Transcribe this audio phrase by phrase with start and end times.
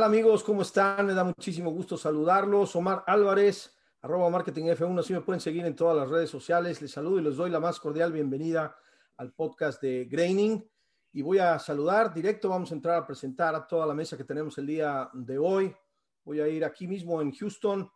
[0.00, 0.42] Tal amigos?
[0.42, 1.04] ¿Cómo están?
[1.04, 2.74] Me da muchísimo gusto saludarlos.
[2.74, 6.80] Omar Álvarez, arroba marketing F1, si me pueden seguir en todas las redes sociales.
[6.80, 8.74] Les saludo y les doy la más cordial bienvenida
[9.18, 10.66] al podcast de Graining.
[11.12, 14.24] Y voy a saludar directo, vamos a entrar a presentar a toda la mesa que
[14.24, 15.76] tenemos el día de hoy.
[16.24, 17.86] Voy a ir aquí mismo en Houston.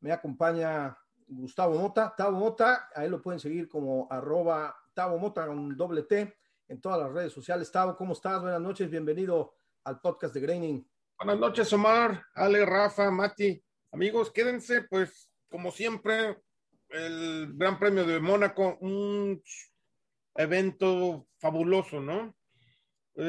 [0.00, 0.94] Me acompaña
[1.26, 2.12] Gustavo Mota.
[2.14, 6.36] Tavo Mota, a lo pueden seguir como arroba Tavo Mota con doble T
[6.68, 7.72] en todas las redes sociales.
[7.72, 8.42] Tavo, ¿cómo estás?
[8.42, 9.54] Buenas noches, bienvenido
[9.84, 10.95] al podcast de Graining.
[11.18, 13.58] Buenas noches, Omar, Ale, Rafa, Mati.
[13.90, 16.42] Amigos, quédense, pues, como siempre,
[16.90, 19.42] el Gran Premio de Mónaco, un
[20.34, 22.36] evento fabuloso, ¿no?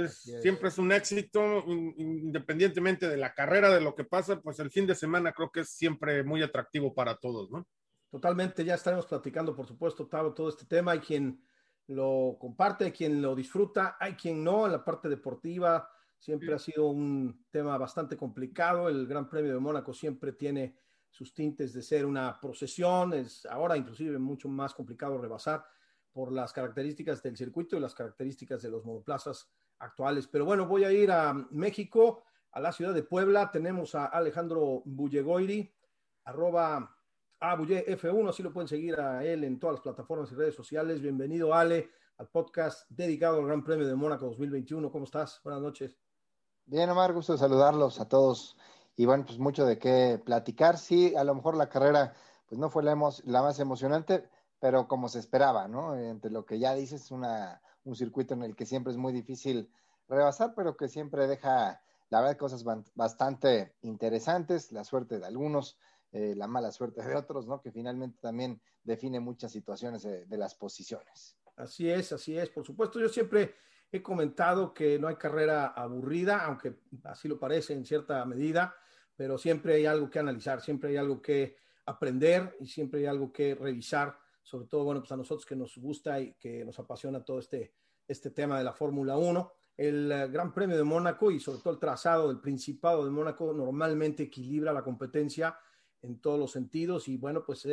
[0.10, 4.86] Siempre es un éxito, independientemente de la carrera, de lo que pasa, pues el fin
[4.86, 7.66] de semana creo que es siempre muy atractivo para todos, ¿no?
[8.12, 10.92] Totalmente, ya estaremos platicando, por supuesto, todo este tema.
[10.92, 11.42] Hay quien
[11.88, 16.60] lo comparte, hay quien lo disfruta, hay quien no, en la parte deportiva Siempre ha
[16.60, 18.90] sido un tema bastante complicado.
[18.90, 20.76] El Gran Premio de Mónaco siempre tiene
[21.10, 23.14] sus tintes de ser una procesión.
[23.14, 25.66] Es ahora inclusive mucho más complicado rebasar
[26.12, 30.28] por las características del circuito y las características de los monoplazas actuales.
[30.28, 33.52] Pero bueno, voy a ir a México, a la ciudad de Puebla.
[33.52, 35.72] Tenemos a Alejandro Bullegoiri,
[36.26, 36.98] arroba
[37.40, 41.02] a F1, así lo pueden seguir a él en todas las plataformas y redes sociales.
[41.02, 44.92] Bienvenido, Ale, al podcast dedicado al Gran Premio de Mónaco 2021.
[44.92, 45.40] ¿Cómo estás?
[45.44, 46.07] Buenas noches.
[46.70, 48.58] Bien, Omar, gusto saludarlos a todos.
[48.98, 50.78] Y bueno, pues mucho de qué platicar.
[50.78, 52.14] Sí, a lo mejor la carrera
[52.50, 54.30] pues no fue la, la más emocionante,
[54.60, 55.96] pero como se esperaba, ¿no?
[55.96, 59.72] Entre lo que ya dices, una, un circuito en el que siempre es muy difícil
[60.10, 65.80] rebasar, pero que siempre deja, la verdad, cosas bastante interesantes, la suerte de algunos,
[66.12, 67.62] eh, la mala suerte de otros, ¿no?
[67.62, 71.38] Que finalmente también define muchas situaciones de las posiciones.
[71.56, 72.50] Así es, así es.
[72.50, 73.56] Por supuesto, yo siempre
[73.92, 76.76] He comentado que no hay carrera aburrida, aunque
[77.06, 78.76] así lo parece en cierta medida,
[79.16, 81.56] pero siempre hay algo que analizar, siempre hay algo que
[81.86, 85.78] aprender y siempre hay algo que revisar, sobre todo, bueno, pues a nosotros que nos
[85.78, 87.74] gusta y que nos apasiona todo este,
[88.08, 89.54] este tema de la Fórmula 1.
[89.78, 93.54] El eh, Gran Premio de Mónaco y sobre todo el trazado del Principado de Mónaco
[93.54, 95.58] normalmente equilibra la competencia
[96.02, 97.68] en todos los sentidos y bueno, pues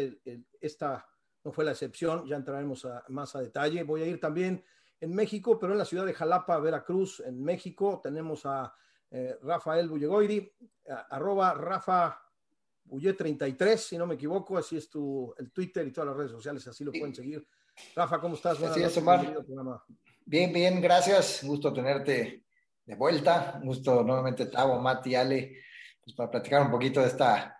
[0.60, 1.06] esta
[1.44, 3.82] no fue la excepción, ya entraremos más a detalle.
[3.82, 4.64] Voy a ir también
[5.00, 8.74] en México, pero en la ciudad de Jalapa, Veracruz, en México, tenemos a
[9.10, 10.52] eh, Rafael Bullegoiri,
[11.10, 12.20] arroba Rafa
[12.86, 16.66] 33, si no me equivoco, así es tu, el Twitter y todas las redes sociales,
[16.66, 17.46] así lo pueden seguir.
[17.94, 18.58] Rafa, ¿cómo estás?
[18.58, 19.82] Buenas así Omar.
[20.24, 21.42] Bien, bien, gracias.
[21.44, 22.44] Gusto tenerte
[22.84, 23.60] de vuelta.
[23.62, 25.58] Gusto nuevamente, Tavo, Mati, Ale,
[26.02, 27.58] pues para platicar un poquito de, esta,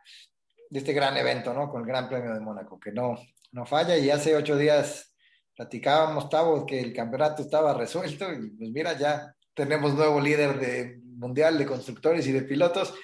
[0.70, 1.68] de este gran evento, ¿no?
[1.68, 3.18] Con el Gran Premio de Mónaco, que no,
[3.52, 3.96] no falla.
[3.96, 5.13] Y hace ocho días
[5.54, 11.00] platicábamos, Tavo, que el campeonato estaba resuelto y pues mira, ya tenemos nuevo líder de
[11.04, 12.94] mundial de constructores y de pilotos.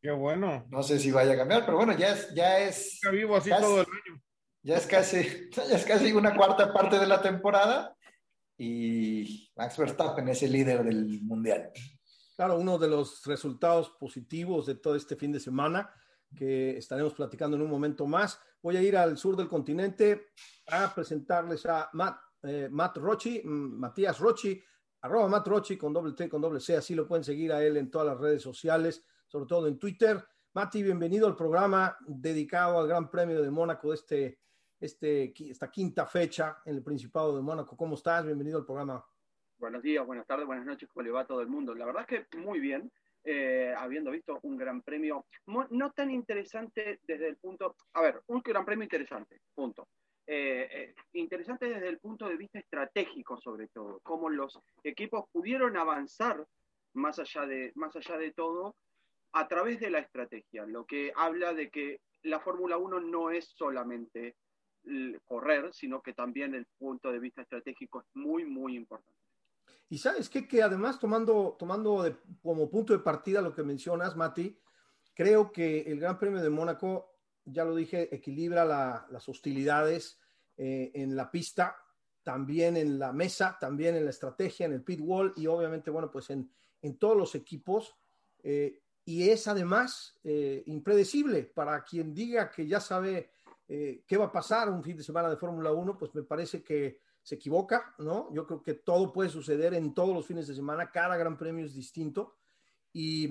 [0.00, 0.66] Qué bueno.
[0.70, 3.00] No sé si vaya a cambiar, pero bueno, ya es, ya es.
[3.10, 4.22] vivo así todo el año.
[4.62, 7.96] Ya es casi, ya es casi una cuarta parte de la temporada
[8.56, 11.70] y Max Verstappen es el líder del mundial.
[12.36, 15.90] Claro, uno de los resultados positivos de todo este fin de semana
[16.34, 18.40] que estaremos platicando en un momento más.
[18.62, 20.28] Voy a ir al sur del continente
[20.68, 24.62] a presentarles a Matt, eh, Matt Rochi, mm, Matías Rochi,
[25.02, 27.76] arroba Matt Rochi con doble T, con doble C, así lo pueden seguir a él
[27.76, 30.22] en todas las redes sociales, sobre todo en Twitter.
[30.52, 34.40] Mati, bienvenido al programa dedicado al Gran Premio de Mónaco de este,
[34.80, 37.76] este, esta quinta fecha en el Principado de Mónaco.
[37.76, 38.26] ¿Cómo estás?
[38.26, 39.04] Bienvenido al programa.
[39.58, 41.72] Buenos días, buenas tardes, buenas noches, ¿cómo le va a todo el mundo?
[41.74, 42.90] La verdad es que muy bien.
[43.22, 48.40] Eh, habiendo visto un gran premio no tan interesante desde el punto, a ver, un
[48.40, 49.88] gran premio interesante, punto.
[50.26, 55.76] Eh, eh, interesante desde el punto de vista estratégico sobre todo, cómo los equipos pudieron
[55.76, 56.46] avanzar
[56.94, 58.74] más allá de, más allá de todo,
[59.32, 63.46] a través de la estrategia, lo que habla de que la Fórmula 1 no es
[63.54, 64.36] solamente
[65.24, 69.20] correr, sino que también el punto de vista estratégico es muy, muy importante.
[69.90, 70.48] Y sabes qué?
[70.48, 74.58] que además tomando, tomando como punto de partida lo que mencionas, Mati,
[75.14, 80.18] creo que el Gran Premio de Mónaco, ya lo dije, equilibra las hostilidades
[80.56, 81.76] eh, en la pista,
[82.22, 86.10] también en la mesa, también en la estrategia, en el pit wall y obviamente, bueno,
[86.10, 86.50] pues en,
[86.80, 87.96] en todos los equipos.
[88.42, 93.32] Eh, y es además eh, impredecible para quien diga que ya sabe
[93.66, 96.62] eh, qué va a pasar un fin de semana de Fórmula 1, pues me parece
[96.62, 98.32] que se equivoca, ¿no?
[98.32, 101.64] Yo creo que todo puede suceder en todos los fines de semana, cada gran premio
[101.64, 102.36] es distinto.
[102.92, 103.28] Y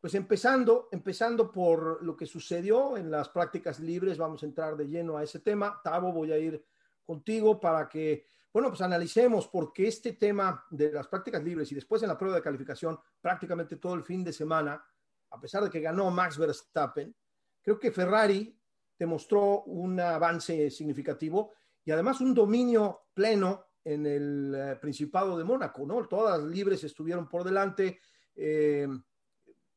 [0.00, 4.88] pues empezando, empezando por lo que sucedió en las prácticas libres, vamos a entrar de
[4.88, 5.80] lleno a ese tema.
[5.82, 6.64] Tavo, voy a ir
[7.04, 11.74] contigo para que, bueno, pues analicemos por qué este tema de las prácticas libres y
[11.74, 14.84] después en la prueba de calificación, prácticamente todo el fin de semana,
[15.30, 17.14] a pesar de que ganó Max Verstappen,
[17.62, 18.58] creo que Ferrari
[18.98, 21.52] demostró un avance significativo
[21.84, 26.06] y además un dominio pleno en el eh, Principado de Mónaco, ¿no?
[26.06, 28.00] Todas libres estuvieron por delante,
[28.34, 28.86] eh,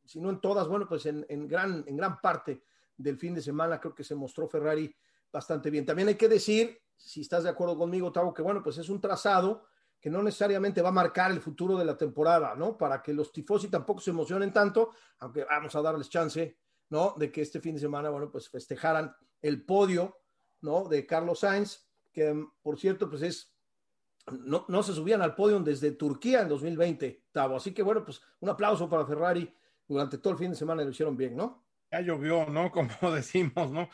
[0.03, 2.63] si no en todas, bueno, pues en, gran, en gran parte
[2.95, 4.95] del fin de semana creo que se mostró Ferrari
[5.31, 5.85] bastante bien.
[5.85, 9.01] También hay que decir, si estás de acuerdo conmigo, Tavo, que bueno, pues es un
[9.01, 9.65] trazado
[9.99, 12.77] que no necesariamente va a marcar el futuro de la temporada, ¿no?
[12.77, 16.59] Para que los tifosi tampoco se emocionen tanto, aunque vamos a darles chance,
[16.89, 17.15] ¿no?
[17.17, 20.19] De que este fin de semana, bueno, pues festejaran el podio,
[20.61, 20.87] ¿no?
[20.87, 23.53] De Carlos Sainz, que por cierto, pues es,
[24.31, 27.57] no, no se subían al podio desde Turquía en 2020, Tavo.
[27.57, 29.53] Así que bueno, pues un aplauso para Ferrari
[29.85, 31.67] durante todo el fin de semana lo hicieron bien, ¿no?
[31.91, 32.71] Ya llovió, ¿no?
[32.71, 33.89] Como decimos, ¿no?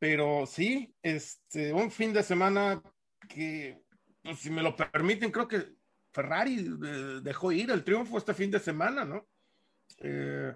[0.00, 2.82] Pero sí, este, un fin de semana
[3.28, 3.80] que
[4.22, 5.76] pues, si me lo permiten, creo que
[6.12, 9.28] Ferrari eh, dejó ir el triunfo este fin de semana, ¿no?
[9.98, 10.52] Eh,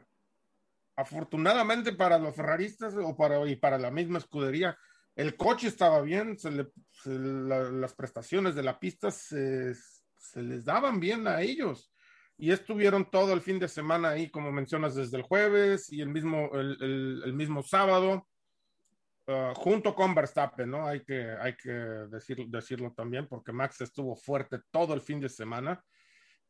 [0.97, 4.77] afortunadamente para los ferraristas o para, y para la misma escudería,
[5.17, 6.37] el coche estaba bien,
[7.05, 9.75] las prestaciones de la pista se,
[10.35, 11.93] les daban bien a ellos
[12.37, 16.09] y estuvieron todo el fin de semana ahí, como mencionas, desde el jueves y el
[16.09, 18.27] mismo, el mismo sábado.
[19.27, 20.87] Uh, junto con Verstappen, ¿no?
[20.87, 25.31] Hay que, hay que decir, decirlo también, porque Max estuvo fuerte todo el fin de
[25.31, 25.83] semana.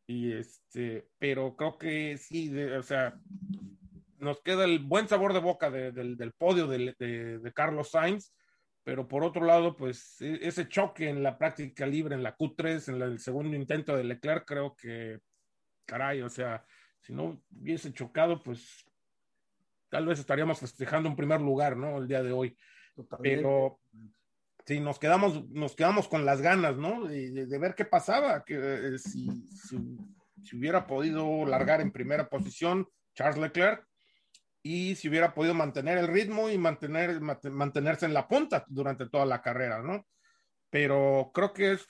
[0.09, 3.17] Y este, pero creo que sí, o sea,
[4.19, 8.35] nos queda el buen sabor de boca del podio de, de, Carlos Sainz,
[8.85, 12.95] pero por otro lado, pues e, ese choque en la práctica libre, en la Q3,
[12.95, 15.19] en el segundo intento de Leclerc, creo que,
[15.87, 16.65] caray, o sea,
[17.01, 18.85] si no hubiese chocado, pues
[19.89, 21.99] tal vez estaríamos festejando un primer lugar, ¿no?
[21.99, 22.57] El día de hoy.
[23.23, 23.81] Pero
[24.67, 27.05] sí, nos quedamos, nos quedamos con las ganas, ¿no?
[27.05, 33.39] De, ver qué pasaba, que eh, si, si, hubiera podido largar en primera posición Charles
[33.39, 33.87] Leclerc
[34.65, 39.27] y si hubiera podido mantener el ritmo y mantener, mantenerse en la punta durante toda
[39.27, 40.05] la carrera, ¿no?
[40.71, 41.87] Pero creo que es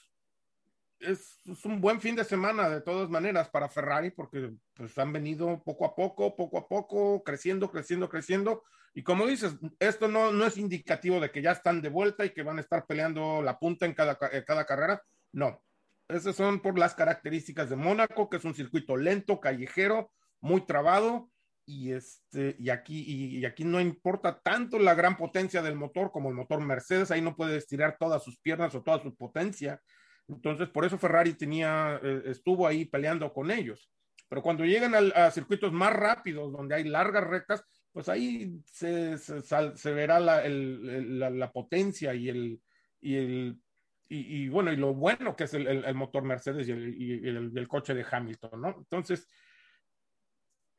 [1.07, 5.63] es, un buen fin de semana de todas maneras para Ferrari porque pues han venido
[5.63, 8.63] poco a poco, poco a poco, creciendo, creciendo, creciendo.
[8.95, 12.31] Y como dices, esto no, no es indicativo de que ya están de vuelta y
[12.31, 15.03] que van a estar peleando la punta en cada, cada carrera.
[15.33, 15.63] No,
[16.09, 21.31] esas son por las características de Mónaco, que es un circuito lento, callejero, muy trabado.
[21.67, 26.11] Y, este, y, aquí, y, y aquí no importa tanto la gran potencia del motor
[26.13, 29.81] como el motor Mercedes, ahí no puede estirar todas sus piernas o toda su potencia
[30.29, 33.91] entonces, por eso Ferrari tenía, eh, estuvo ahí peleando con ellos.
[34.29, 39.93] Pero cuando llegan a, circuitos más rápidos, donde hay largas rectas, pues ahí se, se,
[39.93, 42.61] verá la, la, potencia y el,
[43.01, 43.61] y el
[44.09, 48.05] y, bueno, y lo bueno que es el, motor Mercedes y, el, el, coche de
[48.09, 48.77] Hamilton, ¿no?
[48.79, 49.29] Entonces,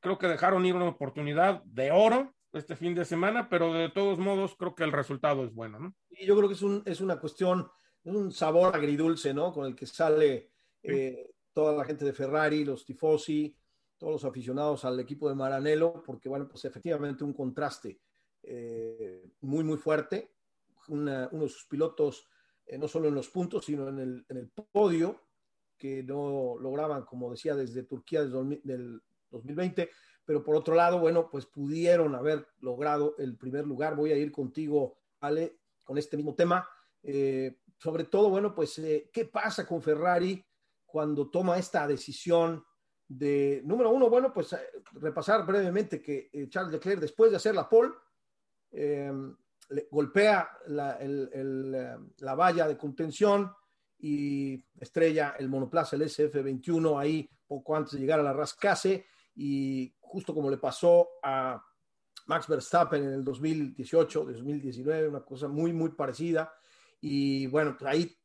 [0.06, 4.20] creo que dejaron ir una oportunidad de oro este fin de semana, pero de todos
[4.20, 5.96] modos creo que el resultado es bueno, ¿no?
[6.12, 7.68] Y yo creo que es, un, es una cuestión
[8.04, 9.52] un sabor agridulce, ¿no?
[9.52, 10.52] Con el que sale
[10.84, 13.58] eh, toda la gente de Ferrari, los tifosi,
[13.98, 18.00] todos los aficionados al equipo de Maranello, porque, bueno, pues efectivamente un contraste
[18.44, 20.36] eh, muy, muy fuerte.
[20.90, 22.28] uno de sus pilotos,
[22.68, 25.24] eh, no solo en los puntos, sino en el, en el, podio,
[25.76, 29.02] que no lograban, como decía, desde Turquía del, del
[29.32, 29.90] 2020,
[30.26, 33.96] pero por otro lado, bueno, pues pudieron haber logrado el primer lugar.
[33.96, 36.68] Voy a ir contigo, Ale, con este mismo tema.
[37.04, 40.44] Eh, sobre todo, bueno, pues, eh, ¿qué pasa con Ferrari
[40.86, 42.64] cuando toma esta decisión
[43.08, 44.60] de, número uno, bueno, pues eh,
[44.94, 47.92] repasar brevemente que Charles Leclerc, después de hacer la pole,
[48.72, 49.36] em,
[49.92, 53.52] golpea la, la, valla de contención
[54.00, 59.06] y estrella el monoplaza, el SF21, ahí poco antes de llegar a la rascase
[59.36, 61.62] y justo como le pasó a
[62.28, 66.54] Max Verstappen en el 2018, 2019, una cosa muy, muy parecida.
[67.02, 68.18] Y bueno, pues ahí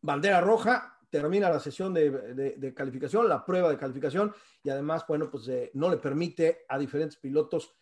[0.00, 5.46] bandera roja, termina la sesión de, calificación, la prueba de calificación, y además, bueno, pues
[5.48, 7.74] eh, no le permite a diferentes pilotos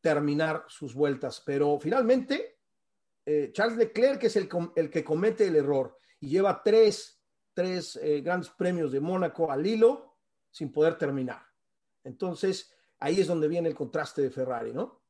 [0.00, 1.42] terminar sus vueltas.
[1.44, 2.60] Pero finalmente,
[3.24, 7.22] eh, Charles Leclerc es el, el, que comete el error y lleva tres,
[7.52, 10.18] tres eh, grandes premios de Mónaco al hilo
[10.50, 11.47] sin poder terminar.
[12.04, 15.00] Entonces, ahí es donde viene el contraste de Ferrari, ¿no?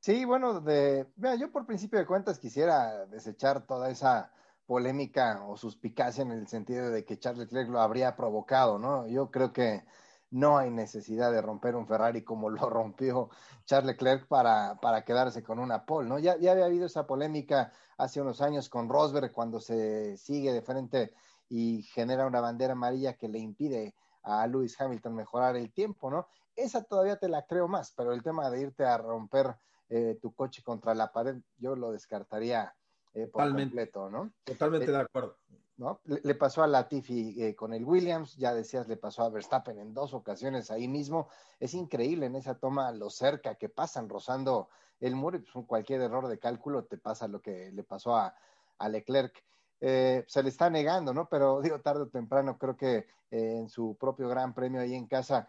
[0.00, 1.06] Sí, bueno, de,
[1.38, 4.32] yo por principio de cuentas quisiera desechar toda esa
[4.66, 9.06] polémica o suspicacia en el sentido de que Charles Leclerc lo habría provocado, ¿no?
[9.08, 9.84] Yo creo que
[10.30, 13.28] no hay necesidad de romper un Ferrari como lo rompió
[13.66, 16.18] Charles Leclerc para, para quedarse con una pole, ¿no?
[16.18, 20.62] Ya, ya había habido esa polémica hace unos años con Rosberg cuando se sigue de
[20.62, 21.12] frente
[21.48, 26.26] y genera una bandera amarilla que le impide a Lewis Hamilton mejorar el tiempo, ¿no?
[26.56, 29.56] Esa todavía te la creo más, pero el tema de irte a romper
[29.88, 32.74] eh, tu coche contra la pared, yo lo descartaría
[33.14, 34.32] eh, por completo, ¿no?
[34.44, 35.36] Totalmente eh, de acuerdo.
[35.80, 36.00] ¿no?
[36.04, 39.94] Le, pasó a Latifi eh, con el Williams, ya decías, le pasó a Verstappen en
[39.94, 41.28] dos ocasiones ahí mismo.
[41.58, 44.68] Es increíble en esa toma lo cerca que pasan rozando
[45.00, 48.36] el muro y pues, cualquier error de cálculo te pasa lo que le pasó a,
[48.76, 49.42] a Leclerc.
[49.80, 51.28] Se le está negando, ¿no?
[51.28, 55.48] Pero digo, tarde o temprano creo que en su propio gran premio ahí en casa,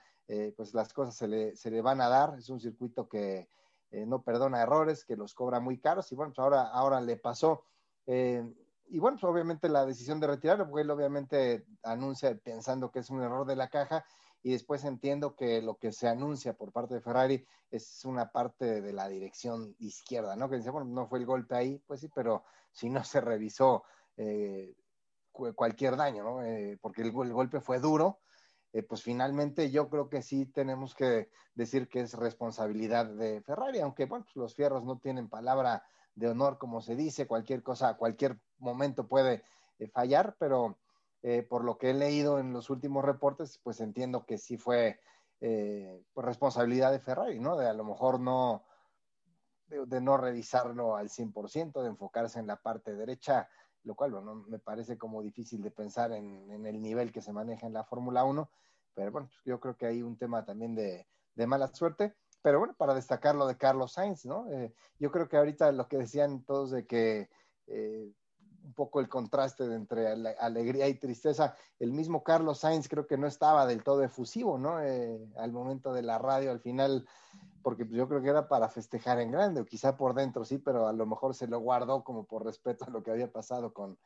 [0.56, 2.36] pues las cosas se le, se le van a dar.
[2.38, 3.50] Es un circuito que
[3.92, 7.18] eh, no perdona errores, que los cobra muy caros y bueno, pues ahora, ahora le
[7.18, 7.66] pasó.
[8.08, 8.42] Eh,
[8.88, 13.10] y bueno, pues obviamente la decisión de retirarlo, porque él obviamente anuncia pensando que es
[13.10, 14.06] un error de la caja
[14.44, 18.82] y después entiendo que lo que se anuncia por parte de Ferrari es una parte
[18.82, 20.50] de la dirección izquierda, ¿no?
[20.50, 23.84] Que dice, bueno, no fue el golpe ahí, pues sí, pero si no se revisó
[24.22, 24.76] eh,
[25.32, 26.40] cualquier daño, ¿no?
[26.82, 28.20] porque el, golpe fue duro,
[28.74, 33.80] eh, pues finalmente yo creo que sí tenemos que decir que es responsabilidad de Ferrari,
[33.80, 35.84] aunque bueno, pues los fierros no tienen palabra
[36.16, 39.44] de honor, como se dice, cualquier cosa, cualquier momento puede
[39.80, 40.78] eh, fallar, pero
[41.22, 45.00] eh, por lo que he leído en los últimos reportes, pues entiendo que sí fue
[45.40, 47.58] pues responsabilidad de Ferrari, ¿no?
[47.58, 48.64] De a lo mejor no,
[49.66, 53.50] de, no revisarlo al 100%, de enfocarse en la parte derecha,
[53.84, 57.68] lo cual bueno, me parece como difícil de pensar en, el nivel que se maneja
[57.68, 58.50] en la Fórmula 1,
[58.94, 62.60] pero bueno, pues yo creo que hay un tema también de, de, mala suerte, pero
[62.60, 64.52] bueno, para destacar lo de Carlos Sainz, ¿no?
[64.52, 67.30] Eh, yo creo que ahorita lo que decían todos de que
[67.68, 68.12] eh,
[68.64, 73.28] un poco el contraste entre alegría y tristeza, el mismo Carlos Sainz creo que no
[73.28, 74.82] estaba del todo efusivo, ¿no?
[74.82, 77.08] Eh, al momento de la radio, al final
[77.62, 80.88] porque yo creo que era para festejar en grande, o quizá por dentro sí, pero
[80.88, 83.98] a lo mejor se lo guardó como por respeto a lo que había pasado con,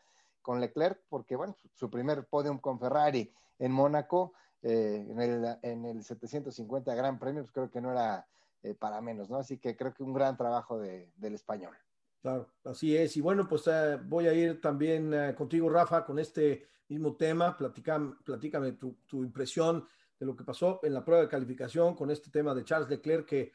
[0.42, 5.86] con Leclerc, porque bueno, su primer podium con Ferrari en Mónaco, eh, en, el, en
[5.86, 8.28] el 750 Gran Premio, pues creo que no era
[8.64, 9.38] eh, para menos, ¿no?
[9.38, 11.76] Así que creo que un gran trabajo de, del español.
[12.64, 13.16] Así es.
[13.18, 17.56] Y bueno, pues eh, voy a ir también contigo, Rafa, con este mismo tema.
[17.58, 19.86] Platícame, platícame tu, tu impresión
[20.20, 23.26] de lo que pasó en la prueba de calificación con este tema de Charles Leclerc,
[23.26, 23.52] que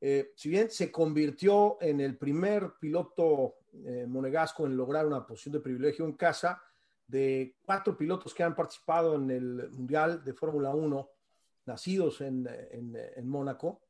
[0.00, 5.52] eh, si bien se convirtió en el primer piloto eh, monegasco en lograr una posición
[5.52, 6.62] de privilegio en casa,
[7.06, 11.10] de cuatro pilotos que han participado en el Mundial de Fórmula 1,
[11.66, 13.82] nacidos en, en, Mónaco,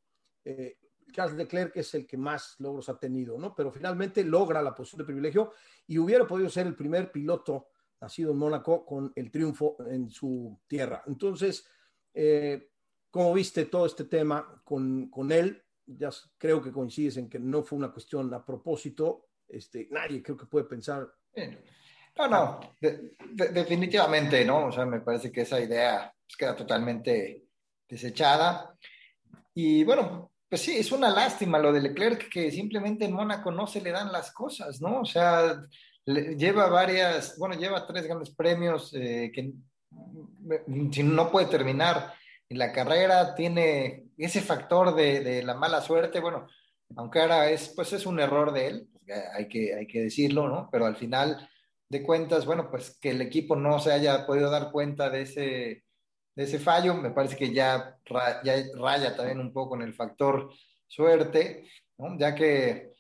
[0.45, 0.79] eh,
[1.13, 3.55] Charles Leclerc es el que más logros ha tenido, ¿no?
[3.55, 5.53] Pero finalmente logra la posición de privilegio
[5.87, 7.69] y hubiera podido ser el primer piloto
[8.01, 11.03] nacido en Mónaco con el triunfo en su tierra.
[11.07, 11.67] Entonces,
[12.15, 12.71] eh,
[13.11, 15.61] ¿Cómo viste todo este tema con, con, él?
[15.85, 19.31] Ya creo que coincides en que no fue una cuestión a propósito.
[19.49, 21.13] Este, nadie creo que puede pensar.
[22.17, 24.67] No, no, definitivamente no.
[24.67, 27.47] O sea, me parece que esa idea pues, queda totalmente
[27.89, 28.79] desechada.
[29.55, 33.69] Y bueno, pues sí, es una lástima lo de Leclerc, que simplemente en Mónaco no
[33.69, 35.03] se le dan las cosas, ¿no?
[35.03, 35.63] O sea,
[36.05, 39.53] lleva varias, bueno, lleva tres grandes premios eh, que
[40.91, 42.15] si no puede terminar
[42.49, 46.49] en la carrera, tiene ese factor de, la mala suerte, bueno,
[46.97, 50.49] aunque ahora es, pues es un error de él, pues, hay, que, hay que decirlo,
[50.49, 50.69] ¿no?
[50.73, 51.49] Pero al final
[51.89, 55.85] de cuentas, bueno, pues que el equipo no se haya podido dar cuenta de ese,
[56.41, 57.99] de ese fallo, me parece que ya,
[58.43, 60.51] ya raya también un poco en el factor
[60.89, 61.69] suerte.
[62.17, 62.95] Ya que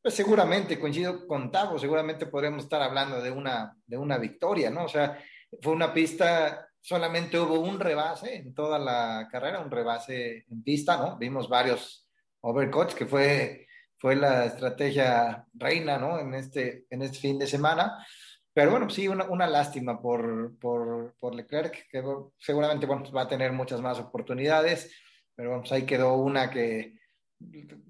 [0.00, 4.84] pues seguramente, coincido con Tavo, seguramente podríamos estar hablando de una, de una victoria, ¿no?
[4.84, 5.18] O sea,
[5.60, 10.96] fue una pista, solamente hubo un rebase en toda la carrera, un rebase en pista,
[10.96, 11.18] ¿no?
[11.18, 12.06] Vimos varios
[12.42, 13.66] overcuts, que fue,
[13.98, 16.20] fue la estrategia reina, ¿no?
[16.20, 18.06] En este, en este fin de semana.
[18.54, 22.02] Pero bueno, sí, una, una lástima por, por, por, Leclerc, que
[22.38, 24.94] seguramente bueno, va a tener muchas más oportunidades,
[25.34, 26.94] pero bueno, pues ahí quedó una que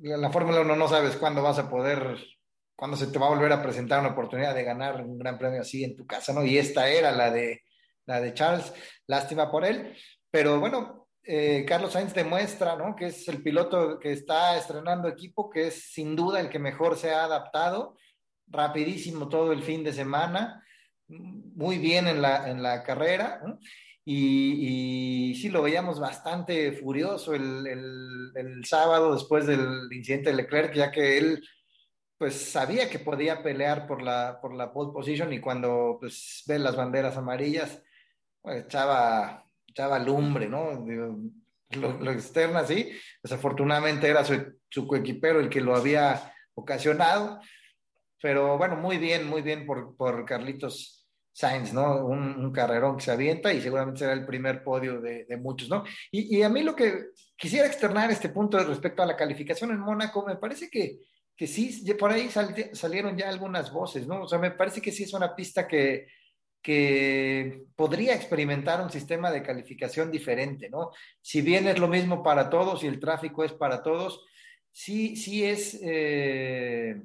[0.01, 2.17] la Fórmula 1 no sabes cuándo vas a poder,
[2.75, 5.61] cuándo se te va a volver a presentar una oportunidad de ganar un gran premio
[5.61, 6.43] así en tu casa, ¿no?
[6.43, 7.63] Y esta era la de,
[8.07, 8.73] la de Charles,
[9.07, 9.95] lástima por él,
[10.31, 12.97] pero bueno, eh, Carlos Sainz demuestra, ¿no?
[12.97, 16.97] Que es el piloto que está estrenando equipo, que es sin duda el que mejor
[16.97, 17.97] se ha adaptado,
[18.47, 20.65] rapidísimo todo el fin de semana,
[21.09, 23.41] muy bien en la, en la carrera.
[24.07, 30.37] Y, y, sí lo veíamos bastante furioso el, el, el, sábado después del incidente de
[30.37, 31.43] Leclerc, ya que él
[32.19, 36.59] pues sabía que podía pelear por la, por la pole position y cuando pues ve
[36.59, 37.83] las banderas amarillas,
[38.41, 40.85] pues echaba, echaba lumbre, ¿no?
[41.71, 42.93] Lo, lo externa, sí.
[43.23, 47.41] Desafortunadamente era su, su coequipero el que lo había ocasionado.
[48.25, 52.07] Pero bueno, muy bien, muy bien por, por Carlitos Sainz, ¿no?
[52.07, 55.69] Un, un, carrerón que se avienta y seguramente será el primer podio de, de muchos,
[55.69, 55.85] ¿no?
[56.11, 59.79] Y, y, a mí lo que quisiera externar este punto respecto a la calificación en
[59.79, 61.01] Mónaco, me parece que,
[61.37, 64.23] que sí, por ahí sal, salieron ya algunas voces, ¿no?
[64.23, 66.07] O sea, me parece que sí es una pista que,
[66.63, 70.93] que podría experimentar un sistema de calificación diferente, ¿no?
[71.21, 74.25] Si bien es lo mismo para todos y el tráfico es para todos,
[74.73, 75.79] sí, sí es...
[75.83, 77.03] Eh,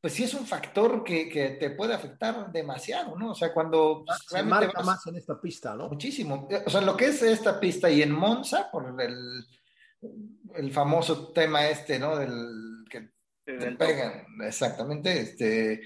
[0.00, 3.32] pues sí es un factor que, que, te puede afectar demasiado, ¿no?
[3.32, 4.04] O sea, cuando...
[4.06, 5.88] Pues, Se marca vas, más en esta pista, ¿no?
[5.88, 6.48] Muchísimo.
[6.66, 9.44] O sea, lo que es esta pista y en Monza, por el,
[10.54, 12.16] el famoso tema este, ¿no?
[12.16, 13.10] Del que
[13.44, 15.82] te pegan, exactamente, este...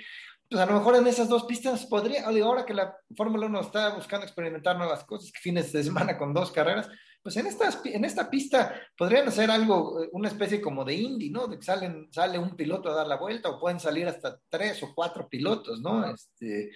[0.51, 3.95] Pues a lo mejor en esas dos pistas podría, ahora que la Fórmula 1 está
[3.95, 6.91] buscando experimentar nuevas cosas, que fines de semana con dos carreras,
[7.23, 11.31] pues en, estas, en esta pista podrían hacer algo, eh, una especie como de indie,
[11.31, 11.47] ¿no?
[11.47, 14.83] De que salen, sale un piloto a dar la vuelta o pueden salir hasta tres
[14.83, 16.05] o cuatro pilotos, ¿no?
[16.13, 16.71] Este,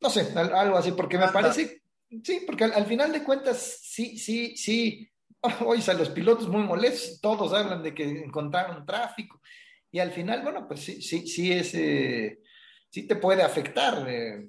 [0.00, 1.82] no sé, algo así, porque me parece,
[2.22, 5.08] sí, porque al, al final de cuentas, sí, sí, sí,
[5.66, 9.40] hoy a los pilotos muy molestos, todos hablan de que encontraron tráfico
[9.92, 12.40] y al final, bueno, pues sí, sí, sí es, eh,
[12.88, 14.08] sí te puede afectar.
[14.08, 14.48] Eh,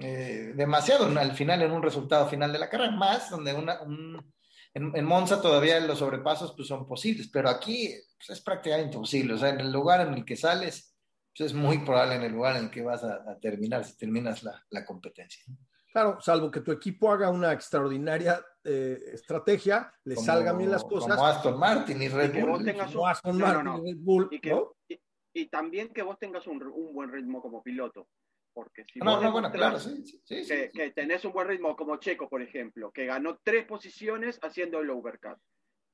[0.00, 4.32] eh, demasiado al final en un resultado final de la carrera, más donde una, un,
[4.74, 9.34] en, en, Monza todavía los sobrepasos pues, son posibles, pero aquí pues, es prácticamente imposible.
[9.34, 10.96] O sea, en el lugar en el que sales,
[11.36, 13.96] pues, es muy probable en el lugar en el que vas a, a terminar, si
[13.96, 15.44] terminas la, la, competencia.
[15.92, 20.84] Claro, salvo que tu equipo haga una extraordinaria eh, estrategia, le como, salgan bien las
[20.84, 21.16] cosas.
[21.16, 22.74] Como Aston Martin y Red Bull.
[22.74, 23.86] Como Aston no, Martin no, no.
[23.86, 24.28] y Red Bull.
[24.30, 24.74] Y, que, ¿no?
[24.88, 25.00] y,
[25.34, 28.08] y, también que vos tengas un, un buen ritmo como piloto
[28.52, 31.74] porque si no, no, bueno, claro, sí, sí, sí, que, que, tenés un buen ritmo
[31.76, 35.38] como Checo, por ejemplo, que ganó tres posiciones haciendo el overcut.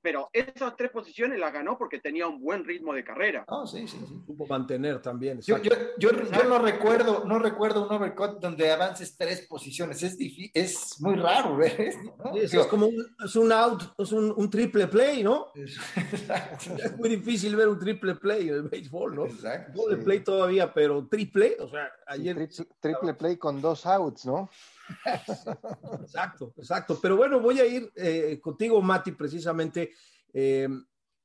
[0.09, 3.45] Pero esas tres posiciones las ganó porque tenía un buen ritmo de carrera.
[3.47, 4.23] Oh, sí, sí, sí.
[4.27, 5.39] Supo mantener también.
[5.43, 10.03] Yo, yo, yo, yo, no recuerdo, no recuerdo un overcut donde avances tres posiciones.
[10.03, 12.33] Es difícil, es muy raro ver esto, ¿no?
[12.33, 15.49] Sí, es como un, es un out, es un, un triple play, ¿no?
[15.55, 19.27] es muy difícil ver un triple play en el béisbol, ¿no?
[19.27, 19.83] Exacto.
[19.83, 20.05] Doble sí.
[20.05, 22.35] play todavía, pero triple, o sea, ayer.
[22.35, 24.49] Triple, triple play con dos outs, ¿no?
[26.03, 26.99] Exacto, exacto.
[27.01, 29.93] Pero bueno, voy a ir eh, contigo, Mati, precisamente.
[30.33, 30.69] Eh,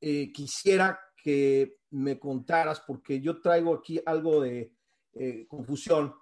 [0.01, 4.71] eh, quisiera que me contaras, porque yo traigo aquí algo de
[5.47, 6.13] confusión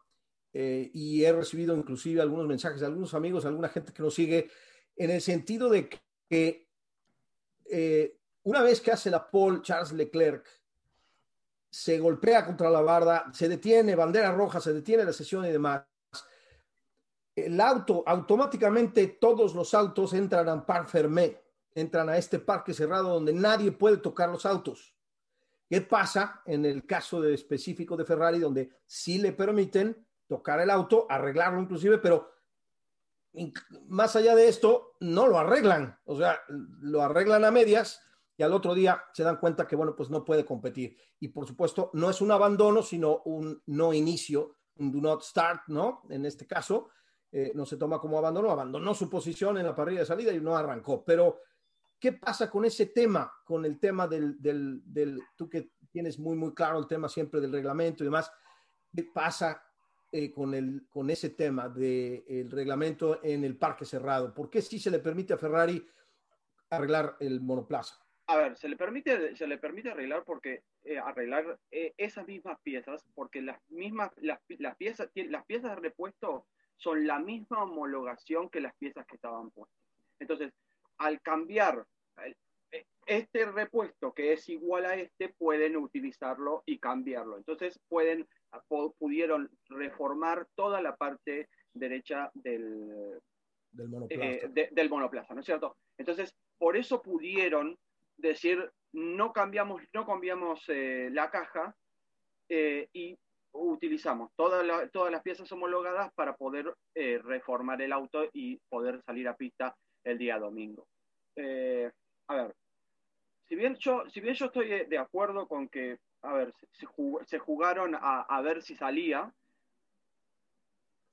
[0.53, 4.49] y he recibido inclusive algunos mensajes de algunos amigos, alguna gente que nos sigue,
[4.97, 5.89] en el sentido de
[6.29, 6.67] que
[8.43, 10.45] una vez que hace la pole Charles Leclerc,
[11.71, 15.83] se golpea contra la barda, se detiene, bandera roja, se detiene la sesión y demás
[17.35, 21.41] el auto, automáticamente todos los autos entran a par fermé,
[21.73, 24.95] entran a este parque cerrado donde nadie puede tocar los autos.
[25.69, 30.69] ¿Qué pasa en el caso de específico de Ferrari, donde sí le permiten tocar el
[30.69, 32.29] auto, arreglarlo inclusive, pero
[33.87, 38.01] más allá de esto, no lo arreglan, o sea, lo arreglan a medias
[38.35, 40.97] y al otro día se dan cuenta que, bueno, pues no puede competir.
[41.19, 45.61] Y por supuesto, no es un abandono, sino un no inicio, un do not start,
[45.67, 46.01] ¿no?
[46.09, 46.89] En este caso,
[47.33, 50.41] eh, no se toma como abandono, abandonó su posición en la parrilla de salida y
[50.41, 51.03] no arrancó.
[51.05, 51.39] Pero,
[51.97, 56.53] ¿qué pasa con ese tema, con el tema del, del, tú que tienes muy, muy
[56.53, 58.29] claro el tema siempre del reglamento y demás,
[58.93, 59.63] ¿qué pasa
[60.11, 64.33] eh, con, el, con ese tema del de reglamento en el parque cerrado?
[64.33, 65.87] ¿Por qué sí se le permite a Ferrari
[66.69, 67.95] arreglar el monoplaza?
[68.27, 73.05] A ver, se le permite, se le permite arreglar porque eh, arreglar esas mismas piezas,
[73.13, 74.41] porque las mismas, las,
[74.75, 76.45] piezas, las piezas de repuesto
[76.81, 79.77] son la misma homologación que las piezas que estaban puestas.
[80.19, 80.51] Entonces,
[80.97, 81.85] al cambiar
[83.05, 87.37] este repuesto que es igual a este, pueden utilizarlo y cambiarlo.
[87.37, 88.27] Entonces, pueden
[88.97, 93.19] pudieron reformar toda la parte derecha del,
[93.71, 94.47] del monoplaza.
[94.71, 95.77] del monoplaza, ¿no es cierto?
[95.97, 97.77] Entonces, por eso pudieron
[98.17, 101.75] decir, no cambiamos, no cambiamos la caja
[102.49, 103.17] y
[103.53, 109.35] utilizamos todas, todas las piezas homologadas para poder reformar el auto y poder salir a
[109.35, 110.87] pista el día domingo.
[111.37, 112.55] a ver,
[113.51, 117.97] si bien yo, si bien yo estoy de acuerdo con que, a ver, se, jugaron
[117.99, 119.29] a, ver si salía,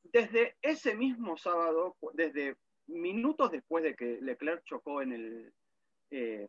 [0.05, 5.53] desde ese mismo sábado, desde minutos después de que Leclerc chocó en el
[6.13, 6.49] eh,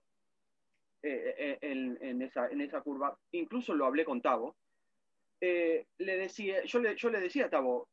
[1.02, 4.56] eh, eh, en, esa, curva, incluso lo hablé con Tavo,
[5.42, 7.88] le decía, yo le, yo le decía a Tavo,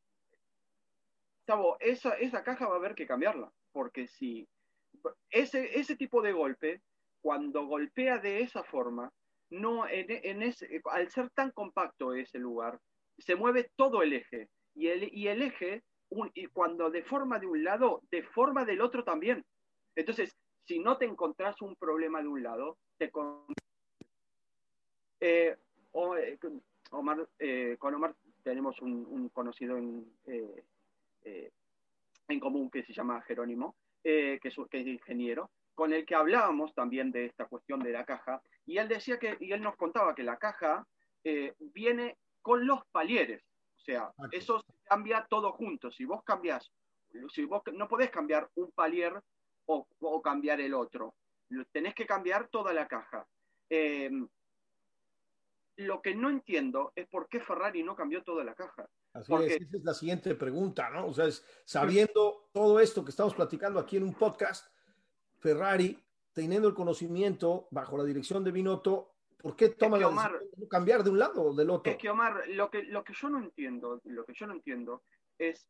[1.45, 4.47] Tavo, esa, esa caja va a haber que cambiarla, porque si
[5.29, 6.81] ese, ese tipo de golpe
[7.21, 9.11] cuando golpea de esa forma,
[9.49, 12.79] no en, ese, al ser tan compacto ese lugar,
[13.17, 14.49] se mueve todo el eje.
[14.75, 15.83] Y el, y el eje,
[16.33, 19.43] y cuando deforma de un lado, deforma del otro también.
[19.95, 23.11] Entonces, si no te encontrás un problema de un lado, te
[25.19, 25.55] eh,
[25.93, 26.37] eh,
[26.91, 30.05] Omar, eh, con Omar tenemos un, conocido en,
[32.27, 36.73] en común que se llama Jerónimo, que es, que es ingeniero, con el que hablábamos
[36.73, 40.15] también de esta cuestión de la caja, y él decía que, y él nos contaba
[40.15, 40.87] que la caja
[41.23, 43.43] eh, viene con los palieres,
[43.75, 45.91] o sea, eso cambia todo junto.
[45.91, 46.71] Si vos cambiás,
[47.29, 49.21] si vos no podés cambiar un palier
[49.67, 49.85] o,
[50.23, 51.13] cambiar el otro,
[51.71, 53.27] tenés que cambiar toda la caja.
[53.69, 54.09] Eh,
[55.77, 58.89] lo que no entiendo es por qué Ferrari no cambió toda la caja.
[59.13, 61.07] Así es, esa es la siguiente pregunta, ¿no?
[61.07, 61.27] O sea,
[61.65, 64.71] sabiendo todo esto que estamos platicando aquí en un podcast,
[65.39, 70.67] Ferrari, teniendo el conocimiento bajo la dirección de Binotto, ¿por qué toma la decisión de
[70.67, 71.91] cambiar de un lado o del otro?
[71.91, 75.03] Es que Omar, lo que, lo que yo no entiendo, lo que yo no entiendo
[75.37, 75.67] es,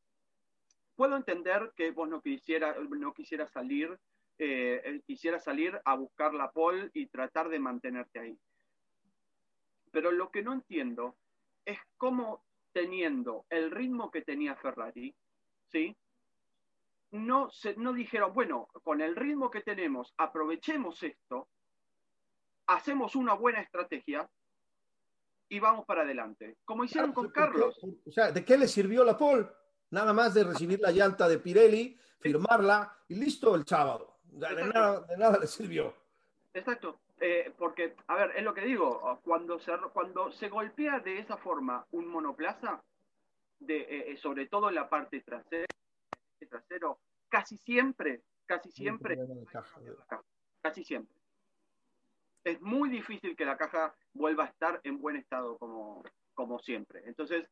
[0.96, 3.98] puedo entender que vos no quisiera, no quisiera salir,
[4.38, 8.40] eh, quisiera salir a buscar la pole y tratar de mantenerte ahí.
[9.92, 11.18] Pero lo que no entiendo
[11.66, 15.16] es cómo teniendo el ritmo que tenía Ferrari,
[15.72, 15.96] ¿sí?
[17.12, 21.48] no, se, no dijeron, bueno, con el ritmo que tenemos, aprovechemos esto,
[22.68, 24.30] hacemos una buena estrategia
[25.50, 26.58] y vamos para adelante.
[26.66, 27.80] Como hicieron con Carlos.
[28.06, 29.48] O sea, ¿de qué le sirvió la pole?
[29.92, 34.20] Nada más de recibir la llanta de Pirelli, firmarla y listo el sábado.
[34.24, 35.96] De nada, de nada, le sirvió.
[36.54, 37.00] Exacto.
[37.20, 41.38] Eh, porque, a ver, es lo que digo, cuando se, cuando se golpea de esa
[41.38, 42.84] forma un monoplaza,
[43.60, 45.66] de, eh, eh, sobre todo en la parte trasera,
[46.48, 49.18] trasero, casi siempre, casi siempre,
[50.62, 51.16] casi siempre.
[52.44, 56.04] Es muy difícil que la caja vuelva a estar en buen estado como,
[56.36, 57.02] como siempre.
[57.06, 57.50] Entonces,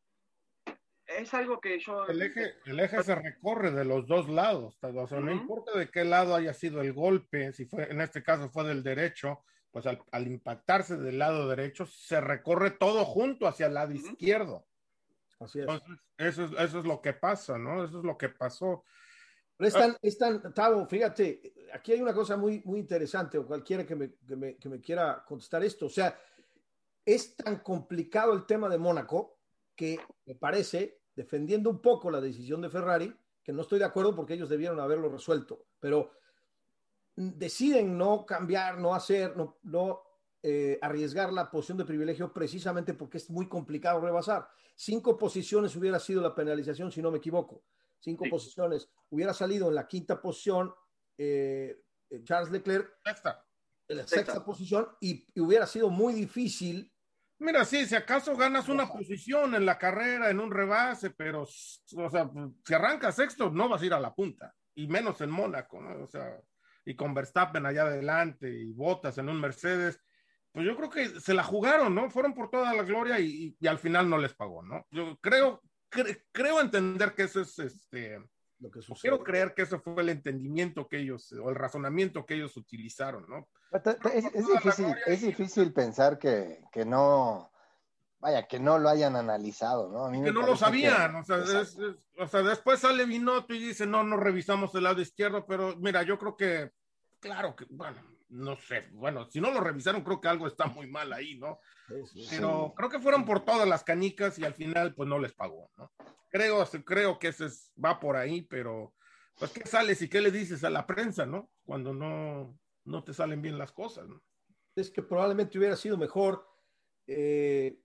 [1.08, 2.06] es algo que yo...
[2.06, 5.90] El eje, el eje se recorre de los dos lados, o sea, no importa de
[5.90, 9.44] qué lado haya sido el golpe, si fue, en este caso fue del derecho,
[9.76, 14.66] pues al, impactarse del lado derecho, se recorre todo junto hacia el lado izquierdo.
[15.38, 15.68] Así es.
[16.18, 16.52] eso es.
[16.58, 17.84] Eso es lo que pasa, ¿no?
[17.84, 18.86] Eso es lo que pasó.
[19.58, 23.46] Pero es tan, es tan, Tavo, fíjate, aquí hay una cosa muy, muy interesante, o
[23.46, 25.88] cualquiera que me, que, me, que me quiera contestar esto.
[25.88, 26.18] O sea,
[27.04, 29.42] es tan complicado el tema de Mónaco
[29.76, 34.16] que me parece, defendiendo un poco la decisión de Ferrari, que no estoy de acuerdo
[34.16, 36.14] porque ellos debieron haberlo resuelto, pero
[37.16, 40.02] deciden no cambiar, no hacer, no, no
[40.44, 44.48] eh, arriesgar la posición de privilegio precisamente porque es muy complicado rebasar.
[44.76, 47.64] Cinco posiciones hubiera sido la penalización, si no me equivoco.
[48.00, 48.90] Cinco posiciones.
[49.10, 50.72] Hubiera salido en la quinta posición
[51.18, 52.94] eh, eh, Charles Leclerc.
[53.88, 56.92] En la sexta, posición y, hubiera sido muy difícil.
[57.40, 62.10] Mira, sí, si acaso ganas una posición en la carrera, en un rebase, pero, o
[62.10, 62.32] sea,
[62.64, 66.04] si arrancas sexto, no vas a ir a la punta, y menos en Mónaco, ¿no?
[66.04, 66.40] O sea,
[66.86, 70.00] y con Verstappen allá adelante y Botas en un Mercedes,
[70.52, 72.10] pues yo creo que se la jugaron, ¿no?
[72.10, 74.86] Fueron por toda la gloria y, al final no les pagó, ¿no?
[74.92, 75.62] Yo creo,
[76.32, 78.20] creo entender que eso es este.
[78.60, 82.36] Lo que Quiero creer que eso fue el entendimiento que ellos, o el razonamiento que
[82.36, 83.50] ellos utilizaron, ¿no?
[84.14, 87.52] Es, difícil, es difícil pensar que, que, no,
[88.26, 90.12] vaya, que no lo hayan analizado, ¿no?
[90.24, 91.44] que no lo sabían, o, sea,
[92.18, 96.02] o, sea, después sale Binotto y dice, no, no revisamos el lado izquierdo, pero mira,
[96.02, 96.72] yo creo que,
[97.20, 100.88] claro que, bueno, no sé, bueno, si no lo revisaron, creo que algo está muy
[100.88, 101.60] mal ahí, ¿no?
[102.32, 105.70] Pero creo que fueron por todas las canicas y al final, pues no les pagó,
[105.78, 105.92] ¿no?
[106.32, 107.46] Creo, creo que ese
[107.84, 108.96] va por ahí, pero,
[109.38, 111.52] pues, ¿qué sales y qué le dices a la prensa, ¿no?
[111.64, 114.20] Cuando no, no te salen bien las cosas, ¿no?
[114.76, 116.44] Es que probablemente hubiera sido mejor
[117.06, 117.78] eh,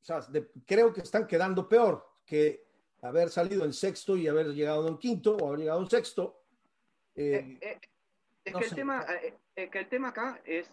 [0.00, 0.20] o sea,
[0.66, 2.66] creo que están quedando peor que
[3.02, 6.42] haber salido en sexto y haber llegado en quinto o haber llegado en sexto.
[7.14, 7.80] Eh, eh,
[8.44, 9.06] es que, el tema,
[9.54, 10.70] que el tema acá es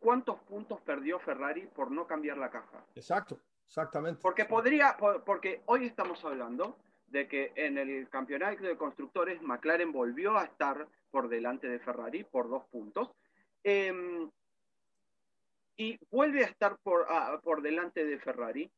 [0.00, 2.84] cuántos puntos perdió Ferrari por no cambiar la caja.
[2.94, 4.20] Exacto, exactamente.
[4.20, 6.76] Porque podría, porque hoy estamos hablando
[7.08, 12.24] de que en el campeonato de constructores McLaren volvió a estar por delante de Ferrari
[12.24, 13.10] por dos puntos.
[15.76, 17.06] Y vuelve a estar por,
[17.42, 18.70] por delante de Ferrari,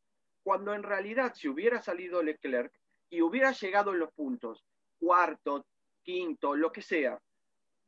[0.43, 2.73] cuando en realidad si hubiera salido Leclerc
[3.11, 4.65] y hubiera llegado en los puntos,
[4.99, 5.67] cuarto,
[6.03, 7.21] quinto, lo que sea,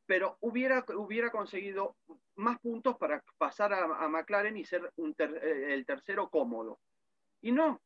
[0.09, 1.95] pero hubiera, hubiera conseguido
[2.37, 6.79] más puntos para pasar a, McLaren y ser eh, el tercero cómodo.
[7.43, 7.81] Y no.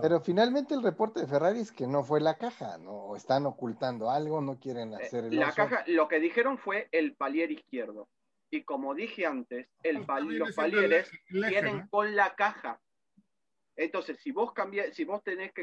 [0.00, 3.14] Pero finalmente el reporte de Ferrari es que no fue la caja, ¿no?
[3.16, 7.14] Están ocultando algo, no quieren eh, hacer el La caja, lo que dijeron fue el
[7.14, 8.08] palier izquierdo.
[8.52, 12.78] Y como dije antes, el los palieres vienen con la caja.
[13.76, 15.62] Entonces, si vos cambias, si vos tenés que...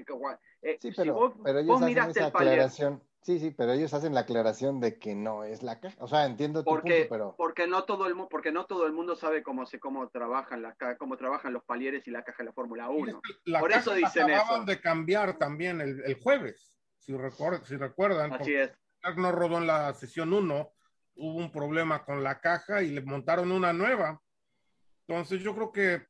[0.64, 3.04] Eh, sí, pero, si vos, pero ellos hacen esa aclaración.
[3.22, 5.96] Sí, sí, pero ellos hacen la aclaración de que no es la caja.
[6.00, 7.36] O sea, entiendo tu porque, punto, pero...
[7.38, 10.64] Porque no todo el mundo, porque no todo el mundo sabe cómo se cómo trabajan
[10.64, 13.22] las cómo trabajan los palieres y la caja de la Fórmula 1.
[13.60, 18.34] Por eso dicen acababan de cambiar también el, el jueves, si, recuerdan, si recuerdan.
[18.34, 18.72] Así es.
[19.16, 20.74] No rodó en la sesión 1,
[21.20, 24.22] hubo un problema con la caja y le montaron una nueva.
[25.08, 26.08] Entonces yo creo que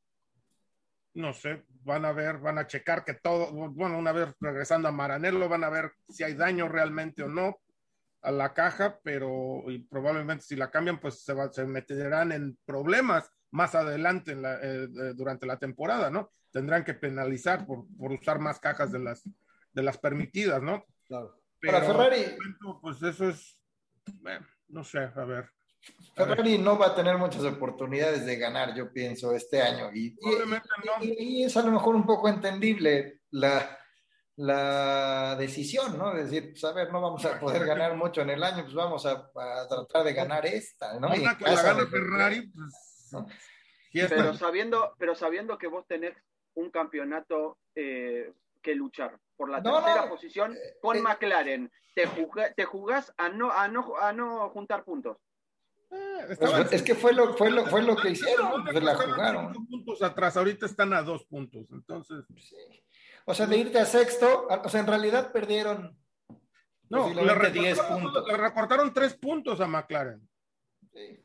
[1.14, 4.92] no sé, van a ver, van a checar que todo, bueno, una vez regresando a
[4.92, 7.60] Maranello, van a ver si hay daño realmente o no
[8.22, 13.76] a la caja, pero probablemente si la cambian, pues se, se meterán en problemas más
[13.76, 16.32] adelante en la, eh, durante la temporada, ¿no?
[16.52, 19.24] Tendrán que penalizar por, por, usar más cajas de las,
[19.72, 20.86] de las permitidas, ¿no?
[21.08, 21.42] Claro.
[21.62, 22.26] Para Ferrari.
[22.82, 23.58] Pues eso es,
[24.70, 25.50] no sé, a ver.
[26.16, 29.90] Ferrari no va a tener muchas oportunidades de ganar, yo pienso, este año.
[29.94, 30.18] Y,
[31.02, 33.78] y, es a lo mejor un poco entendible la,
[34.36, 36.14] la decisión, ¿no?
[36.14, 38.74] De decir, pues a ver, no vamos a poder ganar mucho en el año, pues
[38.74, 39.30] vamos a,
[39.70, 41.08] tratar de ganar esta, ¿no?
[41.08, 43.10] Una que la gana Ferrari, pues...
[43.92, 46.16] Pero sabiendo, pero sabiendo que vos tenés
[46.54, 52.08] un campeonato eh, que luchar por la tercera posición eh, con eh, McLaren, te,
[52.56, 55.18] te jugás a no, a, no, a no juntar puntos.
[55.92, 56.38] Eh,
[56.72, 59.54] es que fue lo, fue lo, fue lo que hicieron, pues la jugaron.
[59.68, 62.26] puntos atrás, ahorita están a dos puntos, entonces.
[63.26, 65.98] O sea, de irte a sexto, o sea, en realidad perdieron.
[66.90, 68.28] No, le recortaron, puntos.
[68.28, 70.28] le recortaron tres puntos a McLaren.
[70.94, 71.24] Sí.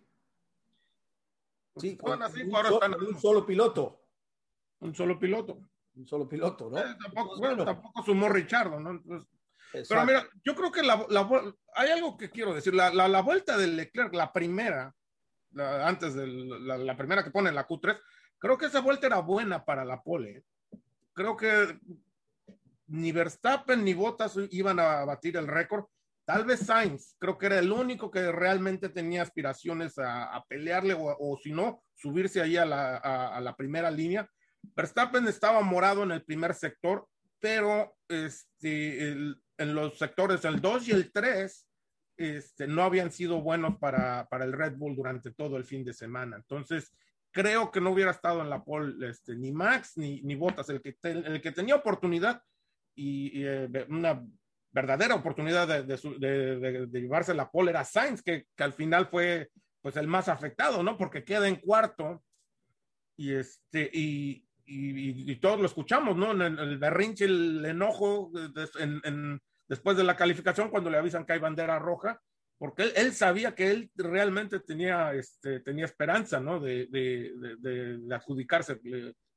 [1.76, 4.00] Sí, un, solo piloto.
[4.80, 5.58] Un solo piloto.
[5.96, 6.78] Un solo piloto, ¿no?
[6.78, 8.90] Eh, tampoco, bueno, tampoco sumó Richardo, ¿no?
[8.90, 9.28] Entonces,
[9.88, 11.06] pero mira, yo creo que la,
[11.74, 12.74] hay algo que quiero decir.
[12.74, 14.94] La, la, vuelta de Leclerc, la primera,
[15.56, 17.98] antes de la, primera que pone en la Q3,
[18.38, 20.44] creo que esa vuelta era buena para la pole.
[21.12, 21.78] Creo que
[22.86, 25.84] ni Verstappen ni Bottas iban a batir el récord.
[26.24, 31.38] Tal vez Sainz, creo que era el único que realmente tenía aspiraciones a, pelearle o,
[31.42, 34.28] si no, subirse ahí a la, a la primera línea.
[34.74, 37.06] Verstappen estaba morado en el primer sector,
[37.40, 41.68] pero este, el, en los sectores el 2 y el 3
[42.16, 45.92] este, no habían sido buenos para, para, el Red Bull durante todo el fin de
[45.92, 46.36] semana.
[46.36, 46.92] Entonces,
[47.30, 50.80] creo que no hubiera estado en la pole este, ni Max ni, ni Bottas, el
[50.80, 52.42] que, el que tenía oportunidad
[52.94, 54.24] y, eh, una
[54.70, 59.50] verdadera oportunidad de, de, de, llevarse la pole era Sainz, que, que, al final fue
[59.80, 60.96] pues el más afectado, ¿no?
[60.96, 62.24] Porque queda en cuarto
[63.16, 66.32] y este y, y, todos lo escuchamos, ¿no?
[66.32, 68.30] En el, berrinche, el enojo
[69.68, 72.20] después de la calificación cuando le avisan que hay bandera roja,
[72.58, 76.60] porque él, sabía que él realmente tenía, este, tenía esperanza, ¿no?
[76.60, 78.80] De, de, adjudicarse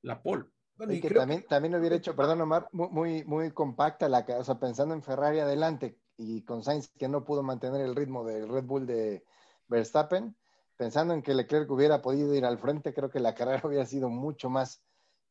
[0.01, 0.45] la pole.
[0.89, 4.93] y que también, también hubiera hecho, perdón Omar, muy, muy compacta la o sea, pensando
[4.93, 8.85] en Ferrari adelante y con Sainz que no pudo mantener el ritmo del Red Bull
[8.85, 9.23] de
[9.67, 10.35] Verstappen,
[10.75, 14.09] pensando en que Leclerc hubiera podido ir al frente, creo que la carrera hubiera sido
[14.09, 14.81] mucho más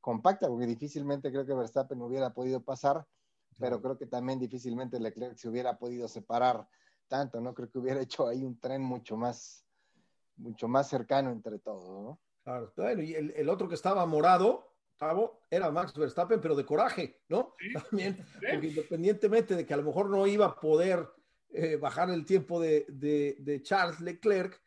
[0.06, 3.04] compacta, porque difícilmente creo que Verstappen hubiera podido pasar,
[3.58, 6.68] pero creo que también difícilmente Leclerc se hubiera podido separar
[7.08, 7.52] tanto, ¿no?
[7.52, 9.66] Creo que hubiera hecho ahí un tren mucho más,
[10.36, 12.20] mucho más cercano entre todos, ¿no?
[12.44, 14.76] Claro, bueno, y el, otro que estaba morado,
[15.50, 17.56] era Max Verstappen, pero de coraje, ¿no?
[17.90, 21.04] También, porque independientemente de que a lo mejor no iba a poder
[21.48, 24.62] eh, bajar el tiempo de, de Charles Leclerc,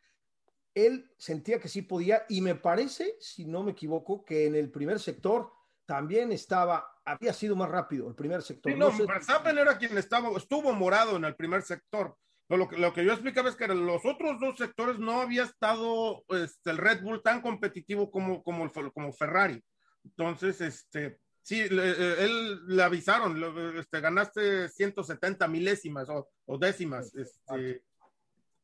[0.86, 4.70] él sentía que sí podía y me parece, si no me equivoco, que en el
[4.70, 5.52] primer sector
[5.86, 8.76] también estaba, había sido más rápido el primer sector.
[8.76, 12.16] no, Verstappen era quien estaba, estuvo morado en el primer sector.
[12.48, 15.44] Lo que, lo que yo explicaba es que en los otros dos sectores no había
[15.44, 19.62] estado este, el Red Bull tan competitivo como, como, como Ferrari.
[20.04, 27.82] Entonces, este, sí, él le avisaron, este, ganaste 170 milésimas o, décimas este,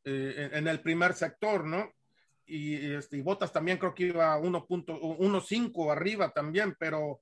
[0.05, 1.93] eh, en el primer sector, ¿no?
[2.47, 7.21] Y, este, y Botas también creo que iba 1.15 arriba también, pero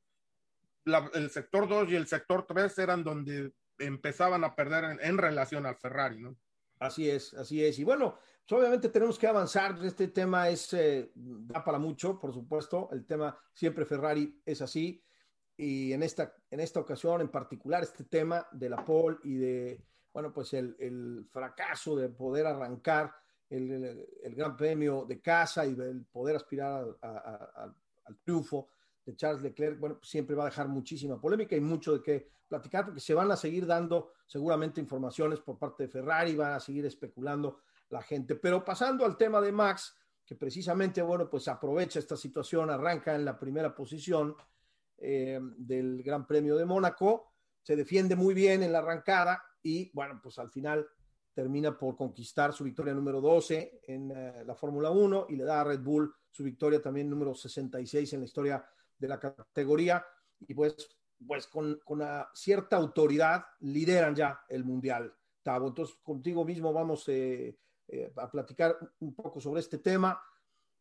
[1.14, 5.76] el sector 2 y el sector 3 eran donde empezaban a perder en, relación al
[5.76, 6.36] Ferrari, ¿no?
[6.78, 7.78] Así es, así es.
[7.78, 9.78] Y bueno, pues obviamente tenemos que avanzar.
[9.82, 12.88] Este tema es, eh, da para mucho, por supuesto.
[12.92, 15.02] El tema siempre Ferrari es así.
[15.56, 19.84] Y en esta, en esta ocasión, en particular, este tema de la pole y de,
[20.12, 23.14] bueno, pues el, el fracaso de poder arrancar
[23.50, 28.68] el, Gran Premio de casa y el poder aspirar al triunfo
[29.04, 32.86] de Charles Leclerc, bueno, siempre va a dejar muchísima polémica y mucho de qué platicar,
[32.86, 36.86] porque se van a seguir dando seguramente informaciones por parte de Ferrari, van a seguir
[36.86, 38.36] especulando la gente.
[38.36, 43.24] Pero pasando al tema de Max, que precisamente, bueno, pues aprovecha esta situación, arranca en
[43.24, 44.34] la primera posición
[44.98, 50.20] eh, del Gran Premio de Mónaco, se defiende muy bien en la arrancada y, bueno,
[50.22, 50.86] pues al final
[51.34, 55.60] termina por conquistar su victoria número 12 en eh, la Fórmula 1 y le da
[55.60, 58.64] a Red Bull su victoria también número 66 en la historia
[58.98, 60.04] de la categoría
[60.40, 60.74] y pues,
[61.26, 65.68] pues con, con una cierta autoridad lideran ya el Mundial, Tavo.
[65.68, 70.20] Entonces, contigo mismo vamos eh, eh, a platicar un poco sobre este tema.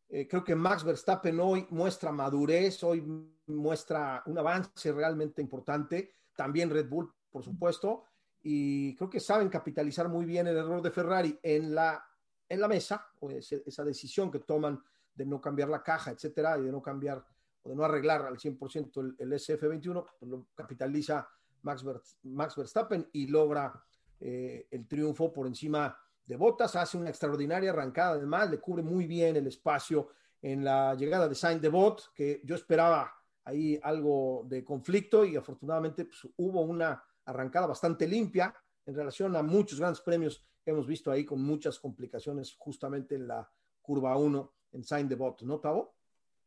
[0.08, 3.02] Eh, creo que Max Verstappen hoy muestra madurez, hoy
[3.46, 6.16] muestra un avance realmente importante.
[6.34, 8.04] También Red Bull, por supuesto.
[8.44, 12.04] Y creo que saben capitalizar muy bien el error de Ferrari en la,
[12.48, 14.80] en la mesa, o esa decisión que toman
[15.14, 17.24] de no cambiar la caja, etcétera, y de no cambiar
[17.62, 21.26] o de no arreglar al 100% el, el SF21, pues lo capitaliza
[21.62, 21.84] Max,
[22.22, 23.72] Max Verstappen y logra
[24.20, 26.76] eh, el triunfo por encima de Bottas.
[26.76, 30.08] Hace una extraordinaria arrancada, además, le cubre muy bien el espacio
[30.42, 33.12] en la llegada de Sainz de Bot, que yo esperaba
[33.44, 38.54] ahí algo de conflicto y afortunadamente pues, hubo una arrancada bastante limpia
[38.86, 43.28] en relación a muchos grandes premios que hemos visto ahí con muchas complicaciones justamente en
[43.28, 43.50] la
[43.82, 45.94] curva 1 en Sainz de Bot, ¿no, Tavo?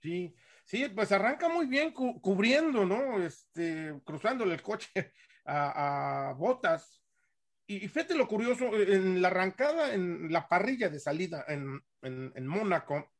[0.01, 0.35] Sí,
[0.67, 3.23] Sí, pues arranca muy bien cubriendo, ¿no?
[3.23, 5.13] Este, cruzándole el coche
[5.45, 7.01] a, Botas.
[7.65, 13.13] Y, fíjate lo curioso, en la arrancada, en la parrilla de salida en, en, Mónaco,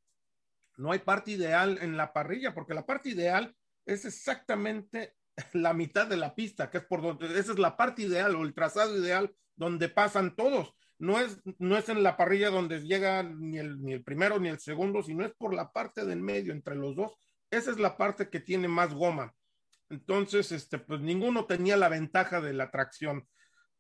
[0.76, 5.16] no hay parte ideal en la parrilla, porque la parte ideal es exactamente
[5.54, 8.44] la mitad de la pista, que es por donde, esa es la parte ideal o
[8.44, 10.74] el trazado ideal donde pasan todos.
[11.00, 14.50] No es, no es en la parrilla donde llega ni el, ni el primero ni
[14.50, 17.14] el segundo, sino es por la parte del medio entre los dos,
[17.52, 19.34] esa es la parte que tiene más goma.
[19.90, 23.28] Entonces, este, pues ninguno tenía la ventaja de la tracción.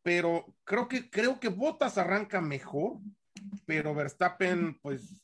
[0.03, 2.99] Pero creo que, creo que Bottas arranca mejor,
[3.65, 5.21] pero Verstappen, pues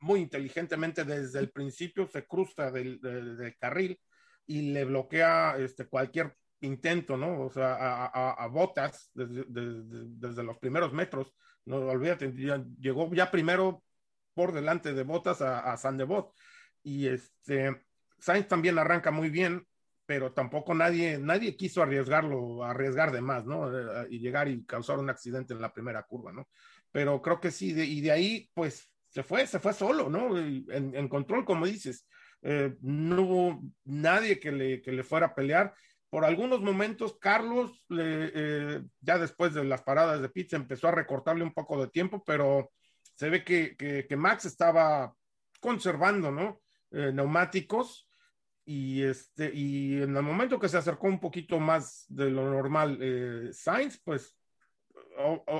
[0.00, 3.00] muy inteligentemente desde el principio se cruza del,
[3.58, 3.98] carril
[4.46, 7.42] y le bloquea este, cualquier intento, ¿no?
[7.42, 11.34] O sea, a, a, Bottas desde, los primeros metros.
[11.64, 12.32] No olvídate,
[12.78, 13.82] llegó ya primero
[14.34, 16.34] por delante de Bottas a, a Sandebot
[16.82, 17.84] y este,
[18.18, 19.66] Sainz también arranca muy bien,
[20.06, 23.70] pero tampoco nadie, nadie quiso arriesgarlo, arriesgar de más, ¿no?
[23.76, 26.48] Eh, y llegar y causar un accidente en la primera curva, ¿no?
[26.90, 30.36] Pero creo que sí, y de ahí, pues, se fue, se fue solo, ¿no?
[30.38, 32.06] En, control, como dices,
[32.42, 35.74] eh, no hubo nadie que le, que le fuera a pelear.
[36.10, 41.42] Por algunos momentos, Carlos, eh, ya después de las paradas de pizza, empezó a recortarle
[41.44, 42.70] un poco de tiempo, pero
[43.16, 45.14] se ve que, que, Max estaba
[45.60, 46.60] conservando, ¿no?
[46.90, 48.06] Eh, neumáticos
[48.64, 52.98] y este y en el momento que se acercó un poquito más de lo normal
[53.00, 54.36] eh, Sainz pues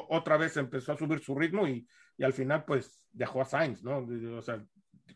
[0.09, 3.83] otra vez empezó a subir su ritmo y, y, al final pues dejó a Sainz
[3.83, 4.65] no o sea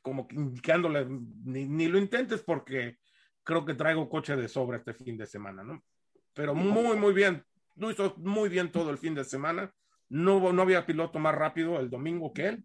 [0.01, 1.07] como indicándole
[1.45, 2.99] ni, ni, lo intentes porque
[3.43, 5.83] creo que traigo coche de sobra este fin de semana no
[6.35, 7.45] pero muy muy bien
[7.77, 9.73] lo hizo muy bien todo el fin de semana
[10.09, 12.65] no, no había piloto más rápido el domingo que él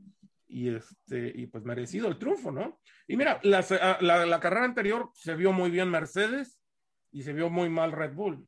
[0.51, 2.79] y, este, y pues merecido el triunfo, ¿no?
[3.07, 3.65] Y mira, la,
[4.01, 6.59] la, carrera anterior se vio muy bien Mercedes
[7.11, 8.45] y se vio muy mal Red Bull.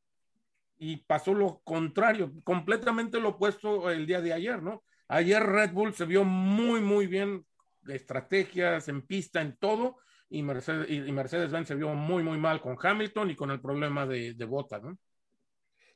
[0.78, 4.84] Y pasó lo contrario, completamente lo opuesto el día de ayer, ¿no?
[5.08, 7.46] Ayer Red Bull se vio muy, muy bien
[7.88, 9.98] estrategias, en pista, en todo,
[10.30, 13.62] y Mercedes, y, Mercedes Benz se vio muy, muy mal con Hamilton y con el
[13.62, 14.98] problema de, de Bota, ¿no?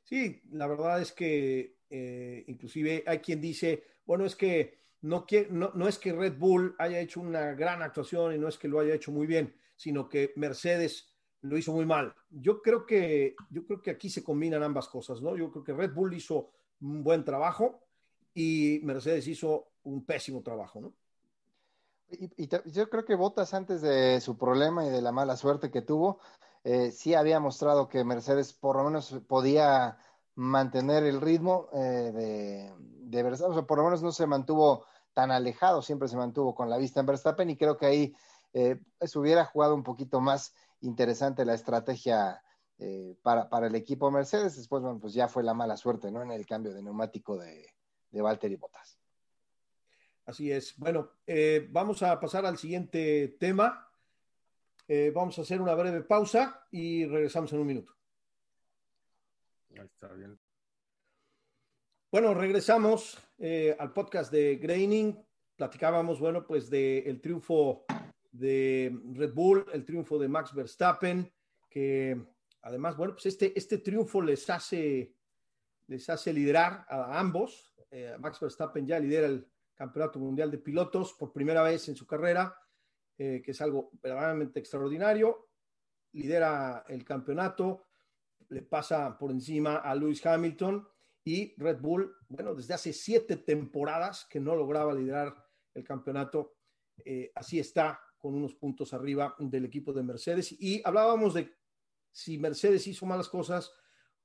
[0.04, 5.88] Sí, la verdad es que eh, inclusive hay quien dice, bueno, es que no, no,
[5.88, 8.94] es que Red Bull haya hecho una gran actuación y no es que lo haya
[8.94, 12.14] hecho muy bien, sino que Mercedes lo hizo muy mal.
[12.30, 15.36] Yo creo que, yo creo que aquí se combinan ambas cosas, ¿no?
[15.36, 17.86] Yo creo que Red Bull hizo un buen trabajo
[18.34, 20.94] y Mercedes hizo un pésimo trabajo, ¿no?
[22.10, 25.82] Y, yo creo que Botas antes de su problema y de la mala suerte que
[25.82, 26.18] tuvo,
[26.64, 29.98] eh, sí había mostrado que Mercedes por lo menos podía
[30.34, 35.30] mantener el ritmo eh, de, Verstappen, o sea, por lo menos no se mantuvo tan
[35.32, 38.16] alejado, siempre se mantuvo con la vista en Verstappen y creo que ahí
[38.52, 42.40] eh, se hubiera jugado un poquito más interesante la estrategia
[42.78, 44.56] eh, para, el equipo Mercedes.
[44.56, 46.22] Después, bueno, pues ya fue la mala suerte, ¿no?
[46.22, 47.66] En el cambio de neumático de,
[48.10, 48.97] de Valtteri Bottas.
[50.28, 50.76] Así es.
[50.76, 53.90] Bueno, eh, vamos a pasar al siguiente tema.
[54.86, 57.96] Eh, vamos a hacer una breve pausa y regresamos en un minuto.
[59.70, 60.38] Ahí está bien.
[62.12, 65.18] Bueno, regresamos eh, al podcast de Graining.
[65.56, 67.86] Platicábamos, bueno, pues del triunfo
[68.30, 71.32] de Red Bull, el triunfo de Max Verstappen,
[71.70, 72.22] que
[72.60, 75.14] además, bueno, pues este, este triunfo les hace,
[75.86, 77.72] les hace liderar a ambos.
[78.18, 79.48] Max Verstappen ya lidera el
[79.78, 82.52] Campeonato Mundial de Pilotos por primera vez en su carrera,
[83.16, 85.50] eh, que es algo verdaderamente extraordinario.
[86.12, 87.86] Lidera el campeonato,
[88.48, 90.84] le pasa por encima a Lewis Hamilton
[91.22, 95.32] y Red Bull, bueno, desde hace siete temporadas que no lograba liderar
[95.74, 96.56] el campeonato,
[97.04, 100.56] eh, así está con unos puntos arriba del equipo de Mercedes.
[100.58, 101.54] Y hablábamos de
[102.10, 103.72] si Mercedes hizo malas cosas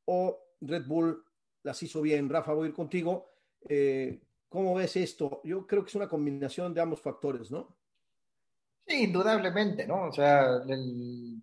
[0.05, 1.23] o Red Bull
[1.61, 2.27] las hizo bien.
[2.27, 3.29] Rafa, voy a ir contigo.
[3.69, 4.19] Eh,
[4.53, 5.41] ¿Cómo ves esto?
[5.43, 7.75] Yo creo que es una combinación de ambos factores, ¿no?
[8.85, 10.09] Sí, indudablemente, ¿no?
[10.09, 11.41] O sea, el,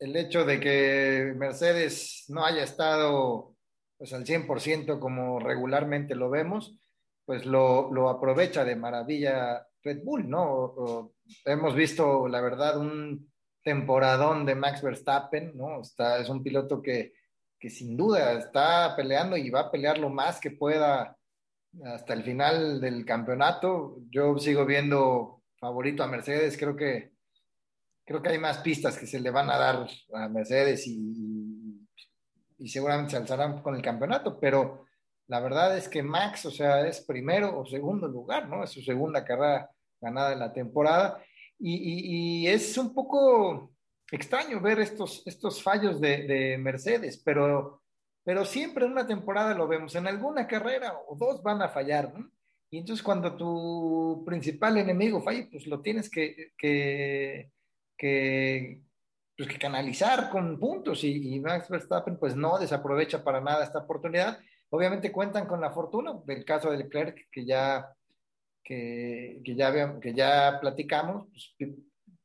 [0.00, 3.54] hecho de que Mercedes no haya estado
[3.96, 6.80] pues, al 100% como regularmente lo vemos,
[7.24, 11.12] pues lo, lo aprovecha de maravilla Red Bull, ¿no?
[11.44, 13.32] hemos visto, la verdad, un
[13.62, 15.80] temporadón de Max Verstappen, ¿no?
[15.80, 17.12] Está, es un piloto que,
[17.56, 21.15] que sin duda está peleando y va a pelear lo más que pueda
[21.84, 23.98] hasta el final del campeonato.
[24.10, 27.12] Yo sigo viendo favorito a Mercedes, creo que
[28.04, 31.86] creo que hay más pistas que se le van a dar a Mercedes y,
[32.58, 34.86] y seguramente se alzarán con el campeonato, pero
[35.28, 38.62] la verdad es que Max, o sea, es primero o segundo lugar, ¿no?
[38.62, 39.70] Es su segunda carrera
[40.00, 41.22] ganada en la temporada.
[41.58, 43.72] Y, es un poco
[44.12, 47.82] extraño ver estos, estos fallos de, Mercedes, pero,
[48.26, 49.94] pero siempre en una temporada lo vemos.
[49.94, 52.28] En alguna carrera o dos van a fallar, ¿no?
[52.68, 57.52] Y entonces cuando tu principal enemigo falla, pues lo tienes que, que,
[59.36, 64.40] pues que canalizar con puntos y, Max Verstappen pues no desaprovecha para nada esta oportunidad.
[64.70, 67.94] Obviamente cuentan con la fortuna del caso de Leclerc que ya
[68.64, 71.70] que, que ya, que ya platicamos, pues,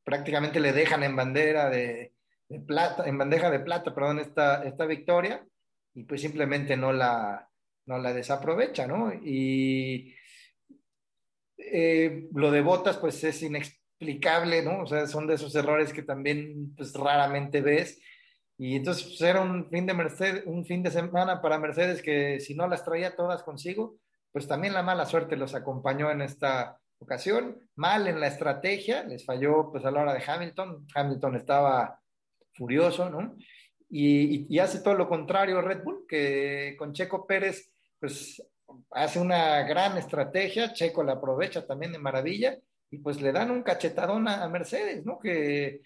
[0.02, 2.12] prácticamente le dejan en bandera de,
[2.48, 5.46] de, plata, en bandeja de plata, perdón, esta, esta victoria
[5.94, 7.48] y pues simplemente no la,
[7.86, 9.12] no la desaprovecha, ¿no?
[9.12, 10.14] Y
[11.58, 14.82] eh, lo de botas pues es inexplicable, ¿no?
[14.82, 18.00] O sea, son de esos errores que también pues raramente ves.
[18.58, 22.40] Y entonces pues, era un fin de Mercedes, un fin de semana para Mercedes que
[22.40, 23.96] si no las traía todas consigo,
[24.30, 29.24] pues también la mala suerte los acompañó en esta ocasión, mal en la estrategia, les
[29.24, 32.00] falló pues a la hora de Hamilton, Hamilton estaba
[32.54, 33.36] furioso, ¿no?
[33.94, 37.70] Y, hace todo lo contrario Red Bull, que con Checo Pérez
[38.00, 38.42] pues
[38.90, 42.58] hace una gran estrategia, Checo la aprovecha también de maravilla
[42.90, 45.18] y pues le dan un cachetadón a, a Mercedes, ¿no?
[45.18, 45.82] Que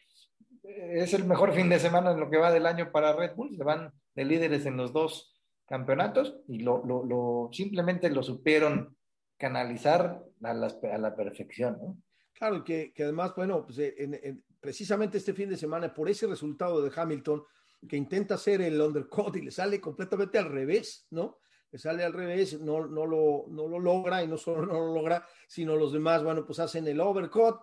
[0.62, 3.57] es el mejor fin de semana en lo que va del año para Red Bull,
[3.57, 5.34] se van de líderes en los dos
[5.66, 8.96] campeonatos y lo, lo, lo simplemente lo supieron
[9.36, 11.96] canalizar a, a la perfección, ¿no?
[12.32, 16.82] Claro, que, que además, bueno, pues en, precisamente este fin de semana, por ese resultado
[16.82, 17.42] de Hamilton,
[17.87, 21.39] que intenta hacer el undercut y le sale completamente al revés, ¿no?
[21.70, 24.95] Le sale al revés, no, no, lo, no lo logra y no solo no lo
[24.95, 27.57] logra, sino los demás, bueno, pues hacen el overcut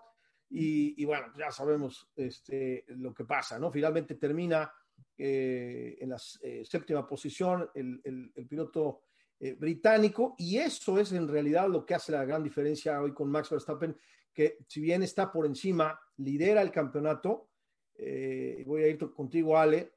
[0.56, 3.72] y, bueno, ya sabemos este, lo que pasa, ¿no?
[3.72, 4.72] Finalmente termina
[5.18, 9.02] eh, en la eh, séptima posición el, el, piloto
[9.40, 13.32] eh, británico y eso es en realidad lo que hace la gran diferencia hoy con
[13.32, 13.98] Max Verstappen,
[14.32, 17.50] que si bien está por encima, lidera el campeonato.
[17.98, 19.93] voy a ir contigo, Ale.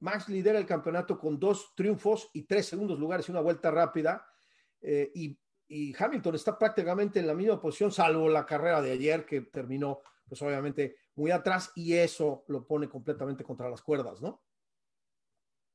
[0.00, 4.26] Max lidera el campeonato con dos triunfos y tres segundos lugares y una vuelta rápida.
[4.80, 5.38] y,
[5.68, 10.00] y Hamilton está prácticamente en la misma posición, salvo la carrera de ayer que terminó,
[10.28, 14.40] pues obviamente muy atrás y eso lo pone completamente contra las cuerdas, ¿no?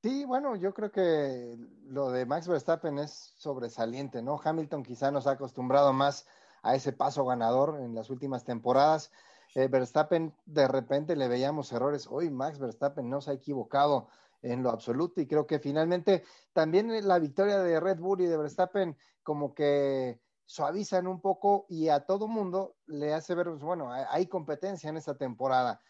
[0.02, 4.40] Sí, bueno, yo creo que lo de Max Verstappen es sobresaliente, ¿no?
[4.44, 6.28] Hamilton quizá nos ha acostumbrado más
[6.62, 9.12] a ese paso ganador en las últimas temporadas.
[9.56, 12.08] Eh, Verstappen, de repente le veíamos errores.
[12.10, 14.08] Hoy Max Verstappen no se ha equivocado
[14.42, 16.24] en lo absoluto y creo que finalmente
[16.54, 21.88] también la victoria de Red Bull y de Verstappen como que suavizan un poco y
[21.90, 25.82] a todo mundo le hace ver, pues, bueno, hay competencia en esta temporada.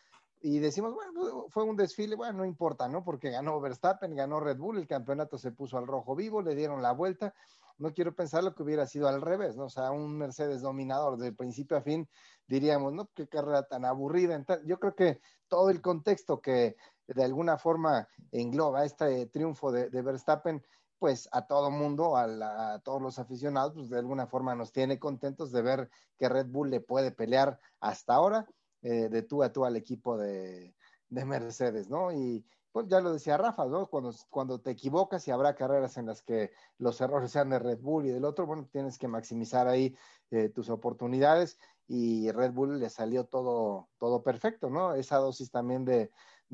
[0.46, 3.02] Y decimos, bueno, pues, fue un desfile, bueno, no importa, ¿no?
[3.02, 6.82] Porque ganó Verstappen, ganó Red Bull, el campeonato se puso al rojo vivo, le dieron
[6.82, 7.34] la vuelta.
[7.78, 9.66] No quiero pensar lo que hubiera sido al revés, ¿no?
[9.66, 12.10] O sea, un Mercedes dominador de principio a fin,
[12.46, 13.10] diríamos, ¿no?
[13.16, 14.44] Qué carrera tan aburrida.
[14.66, 16.76] Yo creo que todo el contexto que
[17.08, 20.62] de alguna forma engloba este triunfo de, de Verstappen
[21.00, 25.52] pues a todo mundo, a, todos los aficionados, pues de alguna forma nos tiene contentos
[25.52, 28.46] de ver que Red Bull le puede pelear hasta ahora
[28.84, 30.76] eh, de tú a tú al equipo de,
[31.10, 32.12] Mercedes, ¿no?
[32.12, 33.88] Y pues ya lo decía Rafa, ¿no?
[33.88, 37.80] Cuando, cuando te equivocas y habrá carreras en las que los errores sean de Red
[37.80, 39.96] Bull y del otro, bueno, tienes que maximizar ahí
[40.32, 44.96] eh, tus oportunidades y Red Bull le salió todo, todo perfecto, ¿no?
[44.96, 46.10] Esa dosis también de,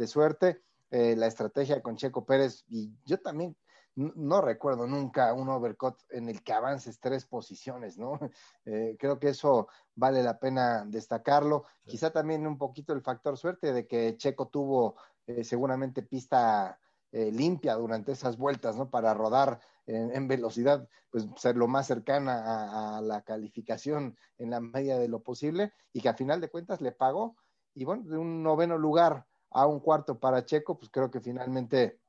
[0.08, 0.62] suerte,
[0.92, 3.56] eh, la estrategia con Checo Pérez y yo también
[3.96, 8.20] no recuerdo nunca un overcut en el que avances tres posiciones, ¿no?
[8.66, 11.66] Eh, creo que eso vale la pena destacarlo.
[11.86, 16.80] Quizá también un poquito el factor suerte de que Checo tuvo eh, seguramente pista
[17.12, 18.90] eh, limpia durante esas vueltas, ¿no?
[18.90, 25.00] Para rodar en, velocidad, pues ser lo más cercana a, la calificación en la medida
[25.00, 27.36] de lo posible y que a final de cuentas le pagó.
[27.74, 32.00] Y bueno, de un noveno lugar a un cuarto para Checo, pues creo que finalmente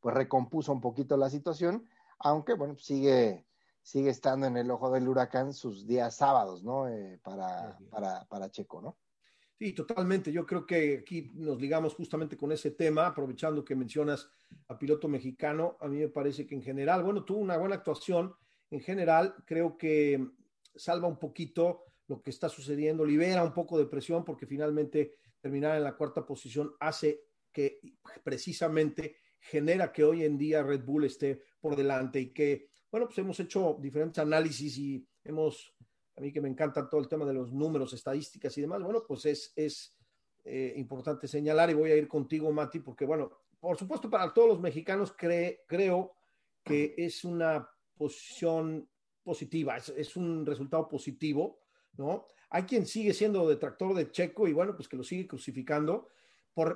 [0.00, 1.86] pues recompuso un poquito la situación,
[2.18, 3.46] aunque bueno, sigue,
[3.82, 6.88] sigue estando en el ojo del huracán sus días sábados, ¿no?
[6.88, 8.96] Eh, para, para, para Checo, ¿no?
[9.58, 10.32] Sí, totalmente.
[10.32, 14.26] Yo creo que aquí nos ligamos justamente con ese tema, aprovechando que mencionas
[14.68, 15.76] a piloto mexicano.
[15.80, 18.34] A mí me parece que en general, bueno, tuvo una buena actuación.
[18.70, 20.30] En general, creo que
[20.74, 25.76] salva un poquito lo que está sucediendo, libera un poco de presión, porque finalmente terminar
[25.76, 27.80] en la cuarta posición hace que
[28.24, 33.18] precisamente genera que hoy en día Red Bull esté por delante y que, bueno, pues
[33.18, 35.74] hemos hecho diferentes análisis y hemos,
[36.16, 39.02] a mí que me encanta todo el tema de los números, estadísticas y demás, bueno,
[39.06, 39.96] pues es, es
[40.44, 44.48] eh, importante señalar y voy a ir contigo, Mati, porque, bueno, por supuesto, para todos
[44.48, 46.12] los mexicanos creo
[46.62, 48.88] que es una posición
[49.22, 51.60] positiva, es, es un resultado positivo,
[51.96, 52.26] ¿no?
[52.50, 56.08] Hay quien sigue siendo detractor de Checo y bueno, pues que lo sigue crucificando,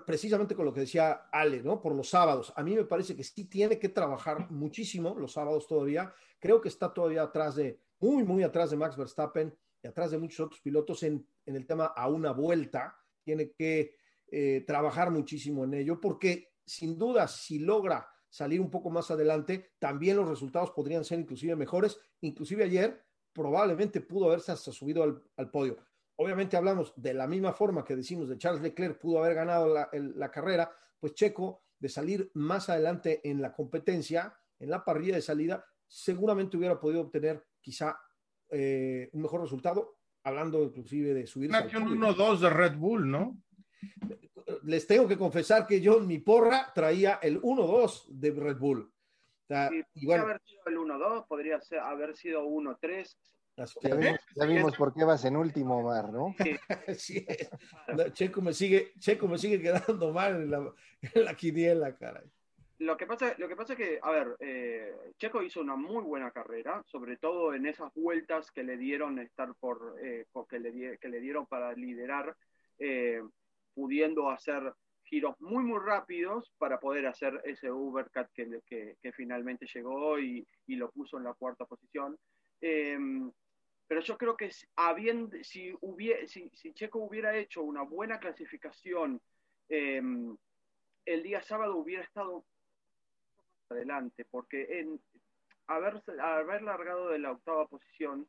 [0.04, 1.80] precisamente con lo que decía Ale, ¿no?
[1.80, 2.52] Por los sábados.
[2.56, 6.12] A mí me parece que sí tiene que trabajar muchísimo los sábados todavía.
[6.38, 10.18] Creo que está todavía atrás de, muy, muy atrás de Max Verstappen y atrás de
[10.18, 12.96] muchos otros pilotos en, el tema a una vuelta.
[13.22, 13.96] Tiene que
[14.30, 19.74] eh, trabajar muchísimo en ello porque sin duda si logra salir un poco más adelante,
[19.78, 21.98] también los resultados podrían ser inclusive mejores.
[22.20, 25.02] Inclusive ayer probablemente pudo haberse hasta subido
[25.36, 25.78] al podio
[26.16, 30.30] obviamente hablamos de la misma forma que decimos de Charles Leclerc pudo haber ganado la,
[30.30, 35.64] carrera, pues Checo de salir más adelante en la competencia, en la parrilla de salida,
[35.86, 37.98] seguramente hubiera podido obtener quizá
[38.50, 41.50] eh, un mejor resultado, hablando inclusive de subir.
[41.50, 43.36] Una 1-2 de Red Bull, ¿no?
[44.62, 48.92] Les tengo que confesar que yo en mi porra traía el 1-2 de Red Bull.
[49.94, 53.16] y bueno, haber sido el 1-2, podría ser, haber sido 1-3,
[53.56, 56.34] ya, vimos, por qué vas en último, Mar, ¿no?
[56.96, 57.26] Sí.
[58.12, 60.72] Checo, me sigue, Checo me sigue quedando mal en la,
[61.14, 62.30] en la quiniela, caray.
[62.78, 66.02] Lo que, pasa, lo que pasa es que, a ver, eh, Checo hizo una muy
[66.02, 70.98] buena carrera, sobre todo en esas vueltas que le dieron estar por, eh, que, le,
[70.98, 72.36] que le dieron para liderar,
[72.78, 73.22] eh,
[73.74, 74.72] pudiendo hacer
[75.04, 80.44] giros muy, muy rápidos para poder hacer ese Ubercat que, que, que finalmente llegó y,
[80.66, 82.18] y, lo puso en la cuarta posición.
[83.86, 89.20] Pero yo creo que habiendo, si, hubiera, si, Checo hubiera hecho una buena clasificación
[89.68, 90.36] em,
[91.04, 92.44] el día sábado hubiera estado
[93.68, 94.86] adelante, porque
[95.66, 98.28] haber, haber largado de la octava posición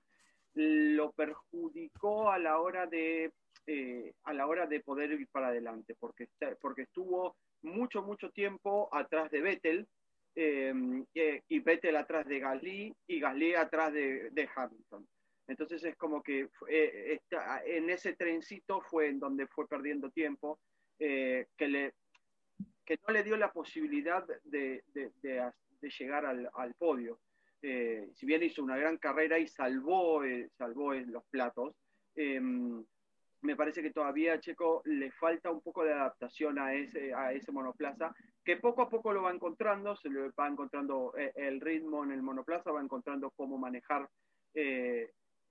[0.54, 3.34] lo perjudicó a la hora de
[3.68, 6.30] eh, a la hora de poder ir para adelante, porque,
[6.62, 9.88] porque estuvo mucho, mucho tiempo atrás de Vettel,
[10.36, 15.08] em, eh, y Vettel atrás de Gasly y Gasly atrás de Hamilton.
[15.48, 17.20] Entonces es como que eh,
[17.66, 20.60] en ese trencito fue en donde fue perdiendo tiempo,
[20.98, 21.94] eh, que, le,
[22.84, 25.52] que no le dio la posibilidad de, de,
[26.00, 27.20] llegar al, podio.
[27.62, 30.22] Eh, si bien hizo una gran carrera y salvó,
[30.58, 31.76] salvó los platos,
[32.16, 32.84] em,
[33.42, 37.52] me parece que todavía Checo le falta un poco de adaptación a ese, a ese
[37.52, 42.12] monoplaza, que poco a poco lo va encontrando, se le va encontrando el ritmo en
[42.12, 44.10] el monoplaza, va encontrando cómo manejar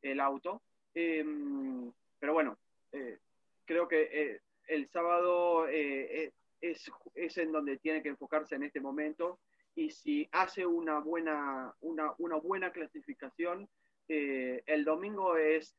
[0.04, 0.62] el auto.
[0.94, 2.58] Em, pero bueno,
[2.92, 3.18] eh,
[3.64, 8.80] creo que eh, el sábado eh, es, es, en donde tiene que enfocarse en este
[8.80, 9.40] momento
[9.74, 13.68] y si hace una buena, una, una buena clasificación,
[14.06, 15.74] el domingo es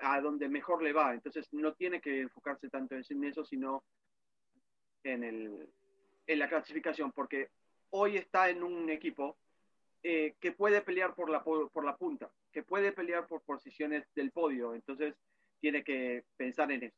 [0.00, 3.82] a donde mejor le va, entonces no tiene que enfocarse tanto en eso, sino
[5.02, 5.68] en, el,
[6.28, 7.50] en la clasificación, porque
[7.90, 9.36] hoy está en un equipo
[10.06, 14.32] eh, que puede pelear por la, por la punta, que puede pelear por posiciones del
[14.32, 15.14] podio, entonces
[15.60, 16.96] tiene que pensar en eso.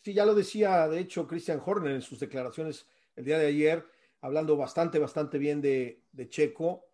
[0.00, 3.84] Sí, ya lo decía, de hecho, Christian Horner en sus declaraciones el día de ayer,
[4.22, 6.86] hablando bastante, bastante bien de, de Checo,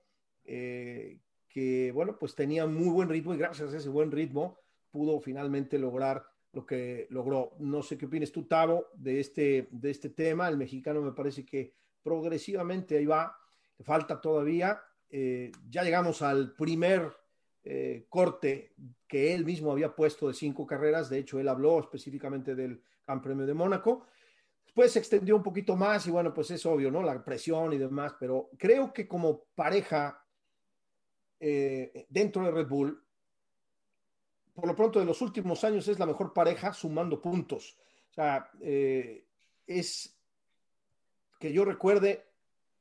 [0.44, 4.58] eh, que, bueno, pues tenía muy buen ritmo y gracias a ese buen ritmo
[4.90, 7.52] pudo finalmente lograr lo que logró.
[7.60, 10.48] No sé qué opinas tú, Tavo, de este, de este tema.
[10.48, 13.36] El mexicano me parece que progresivamente ahí va,
[13.84, 14.82] falta todavía.
[15.14, 17.12] Eh, ya llegamos al primer
[17.62, 18.72] eh, corte
[19.06, 21.10] que él mismo había puesto de cinco carreras.
[21.10, 24.06] De hecho, él habló específicamente del Gran Premio de Mónaco.
[24.64, 27.02] Después se extendió un poquito más y bueno, pues es obvio, ¿no?
[27.02, 30.24] La presión y demás, pero creo que como pareja
[31.38, 33.04] eh, dentro de Red Bull,
[34.54, 37.78] por lo pronto de los últimos años es la mejor pareja sumando puntos.
[38.10, 38.50] O sea,
[39.66, 40.18] es
[41.38, 42.24] que yo recuerde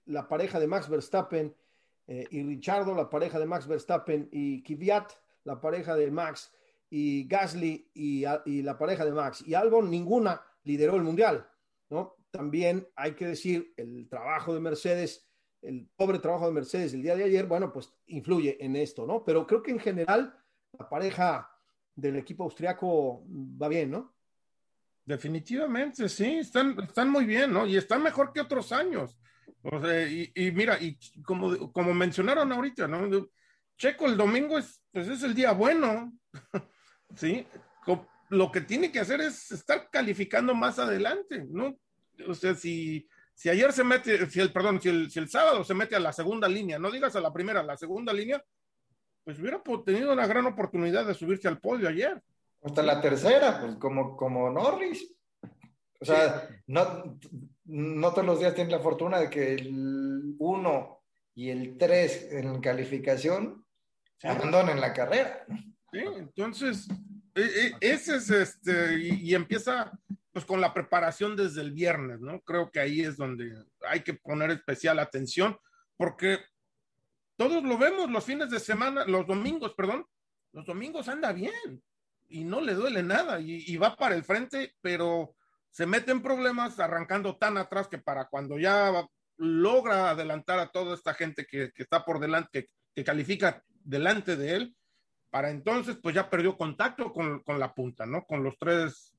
[0.06, 1.54] la pareja de Max Verstappen
[2.12, 5.14] eh, y Richardo, la pareja de Max Verstappen y Kvyat,
[5.46, 6.54] la pareja de Max
[6.90, 11.50] y Gasly y, y, la pareja de Max y Albon, ninguna lideró el mundial,
[11.90, 12.18] ¿no?
[12.30, 15.32] También hay que decir el trabajo de Mercedes
[15.62, 19.24] el pobre trabajo de Mercedes el día de ayer, bueno, pues influye en esto, ¿no?
[19.24, 20.36] Pero creo que en general
[20.78, 21.50] la pareja
[21.96, 24.14] del equipo austriaco va bien, ¿no?
[25.06, 27.66] Definitivamente, sí, están, están muy bien, ¿no?
[27.66, 29.18] Y están mejor que otros años.
[29.64, 33.28] O sea, y, mira, y como, como mencionaron ahorita, ¿no?
[33.78, 36.14] Checo el domingo es, pues es el día bueno,
[37.16, 37.46] ¿sí?
[38.30, 41.76] Lo que tiene que hacer es estar calificando más adelante, ¿no?
[42.28, 45.64] O sea, si, si ayer se mete, si el, perdón, si el, si el sábado
[45.64, 48.42] se mete a la segunda línea, no digas a la primera, a la segunda línea,
[49.24, 52.22] pues hubiera tenido una gran oportunidad de subirse al podio ayer.
[52.64, 55.14] Hasta la tercera, pues como, como Norris.
[56.02, 57.20] O sea, no,
[57.66, 61.04] no todos los días tienen la fortuna de que el 1
[61.36, 63.66] y el 3 en calificación
[64.18, 65.46] se abandonen la carrera.
[65.92, 66.88] Sí, entonces,
[67.36, 69.92] e, e, ese es este, y empieza
[70.32, 72.42] pues con la preparación desde el viernes, ¿no?
[72.42, 73.54] Creo que ahí es donde
[73.88, 75.58] hay que poner especial atención,
[75.98, 76.40] porque
[77.36, 80.06] todos lo vemos los fines de semana, los domingos, perdón,
[80.54, 81.84] los domingos anda bien
[82.28, 85.36] y no le duele nada y, va para el frente, pero
[85.72, 89.08] se mete en problemas arrancando tan atrás que para cuando ya
[89.38, 94.76] logra adelantar a toda esta gente que, está por delante, que, califica delante de él,
[95.30, 98.26] para entonces pues ya perdió contacto con, con la punta, ¿no?
[98.26, 99.16] Con los tres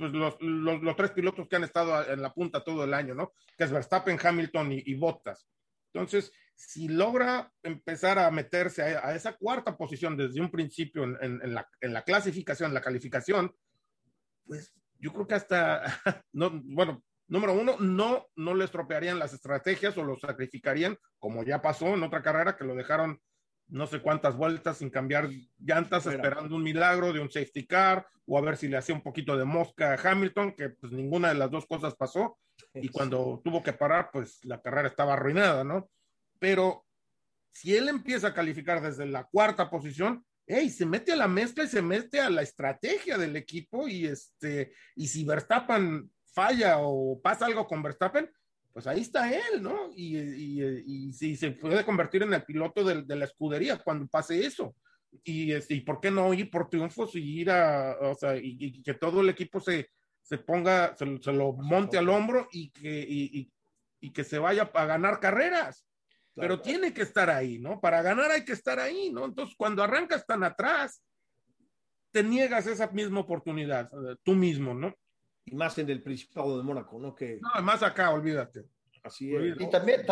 [0.00, 3.34] pues, los, los, tres pilotos que han estado en la punta todo el año, ¿no?
[3.58, 5.46] Que es Verstappen, Hamilton y, Bottas.
[5.92, 11.68] Entonces, si logra empezar a meterse a, esa cuarta posición desde un principio en, la,
[11.82, 13.54] en, la, clasificación, la calificación,
[14.46, 15.82] pues yo creo que hasta,
[16.32, 21.62] no, bueno, número uno, no, no le estropearían las estrategias o lo sacrificarían, como ya
[21.62, 23.20] pasó en otra carrera que lo dejaron
[23.70, 28.36] no sé cuántas vueltas sin cambiar llantas, esperando un milagro de un safety car o
[28.36, 31.34] a ver si le hacía un poquito de mosca a Hamilton, que pues ninguna de
[31.34, 32.38] las dos cosas pasó.
[32.74, 35.88] Y cuando tuvo que parar, pues la carrera estaba arruinada, ¿no?
[36.38, 36.84] Pero
[37.52, 41.64] si él empieza a calificar desde la cuarta posición, hey, se mete a la mezcla
[41.64, 47.20] y se mete a la estrategia del equipo y este, y si Verstappen falla o
[47.20, 48.30] pasa algo con Verstappen,
[48.72, 49.90] pues ahí está él, ¿no?
[49.94, 54.76] Y, y, y, se puede convertir en el piloto de, la escudería cuando pase eso.
[55.24, 58.80] Y, este, y por qué no ir por triunfos y ir a, o sea, y,
[58.82, 59.90] que todo el equipo se,
[60.22, 65.18] se ponga, se, lo monte al hombro y que, y, que se vaya a ganar
[65.18, 65.84] carreras.
[66.40, 67.80] Pero tiene que estar ahí, ¿no?
[67.80, 69.26] Para ganar hay que estar ahí, ¿no?
[69.26, 71.02] Entonces, cuando arrancas tan atrás,
[72.10, 74.94] te niegas esa misma oportunidad, eh, tú mismo, ¿no?
[75.44, 77.14] y más en el Principado de Mónaco, ¿no?
[77.14, 77.38] Que...
[77.40, 78.64] No, más acá, olvídate.
[79.02, 79.56] Así es.
[79.58, 80.02] Y también,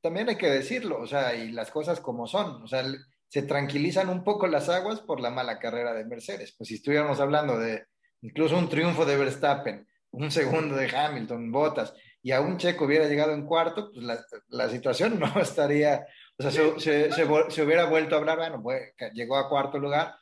[0.00, 2.84] también, hay que decirlo, o sea, y las cosas como son, o sea,
[3.28, 6.54] se tranquilizan un poco las aguas por la mala carrera de Mercedes.
[6.56, 7.84] Pues si estuviéramos hablando de
[8.22, 11.92] incluso un triunfo de Verstappen, un segundo de Hamilton, Bottas,
[12.22, 16.06] y a un Checo hubiera llegado en cuarto, pues la, la situación no estaría,
[16.36, 20.16] o sea, se, se, se, hubiera vuelto a hablar, bueno, pues, llegó a cuarto lugar,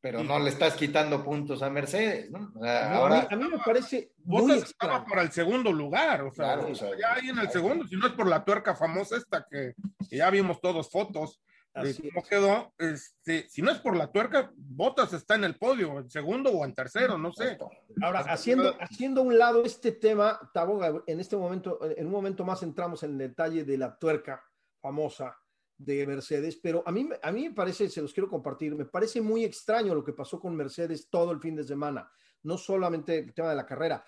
[0.00, 2.52] pero no le estás quitando puntos a Mercedes, ¿no?
[2.66, 6.58] ahora, a, mí, me parece muy estaba para el segundo lugar, o sea,
[6.98, 9.74] ya ahí en el segundo, si no es por la tuerca famosa esta que,
[10.10, 11.40] ya vimos todos fotos
[11.74, 16.00] de cómo quedó, este, si no es por la tuerca, Botas está en el podio,
[16.00, 17.56] en segundo o en tercero, no sé.
[18.02, 22.62] Ahora, haciendo, haciendo un lado este tema, Taboga, en este momento, en un momento más
[22.62, 24.44] entramos en el detalle de la tuerca
[24.80, 25.36] famosa
[25.78, 29.20] de Mercedes, pero a mí, a mí me parece, se los quiero compartir, me parece
[29.20, 32.10] muy extraño lo que pasó con Mercedes todo el fin de semana,
[32.42, 34.04] no solamente el tema de la carrera.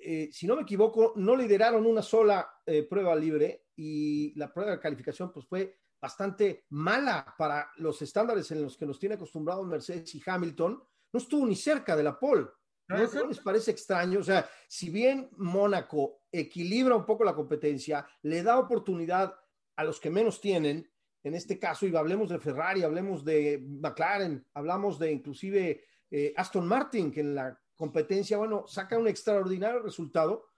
[0.00, 4.72] Eh, si no me equivoco, no lideraron una sola eh, prueba libre y la prueba
[4.72, 9.66] de calificación pues fue bastante mala para los estándares en los que nos tiene acostumbrados
[9.66, 10.84] Mercedes y Hamilton.
[11.10, 12.46] No estuvo ni cerca de la pole.
[12.88, 14.20] ¿No, les parece extraño?
[14.20, 19.34] O sea, si bien Mónaco equilibra un poco la competencia, le da oportunidad
[19.76, 20.86] a los que menos tienen,
[21.22, 26.68] en este caso, y hablemos de Ferrari, hablemos de McLaren, hablamos de inclusive eh, Aston
[26.68, 30.50] Martin, que en la competencia, bueno, saca un extraordinario resultado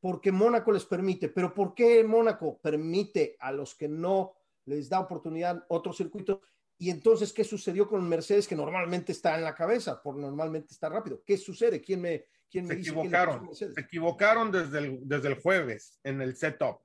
[0.00, 1.28] porque Mónaco les permite.
[1.28, 4.37] Pero ¿por qué Mónaco permite a los que no
[4.68, 6.42] les da oportunidad otro circuito?
[6.78, 10.88] Y entonces, ¿qué sucedió con Mercedes que normalmente está en la cabeza, por normalmente está
[10.88, 11.22] rápido?
[11.26, 11.80] ¿Qué sucede?
[11.80, 16.36] ¿Quién me, quién me se Equivocaron, se equivocaron desde el, desde el jueves en el
[16.36, 16.80] setup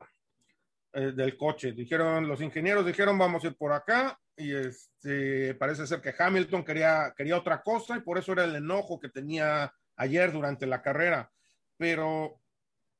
[0.94, 1.72] eh, del coche.
[1.72, 4.20] Dijeron, los ingenieros dijeron, vamos a ir por acá.
[4.36, 8.56] Y este, parece ser que Hamilton quería, quería otra cosa y por eso era el
[8.56, 11.32] enojo que tenía ayer durante la carrera.
[11.78, 12.40] Pero,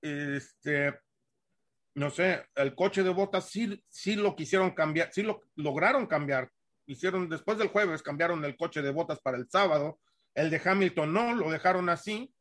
[0.02, 0.94] este,
[1.96, 6.50] no sé, el coche de botas sí, sí lo quisieron cambiar, sí lo lograron cambiar.
[6.86, 10.00] Hicieron después del jueves, cambiaron el coche de botas para el sábado,
[10.34, 12.34] el de Hamilton no, lo dejaron así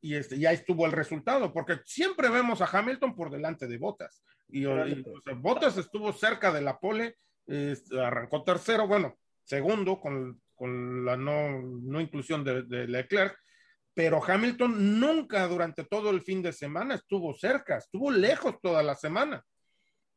[0.00, 4.22] y este, ya estuvo el resultado, porque siempre vemos a Hamilton por delante de botas
[4.48, 4.64] y,
[5.36, 11.60] botas estuvo cerca de la pole, este, arrancó tercero, bueno, segundo con, con la no,
[11.60, 13.36] no inclusión de, de Leclerc,
[13.94, 18.94] pero Hamilton nunca durante todo el fin de semana estuvo cerca, estuvo lejos toda la
[18.94, 19.44] semana.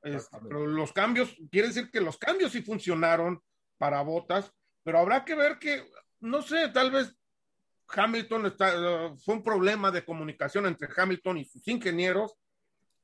[0.01, 3.41] Este, pero los cambios, quiere decir que los cambios sí funcionaron,
[3.77, 4.51] para botas,
[4.83, 5.85] pero habrá que ver que,
[6.19, 7.15] no sé, tal vez
[7.89, 12.35] Hamilton está, fue un problema de comunicación entre Hamilton y sus ingenieros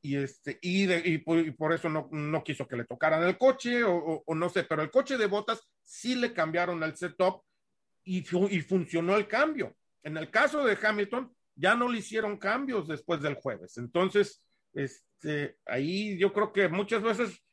[0.02, 4.24] y este y, y, por, eso no, no, quiso que le tocaran el coche o,
[4.26, 7.44] o, no sé, pero el coche de botas sí le cambiaron el setup
[8.04, 9.74] y, y funcionó el cambio.
[10.04, 13.78] En el caso de Hamilton ya no le hicieron cambios después del jueves.
[13.78, 17.44] Entonces, este, ahí yo creo que muchas veces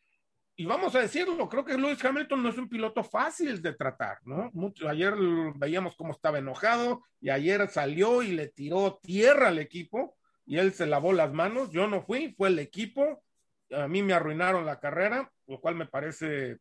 [0.61, 4.19] y vamos a decirlo, creo que Lewis Hamilton no es un piloto fácil de tratar,
[4.27, 4.51] ¿no?
[4.53, 5.15] Mucho, ayer
[5.55, 10.75] veíamos cómo estaba enojado y ayer salió y le tiró tierra al equipo y él
[10.75, 11.71] se lavó las manos.
[11.71, 13.25] Yo no fui, fue el equipo.
[13.71, 16.59] A mí me arruinaron la carrera, lo cual me parece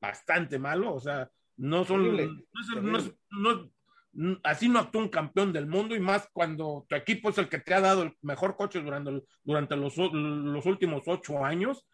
[0.00, 0.94] bastante malo.
[0.94, 2.16] O sea, no son.
[4.42, 7.58] Así no actúa un campeón del mundo y más cuando tu equipo es el que
[7.58, 11.86] te ha dado el mejor coche durante, durante los, los últimos ocho años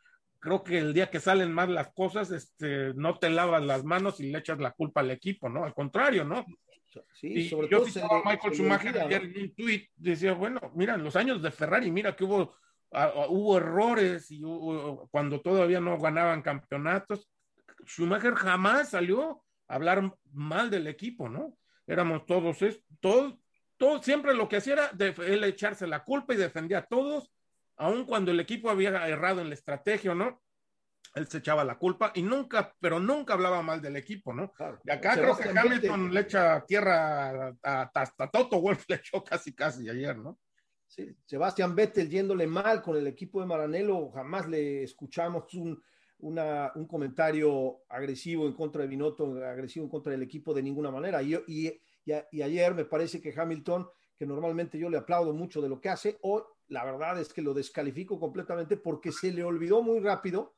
[0.42, 4.18] creo que el día que salen mal las cosas, este, no te lavas las manos
[4.18, 5.64] y le echas la culpa al equipo, ¿no?
[5.64, 6.44] Al contrario, ¿no?
[7.14, 10.96] Sí, y sobre yo todo a Michael Schumacher ayer en un tweet, decía, bueno, mira,
[10.96, 12.56] en los años de Ferrari, mira que hubo,
[13.28, 14.42] hubo errores y
[15.12, 17.30] cuando todavía no ganaban campeonatos,
[17.86, 21.56] Schumacher jamás salió a hablar mal del equipo, ¿no?
[21.86, 22.58] Éramos todos,
[23.00, 23.34] todos,
[23.76, 27.32] todo, siempre lo que hacía era de, él echarse la culpa y defendía a todos
[27.76, 30.40] aun cuando el equipo había errado en la estrategia o no,
[31.14, 34.52] él se echaba la culpa y nunca, pero nunca hablaba mal del equipo, ¿no?
[34.84, 39.88] Y acá creo que Hamilton le echa tierra hasta Toto Wolf le echó casi casi
[39.88, 40.38] ayer, ¿no?
[40.86, 45.82] Sí, Sebastián Vettel yéndole mal con el equipo de Maranello, jamás le escuchamos un,
[46.22, 51.22] un comentario agresivo en contra de Binotto, agresivo en contra del equipo de ninguna manera.
[51.22, 55.68] Y, y, y, ayer me parece que Hamilton, que normalmente yo le aplaudo mucho de
[55.68, 59.82] lo que hace, hoy la verdad es que lo descalifico completamente porque se le olvidó
[59.82, 60.54] muy rápido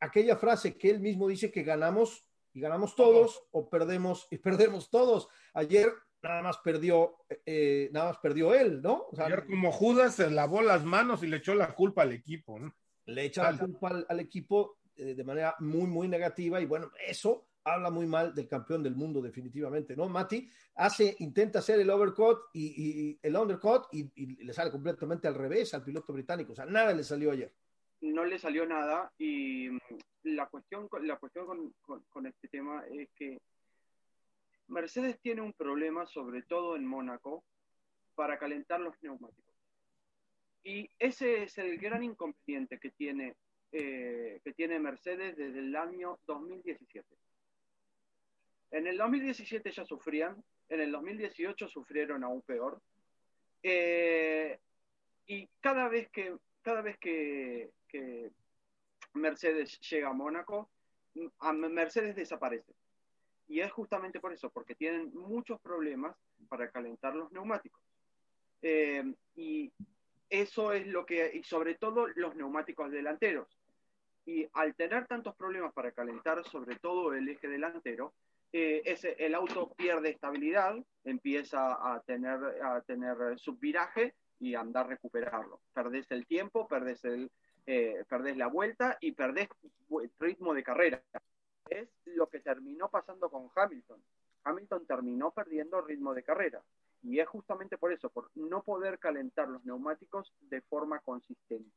[0.00, 4.90] aquella frase que él mismo dice que ganamos y ganamos todos o perdemos y perdemos
[4.90, 5.28] todos.
[5.54, 5.92] Ayer
[6.22, 9.06] nada más perdió, eh, nada más perdió él, ¿no?
[9.18, 12.74] Ayer como Judas se lavó las manos y le echó la culpa al equipo, ¿no?
[13.06, 17.90] Le echa la culpa al, equipo de manera muy, muy negativa y bueno, eso habla
[17.90, 20.08] muy mal del campeón del mundo, definitivamente, ¿no?
[20.08, 25.74] Mati hace, intenta hacer el overcut y, el undercut y, le sale completamente al revés
[25.74, 26.52] al piloto británico.
[26.52, 27.52] O sea, nada le salió ayer.
[28.00, 29.78] No le salió nada y mm,
[30.22, 33.38] la cuestión, la cuestión con, con este tema es que
[34.68, 37.44] Mercedes tiene un problema, sobre todo en Mónaco,
[38.14, 39.54] para calentar los neumáticos.
[40.62, 43.34] Y ese es el gran inconveniente que tiene,
[43.72, 47.06] eh, que tiene Mercedes desde el año 2017
[48.70, 52.80] en el 2017 ya sufrían, en el 2018 sufrieron aún peor.
[53.62, 54.58] Eh,
[55.26, 57.70] y cada vez que, cada vez que,
[59.12, 60.70] Mercedes llega a Mónaco,
[61.40, 62.72] a Mercedes desaparece.
[63.48, 66.16] Y es justamente por eso, porque tienen muchos problemas
[66.48, 67.82] para calentar los neumáticos.
[68.62, 69.02] Eh,
[69.34, 69.72] y
[70.28, 73.59] eso es lo que, y sobre todo los neumáticos delanteros.
[74.26, 78.12] Y al tener tantos problemas para calentar, sobre todo el eje delantero,
[78.52, 84.88] eh, ese, el auto pierde estabilidad, empieza a tener, a tener subviraje y andar a
[84.88, 85.60] recuperarlo.
[85.72, 87.30] Perdés el tiempo, perdés, el,
[87.66, 89.48] eh, perdés la vuelta y perdés
[90.18, 91.02] ritmo de carrera.
[91.68, 94.02] Es lo que terminó pasando con Hamilton.
[94.44, 96.62] Hamilton terminó perdiendo ritmo de carrera.
[97.02, 101.70] Y es justamente por eso, por no poder calentar los neumáticos de forma consistente.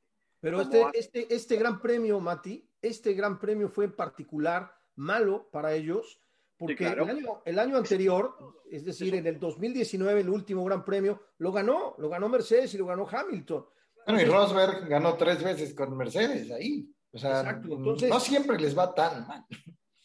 [0.43, 5.73] Pero este, este, este gran premio, Mati, este gran premio fue en particular malo para
[5.73, 6.19] ellos,
[6.57, 8.35] porque el, año, el, año, anterior,
[8.69, 12.77] es decir, en el 2019, el último gran premio, lo ganó, lo ganó Mercedes y
[12.77, 13.65] lo ganó Hamilton.
[14.05, 16.93] Bueno, y Rosberg ganó tres veces con Mercedes ahí.
[17.13, 19.45] O sea, no siempre les va tan mal.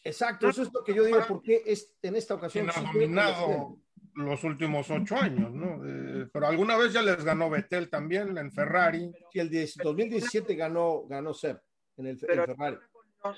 [0.05, 2.69] Exacto, eso es lo que yo digo, porque es, en esta ocasión...
[2.73, 3.77] Ha dominado
[4.25, 5.81] los últimos ocho años, ¿no?
[5.85, 9.11] Eh, pero alguna vez ya les ganó Vettel también en Ferrari.
[9.31, 11.61] Sí, el 2017 ganó, ganó Seb
[11.97, 12.77] en el Ferrari.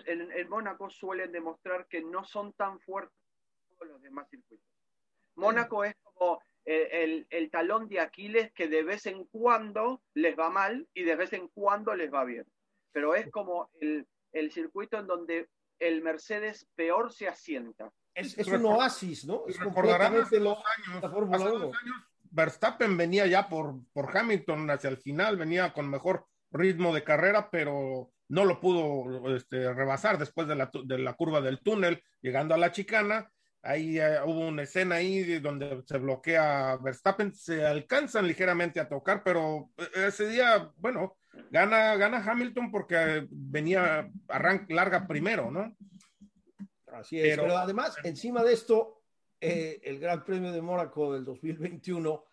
[0.05, 3.17] En, el Mónaco suelen demostrar que no son tan fuertes
[3.69, 4.67] como los demás circuitos.
[5.35, 10.49] Mónaco es como el, el, talón de Aquiles que de vez en cuando les va
[10.49, 12.45] mal y de vez en cuando les va bien.
[12.91, 15.47] Pero es como el, el circuito en donde
[15.79, 17.91] el Mercedes peor se asienta.
[18.13, 19.43] Es, es un oasis, ¿no?
[19.47, 21.95] Es recordarán hace dos años, hace dos años
[22.31, 27.49] Verstappen venía ya por, por Hamilton hacia el final, venía con mejor ritmo de carrera,
[27.51, 32.55] pero no lo pudo este, rebasar después de la, de la, curva del túnel, llegando
[32.55, 33.29] a la chicana.
[33.63, 39.21] Ahí eh, hubo una escena ahí donde se bloquea Verstappen, se alcanzan ligeramente a tocar,
[39.23, 41.17] pero eh, ese día, bueno,
[41.51, 45.75] gana, gana Hamilton porque venía arranca larga primero, ¿no?
[46.91, 49.01] Así es, pero, además, encima de esto,
[49.39, 52.23] eh, el Gran Premio de Mónaco del 2021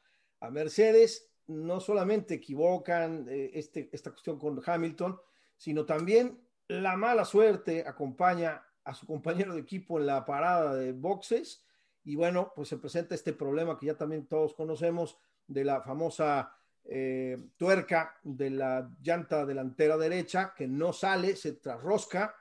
[0.40, 5.18] a Mercedes no solamente equivocan eh, este, esta cuestión con Hamilton,
[5.56, 10.92] sino también la mala suerte acompaña a su compañero de equipo en la parada de
[10.92, 11.64] boxes.
[12.04, 16.52] Y bueno, pues se presenta este problema que ya también todos conocemos de la famosa
[16.84, 22.34] eh, tuerca de la llanta delantera derecha que no sale, se trasrosca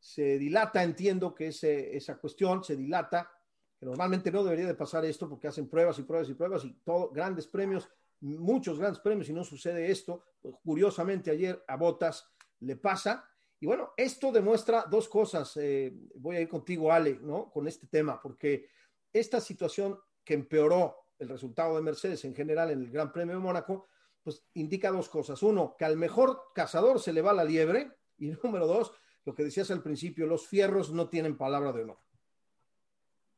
[0.00, 3.30] se dilata, entiendo que ese, esa cuestión se dilata,
[3.78, 6.72] que normalmente no debería de pasar esto porque hacen pruebas y pruebas y pruebas y
[6.82, 7.88] todo, grandes premios,
[8.20, 10.24] muchos grandes premios y no sucede esto.
[10.40, 12.26] Pues, curiosamente ayer a Botas
[12.60, 13.26] le pasa.
[13.60, 15.54] Y bueno, esto demuestra dos cosas.
[15.58, 17.50] Eh, voy a ir contigo, Ale, ¿no?
[17.50, 18.68] Con este tema, porque
[19.12, 23.40] esta situación que empeoró el resultado de Mercedes en general en el Gran Premio de
[23.42, 23.88] Mónaco,
[24.22, 25.42] pues indica dos cosas.
[25.42, 27.92] Uno, que al mejor cazador se le va la liebre.
[28.16, 28.92] Y número dos,
[29.30, 31.98] lo que decías al principio, los fierros no tienen palabra de honor.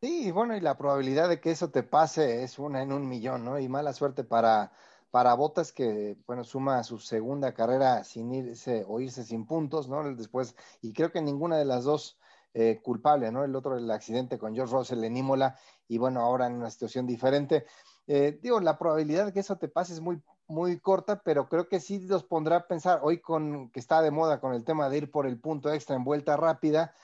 [0.00, 3.44] Sí, bueno, y la probabilidad de que eso te pase es una en un millón,
[3.44, 3.58] ¿no?
[3.58, 4.72] Y mala suerte para,
[5.10, 10.02] para Botas que, bueno, suma su segunda carrera sin irse o irse sin puntos, ¿no?
[10.14, 12.18] Después, y creo que ninguna de las dos
[12.54, 13.44] eh, culpable, ¿no?
[13.44, 17.06] El otro, el accidente con George Russell en Imola, y bueno, ahora en una situación
[17.06, 17.66] diferente.
[18.06, 20.22] Eh, digo, la probabilidad de que eso te pase es muy,
[20.52, 24.10] muy corta, pero creo que sí los pondrá a pensar hoy con que está de
[24.10, 26.94] moda con el tema de ir por el punto extra en vuelta rápida,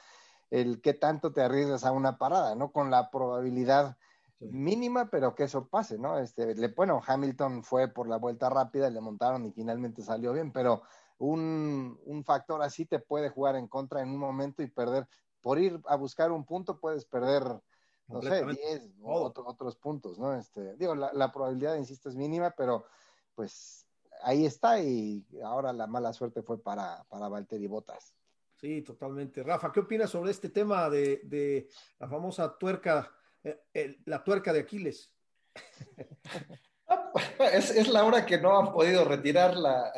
[0.50, 2.72] el qué tanto te arriesgas a una parada, ¿no?
[2.72, 3.96] Con la probabilidad
[4.38, 6.18] mínima, pero que eso pase, ¿no?
[6.18, 10.52] Este, le, bueno, Hamilton fue por la vuelta rápida, le montaron y finalmente salió bien,
[10.52, 10.82] pero
[11.16, 15.08] un, un factor así te puede jugar en contra en un momento y perder.
[15.40, 17.42] Por ir a buscar un punto puedes perder
[18.08, 20.34] no sé, 10 otros puntos, ¿no?
[20.34, 22.86] Este, digo, la, la, probabilidad, insisto, es mínima, pero
[23.38, 23.86] pues
[24.24, 28.12] ahí está y ahora la mala suerte fue para, para Valtteri Botas.
[28.56, 29.44] Sí, totalmente.
[29.44, 31.68] Rafa, ¿qué opinas sobre este tema de,
[32.00, 33.14] la famosa tuerca,
[33.44, 35.14] eh, la tuerca de Aquiles?
[37.52, 39.92] Es, la hora que no han podido retirar la,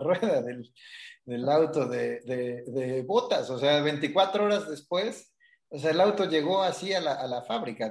[0.00, 5.34] rueda del, auto de, botas, o sea, 24 horas después,
[5.70, 7.88] o sea, el auto llegó así a la, fábrica,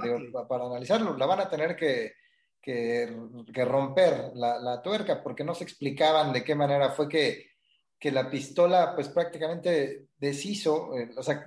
[0.47, 2.14] para analizarlo, la van a tener que,
[2.62, 7.51] que, romper la, tuerca, porque no se explicaban de qué manera fue que,
[7.99, 11.43] que la pistola pues prácticamente deshizo, eh, o sea,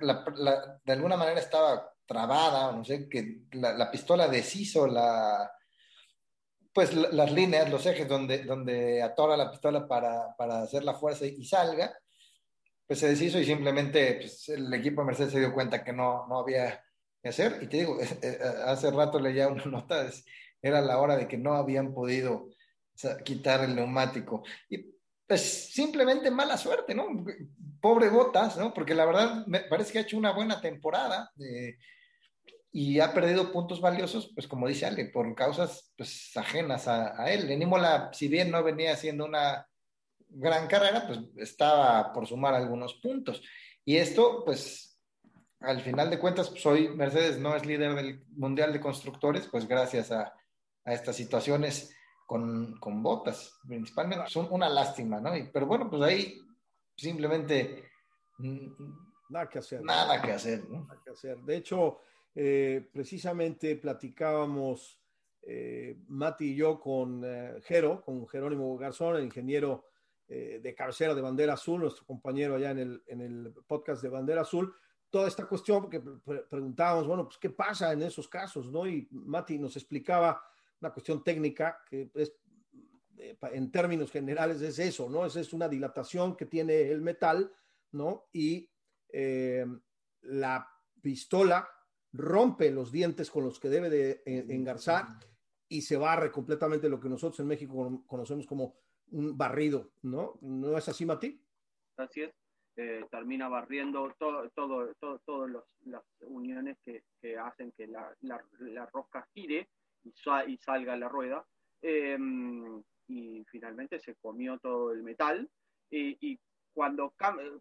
[0.83, 5.51] de alguna manera estaba trabada, no sé, que la, pistola deshizo la,
[6.73, 11.25] pues las líneas, los ejes donde, donde atora la pistola para, para, hacer la fuerza
[11.25, 11.97] y salga,
[12.85, 16.27] pues se deshizo y simplemente pues, el equipo de Mercedes se dio cuenta que no,
[16.27, 16.83] no había
[17.21, 17.59] que hacer.
[17.61, 20.05] Y te digo, eh, hace rato leía una nota,
[20.67, 22.49] era la hora de que no habían podido
[23.23, 24.43] quitar el neumático.
[24.67, 24.95] Y
[25.27, 27.05] pues simplemente mala suerte, ¿no?
[27.79, 28.73] Pobre Botas, ¿no?
[28.73, 31.77] Porque la verdad me parece que ha hecho una buena temporada eh,
[32.71, 37.49] y ha perdido puntos valiosos, pues como dice Ale, por causas pues ajenas a, él.
[37.51, 39.67] En Imola, si bien no venía haciendo una
[40.27, 43.43] gran carrera, pues estaba por sumar algunos puntos.
[43.85, 44.99] Y esto, pues,
[45.59, 49.67] al final de cuentas, pues hoy Mercedes no es líder del Mundial de Constructores, pues
[49.67, 50.33] gracias a,
[50.85, 54.27] a estas situaciones con, con, botas, principalmente.
[54.27, 55.35] Son una lástima, ¿no?
[55.35, 56.41] Y, pero bueno, pues ahí
[56.95, 57.83] simplemente...
[59.29, 59.83] Nada que hacer.
[59.83, 60.85] Nada que hacer, ¿no?
[60.85, 61.37] Nada que hacer.
[61.39, 61.99] De hecho,
[62.33, 65.01] eh, precisamente platicábamos
[65.47, 69.85] eh, Mati y yo con eh, Jero, con Jerónimo Garzón, el ingeniero
[70.27, 74.09] eh, de cabecera de Bandera Azul, nuestro compañero allá en el, en el podcast de
[74.09, 74.73] Bandera Azul,
[75.11, 76.01] toda esta cuestión, porque
[76.49, 78.87] preguntábamos, bueno, pues qué pasa en esos casos, ¿no?
[78.87, 80.41] Y Mati nos explicaba
[80.81, 82.33] una cuestión técnica que es,
[83.17, 85.25] eh, en términos generales es eso, ¿no?
[85.25, 87.51] Es, es una dilatación que tiene el metal,
[87.91, 88.27] ¿no?
[88.33, 88.69] Y
[89.09, 89.65] eh,
[90.21, 90.67] la
[91.01, 91.69] pistola
[92.11, 95.07] rompe los dientes con los que debe de engarzar
[95.67, 98.75] y se barre completamente lo que nosotros en México conocemos como
[99.11, 100.37] un barrido, ¿no?
[100.41, 101.41] ¿No es así, Mati?
[101.97, 102.33] Así es.
[102.77, 105.49] Eh, termina barriendo todo, todo, todo, todas
[105.85, 109.69] las uniones que, que, hacen que la, la, la rosca gire
[110.05, 111.45] y, salga la rueda.
[111.81, 112.17] Eh,
[113.07, 115.49] y finalmente se comió todo el metal.
[115.89, 116.39] Y,
[116.73, 117.13] cuando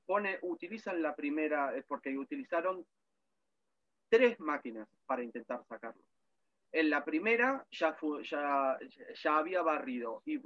[0.06, 2.84] pone, utilizan la primera, porque utilizaron
[4.08, 6.02] tres máquinas para intentar sacarlo.
[6.72, 7.96] En la primera ya,
[8.28, 8.76] ya,
[9.14, 10.40] ya había barrido y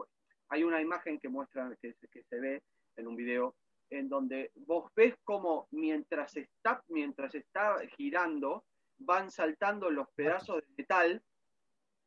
[0.51, 2.63] hay una imagen que muestra, que, que se ve
[2.97, 3.57] en un video,
[3.89, 8.67] en donde vos ves como mientras está, mientras está girando,
[8.99, 11.23] van saltando los pedazos de metal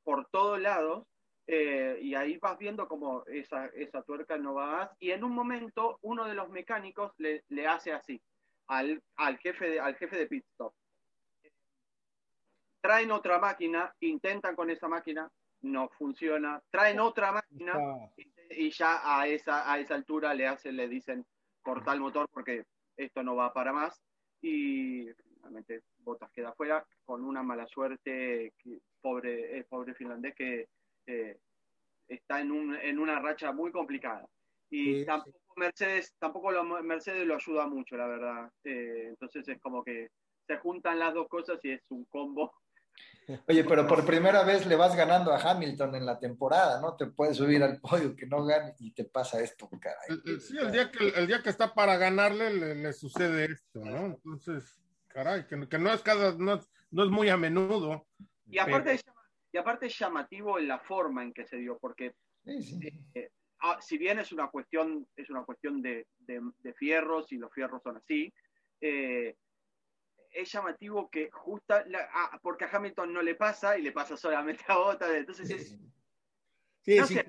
[0.04, 1.06] por todos lados,
[1.48, 5.34] eh, y ahí vas viendo como esa, esa tuerca no va más, y en un
[5.34, 8.22] momento uno de los mecánicos le, le hace así
[8.68, 10.74] al, al, jefe de, al jefe de pit stop.
[12.80, 15.30] Traen otra máquina, intentan con esa máquina,
[15.62, 17.78] no funciona, traen otra máquina
[18.18, 21.26] y, y, ya a esa, a esa altura le hacen, le dicen
[21.62, 22.66] cortar el motor porque
[22.98, 24.02] esto no va para más.
[24.42, 30.68] Y realmente Botas queda fuera con una mala suerte, que, pobre, eh, pobre finlandés que
[31.08, 31.38] eh,
[32.08, 34.28] está en, un, en una racha muy complicada.
[34.70, 35.60] Y sí, tampoco sí.
[35.60, 38.52] Mercedes, tampoco lo, Mercedes lo ayuda mucho, la verdad.
[38.64, 40.10] Eh, entonces es como que
[40.48, 42.54] se juntan las dos cosas y es un combo
[43.48, 46.96] Oye, pero por primera vez le vas ganando a Hamilton en la temporada, ¿no?
[46.96, 50.40] Te puedes subir al podio que no gane y te pasa esto, caray.
[50.40, 54.06] Sí, el día que, el día que está para ganarle le, le sucede esto, ¿no?
[54.06, 54.78] Entonces,
[55.08, 56.60] caray, que, que no es cada, no,
[56.92, 58.06] no, es muy a menudo.
[58.52, 59.16] Y aparte, pero...
[59.54, 62.90] y aparte es llamativo en la forma en que se dio, porque sí, sí.
[63.16, 63.30] Eh,
[63.62, 67.54] ah, si bien es una cuestión, es una cuestión de, de, de fierros y los
[67.54, 68.34] fierros son así,
[68.82, 69.36] eh,
[70.32, 74.16] es llamativo que justa, la, ah, porque a Hamilton no le pasa y le pasa
[74.18, 75.78] solamente a Bottas, entonces es...
[76.84, 77.26] Sí, no sí, sé,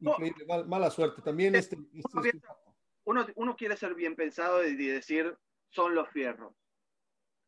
[0.00, 1.22] increíble, no, mala suerte.
[1.22, 2.40] También este, este, este...
[3.04, 5.36] Uno, uno, quiere ser bien pensado y decir,
[5.68, 6.52] son los fierros.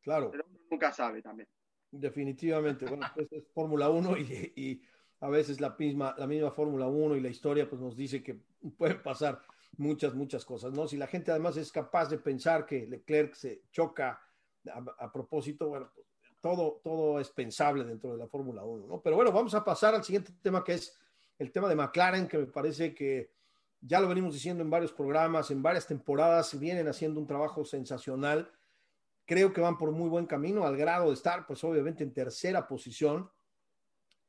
[0.02, 0.30] Claro.
[0.30, 1.48] Pero uno nunca sabe también.
[1.90, 2.86] Definitivamente.
[2.86, 4.82] Bueno, pues es Fórmula 1 y,
[5.20, 8.38] a veces la misma, la misma Fórmula 1 y la historia pues nos dice que
[8.78, 9.42] pueden pasar
[9.76, 10.86] muchas, muchas cosas, ¿no?
[10.86, 14.20] Si la gente además es capaz de pensar que Leclerc se choca
[14.72, 16.06] a, a propósito, bueno, pues,
[16.40, 19.00] todo, todo es pensable dentro de la Fórmula 1, ¿no?
[19.00, 20.96] Pero bueno, vamos a pasar al siguiente tema que es
[21.38, 23.32] el tema de McLaren, que me parece que
[23.80, 28.50] ya lo venimos diciendo en varios programas, en varias temporadas, vienen haciendo un trabajo sensacional.
[29.28, 32.66] Creo que van por muy buen camino, al grado de estar, pues obviamente en tercera
[32.66, 33.30] posición.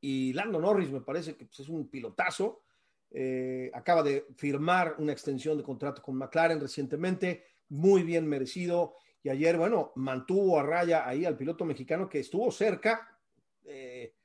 [0.02, 2.64] Y Lando Norris me parece que pues, es un pilotazo.
[3.10, 9.30] Eh, acaba de firmar una extensión de contrato con McLaren recientemente, muy bien merecido y
[9.30, 13.18] ayer, bueno, mantuvo a raya ahí al piloto mexicano que estuvo cerca,
[13.66, 14.16] eh,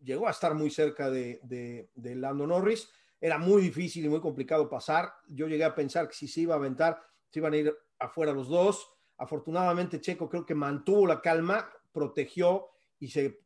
[0.00, 2.88] llegó a estar muy cerca de, Lando Norris.
[3.20, 5.12] Era muy difícil y muy complicado pasar.
[5.28, 8.32] Yo llegué a pensar que si se iba a aventar, se iban a ir afuera
[8.32, 8.88] los dos.
[9.18, 13.40] Afortunadamente, Checo creo que mantuvo la calma, protegió y se,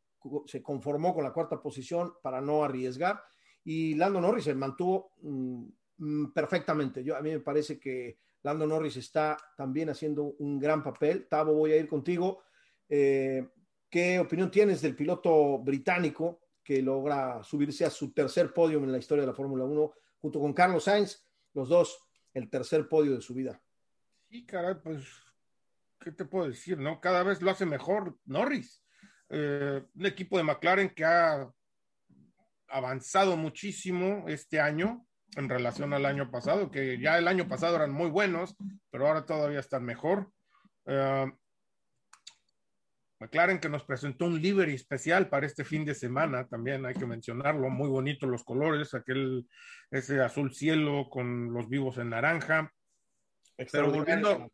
[0.47, 3.23] se conformó con la cuarta posición para no arriesgar.
[3.65, 7.03] Y Lando Norris se mantuvo mmm, perfectamente.
[7.03, 11.27] Yo, a mí me parece que Lando Norris está también haciendo un gran papel.
[11.29, 12.43] Tavo, voy a ir contigo.
[12.89, 13.49] Eh,
[13.89, 18.99] ¿Qué opinión tienes del piloto británico que logra subirse a su tercer podio en la
[18.99, 21.25] historia de la Fórmula 1 junto con Carlos Sainz?
[21.55, 21.99] Los dos,
[22.35, 23.63] el tercer podio de su vida.
[24.29, 25.05] Sí, caray, pues,
[26.03, 26.79] ¿qué te puedo decir?
[26.79, 27.01] no?
[27.01, 28.83] Cada vez lo hace mejor Norris.
[29.31, 31.51] Eh, un equipo de McLaren que ha
[32.69, 37.93] avanzado muchísimo este año en relación al año pasado, que ya el año pasado eran
[37.93, 38.55] muy buenos,
[38.91, 40.31] pero ahora todavía están mejor.
[40.85, 41.31] Uh,
[43.21, 47.07] McLaren que nos presentó un livery especial para este fin de semana, también hay que
[47.07, 49.47] mencionarlo, muy bonito los colores, aquel,
[49.91, 52.73] ese azul cielo con los vivos en naranja.
[53.71, 54.51] Pero volviendo,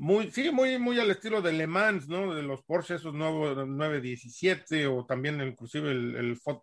[0.00, 2.34] muy, sí, muy, muy al estilo de Le Mans, ¿no?
[2.34, 6.62] De los Porsche, esos nuevos 917 o también inclusive el, el, Ford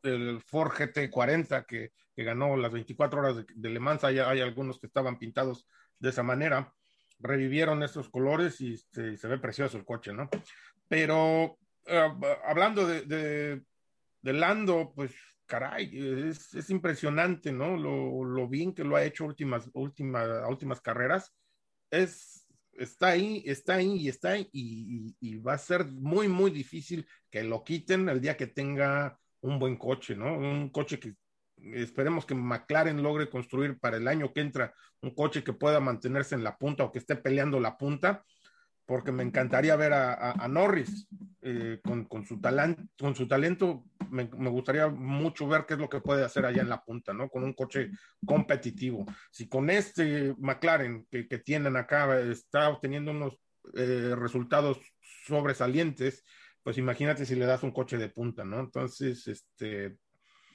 [0.71, 5.19] GT40 que, que, ganó las 24 horas de, Le Mans, hay, hay, algunos que estaban
[5.19, 5.67] pintados
[5.99, 6.73] de esa manera,
[7.19, 10.27] revivieron esos colores y este, se ve precioso el coche, ¿no?
[10.87, 13.61] Pero uh, hablando de, de,
[14.19, 15.13] de, Lando, pues
[15.45, 15.91] caray,
[16.27, 17.77] es, es impresionante, ¿no?
[17.77, 21.35] Lo, lo, bien que lo ha hecho últimas, últimas, últimas carreras.
[21.91, 22.46] Es
[22.77, 27.43] está ahí, está ahí y está ahí y, va a ser muy, muy difícil que
[27.43, 30.37] lo quiten el día que tenga un buen coche, ¿no?
[30.37, 31.13] Un coche que
[31.57, 36.35] esperemos que McLaren logre construir para el año que entra un coche que pueda mantenerse
[36.35, 38.23] en la punta o que esté peleando la punta
[38.87, 41.07] porque me encantaría ver a, Norris
[41.41, 42.39] eh, con, su
[42.97, 43.83] con su talento.
[44.09, 47.29] Me, gustaría mucho ver qué es lo que puede hacer allá en la punta, ¿no?
[47.29, 47.91] Con un coche
[48.25, 49.05] competitivo.
[49.29, 53.37] Si con este McLaren que, tienen acá está obteniendo unos
[53.75, 54.79] eh, resultados
[55.25, 56.23] sobresalientes,
[56.63, 58.61] pues imagínate si le das un coche de punta, ¿no?
[58.61, 59.97] Entonces, este,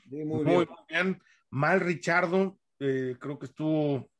[0.06, 1.22] muy, bien.
[1.50, 4.10] Mal Richardo, eh, creo que estuvo,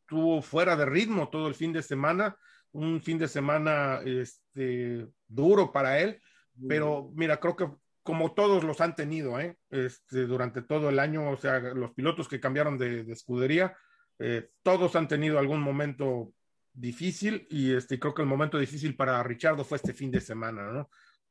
[0.00, 2.34] estuvo fuera de ritmo todo el fin de semana
[2.72, 6.20] un fin de semana este, duro para él,
[6.68, 7.68] pero mira, creo que
[8.02, 9.58] como todos los han tenido ¿eh?
[9.70, 13.76] este, durante todo el año, o sea, los pilotos que cambiaron de, escudería,
[14.18, 16.32] eh, todos han tenido algún momento
[16.72, 20.72] difícil y este, creo que el momento difícil para Richardo fue este fin de semana,
[20.72, 20.90] ¿no?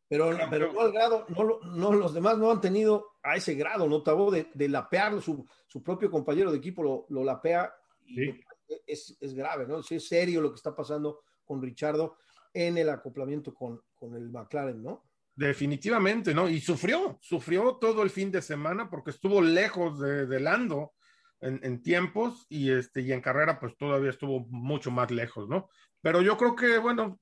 [0.09, 3.89] Pero, pero no al grado, no, no, los demás no han tenido a ese grado,
[3.89, 4.03] ¿no?
[4.03, 7.73] Tabo de, de lapearlo, su, su, propio compañero de equipo lo, lo lapea
[8.05, 8.39] y
[8.85, 9.83] es, es, grave, ¿no?
[9.83, 12.17] Sí, es serio lo que está pasando con Richardo
[12.53, 15.03] en el acoplamiento con, con el McLaren, ¿no?
[15.35, 16.49] Definitivamente, ¿no?
[16.49, 20.93] Y sufrió, sufrió todo el fin de semana porque estuvo lejos de, Lando
[21.39, 25.69] en, en, tiempos y, este, y en carrera pues todavía estuvo mucho más lejos, ¿no?
[26.01, 27.19] Pero yo creo que, bueno,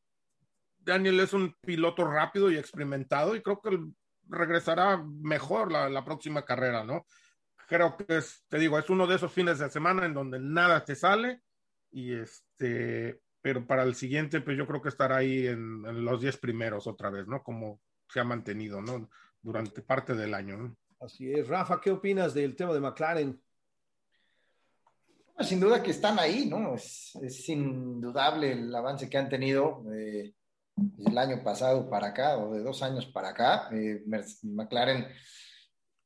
[0.78, 3.78] Daniel es un piloto rápido y experimentado y creo que
[4.30, 7.05] regresará mejor la, la próxima carrera, ¿no?
[7.67, 10.86] Creo que es, te digo, es uno de esos fines de semana en donde nada
[10.86, 11.41] te sale
[11.91, 16.38] y este, pero para el siguiente, pues yo creo que estará ahí en, los 10
[16.38, 17.43] primeros otra vez, ¿no?
[17.43, 17.80] Como
[18.12, 19.08] se ha mantenido, ¿no?
[19.39, 20.76] Durante parte del año, ¿no?
[21.00, 21.48] Así es.
[21.48, 23.39] Rafa, ¿qué opinas del tema de McLaren?
[25.41, 26.74] Sin duda que están ahí, ¿no?
[26.74, 30.34] Es, es indudable el avance que han tenido eh,
[31.06, 33.70] el año pasado para acá, o de dos años para acá.
[33.72, 34.04] Eh,
[34.41, 35.06] McLaren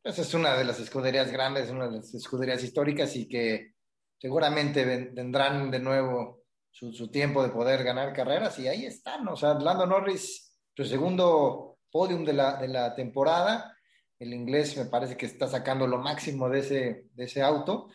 [0.04, 3.76] pues es una de las escuderías grandes, una de las escuderías históricas y que
[4.18, 4.84] seguramente
[5.14, 6.39] vendrán de nuevo
[6.72, 9.28] su, tiempo de poder ganar carreras y ahí están.
[9.28, 13.76] O sea, Lando Norris, su segundo podium de la, de la temporada.
[14.18, 17.90] El inglés me parece que está sacando lo máximo de ese, de ese auto.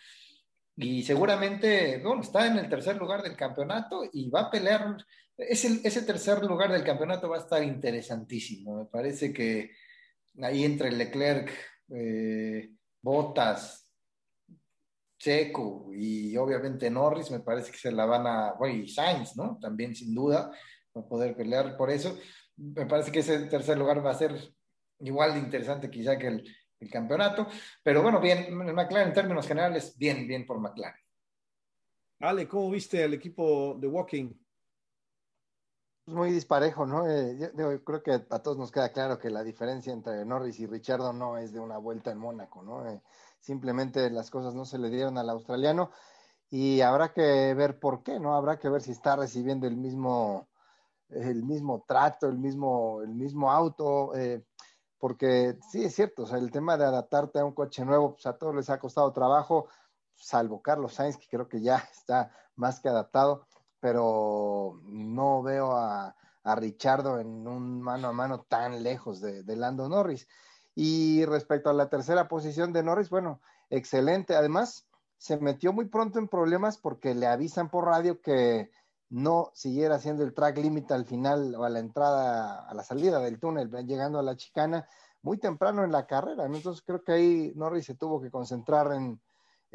[0.77, 4.97] Y seguramente, bueno, está en el tercer lugar del campeonato y va a pelear.
[5.37, 8.79] Ese, ese tercer lugar del campeonato va a estar interesantísimo.
[8.79, 9.71] Me parece que
[10.43, 11.51] ahí entre Leclerc,
[11.91, 12.71] eh,
[13.01, 13.84] Botas,
[15.25, 19.59] Checo y obviamente Norris, me parece que se la van a, bueno, y Sainz, ¿no?
[19.59, 20.53] También sin duda,
[20.95, 22.15] va a poder pelear por eso.
[22.59, 24.33] Me parece que ese tercer lugar va a ser
[25.01, 27.47] igual de interesante quizá que el, el campeonato,
[27.83, 31.01] pero bueno, bien, McLaren en términos generales, bien, bien por McLaren.
[32.21, 34.31] Ale, ¿cómo viste al equipo de Walking?
[36.05, 37.09] Pues muy disparejo, ¿no?
[37.09, 40.67] Eh, yo, creo que a todos nos queda claro que la diferencia entre Norris y
[40.67, 42.87] Richardo no es de una vuelta en Mónaco, ¿no?
[42.87, 43.01] Eh,
[43.45, 45.91] simplemente las cosas no se le dieron al australiano
[46.51, 48.35] y habrá que ver por qué, ¿no?
[48.35, 50.49] Habrá que ver si está recibiendo el mismo,
[51.11, 54.45] el mismo trato, el mismo, el mismo auto, eh,
[54.99, 58.27] porque sí es cierto, o sea, el tema de adaptarte a un coche nuevo, pues
[58.27, 59.69] a todos les ha costado trabajo,
[60.15, 63.47] salvo Carlos Sainz, que creo que ya está más que adaptado,
[63.79, 69.57] pero no veo a, a Richardo en un mano a mano tan lejos de, de
[69.57, 70.27] Lando Norris.
[70.75, 73.41] Y respecto a la tercera posición de Norris, bueno,
[73.71, 74.35] excelente.
[74.35, 74.87] Además,
[75.19, 78.71] se metió muy pronto en problemas porque le avisan por radio que
[79.11, 83.21] no siguiera haciendo el track limit al final o a la entrada, a la salida
[83.21, 84.89] del túnel, llegando a la chicana
[85.23, 86.47] muy temprano en la carrera.
[86.47, 89.21] Entonces creo que ahí Norris se tuvo que concentrar en,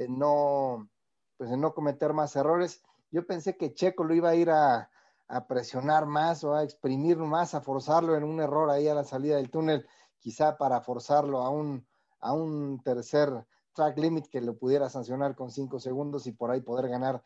[0.10, 0.90] no,
[1.38, 2.84] pues en no cometer más errores.
[3.12, 4.92] Yo pensé que Checo lo iba a ir a,
[5.28, 9.04] a presionar más o a exprimir más, a forzarlo en un error ahí a la
[9.04, 9.88] salida del túnel
[10.20, 11.86] quizá para forzarlo a un,
[12.20, 16.62] a un tercer track limit que lo pudiera sancionar con cinco segundos y por ahí
[16.62, 17.24] poder ganar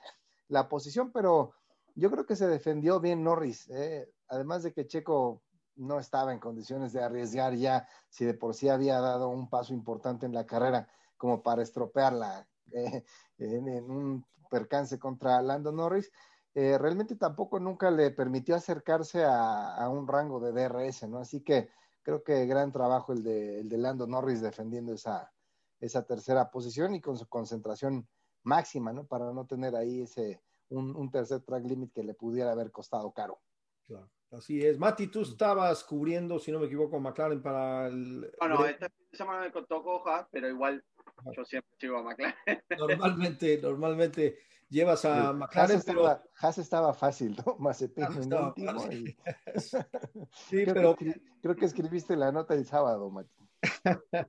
[0.47, 1.53] la posición, pero
[1.95, 4.11] yo creo que se defendió bien Norris, ¿eh?
[4.27, 5.41] además de que Checo
[5.75, 9.73] no estaba en condiciones de arriesgar ya, si de por sí había dado un paso
[9.73, 10.87] importante en la carrera
[11.17, 13.03] como para estropearla eh,
[13.37, 16.11] en, un percance contra Lando Norris,
[16.53, 21.17] eh, realmente tampoco nunca le permitió acercarse a, un rango de DRS, ¿no?
[21.17, 21.69] Así que
[22.03, 25.33] creo que gran trabajo el de, el de Lando Norris defendiendo esa,
[25.79, 28.07] esa tercera posición y con su concentración
[28.43, 29.05] máxima, ¿no?
[29.05, 33.11] Para no tener ahí ese, un, un tercer track limit que le pudiera haber costado
[33.11, 33.39] caro.
[33.85, 34.09] Claro.
[34.31, 34.79] Así es.
[34.79, 38.31] Mati, tú estabas cubriendo, si no me equivoco, McLaren para el.
[38.39, 40.83] Bueno, esta semana me contó coja, pero igual
[41.35, 42.35] yo siempre sigo a McLaren.
[42.77, 44.39] Normalmente, normalmente
[44.73, 45.77] llevas a McLaren.
[45.77, 46.23] Haas estaba,
[46.57, 47.55] estaba fácil, ¿no?
[47.59, 48.91] Mazepin en último.
[48.91, 49.15] Y...
[50.31, 50.95] sí, creo pero.
[50.95, 53.33] Que, creo que escribiste la nota el sábado, Mati.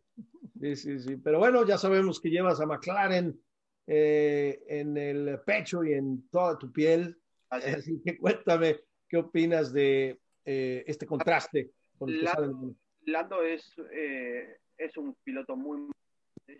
[0.61, 1.16] sí, sí, sí.
[1.16, 3.41] Pero bueno, ya sabemos que llevas a McLaren
[3.87, 7.19] eh, en el pecho y en toda tu piel.
[7.51, 11.71] Así que cuéntame ¿Qué opinas de eh, este contraste?
[11.99, 12.75] Con el Lando,
[13.07, 15.89] Lando es, eh, es un piloto muy...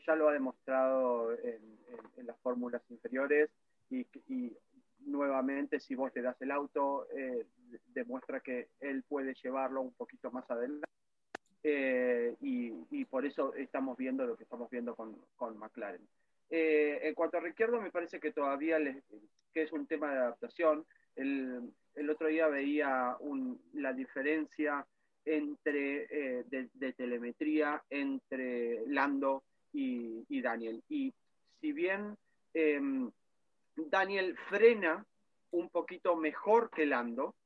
[0.07, 1.79] Ya lo ha demostrado en,
[2.25, 3.51] las fórmulas inferiores
[3.91, 4.57] y,
[5.07, 7.47] nuevamente si vos le das el auto, eh,
[7.93, 10.87] demuestra que él puede llevarlo un poquito más adelante.
[12.41, 16.07] y, por eso estamos viendo lo que estamos viendo con, con McLaren.
[16.51, 18.79] en cuanto a Riquierdo, me parece que todavía
[19.53, 20.85] que es un tema de adaptación.
[21.17, 23.17] El, el otro día veía
[23.75, 24.85] la diferencia
[25.25, 30.83] entre eh, de, telemetría entre Lando y, Daniel.
[30.89, 31.13] Y
[31.61, 32.17] si bien
[32.53, 33.11] em,
[33.77, 35.05] Daniel frena
[35.51, 37.37] un poquito mejor que Lando,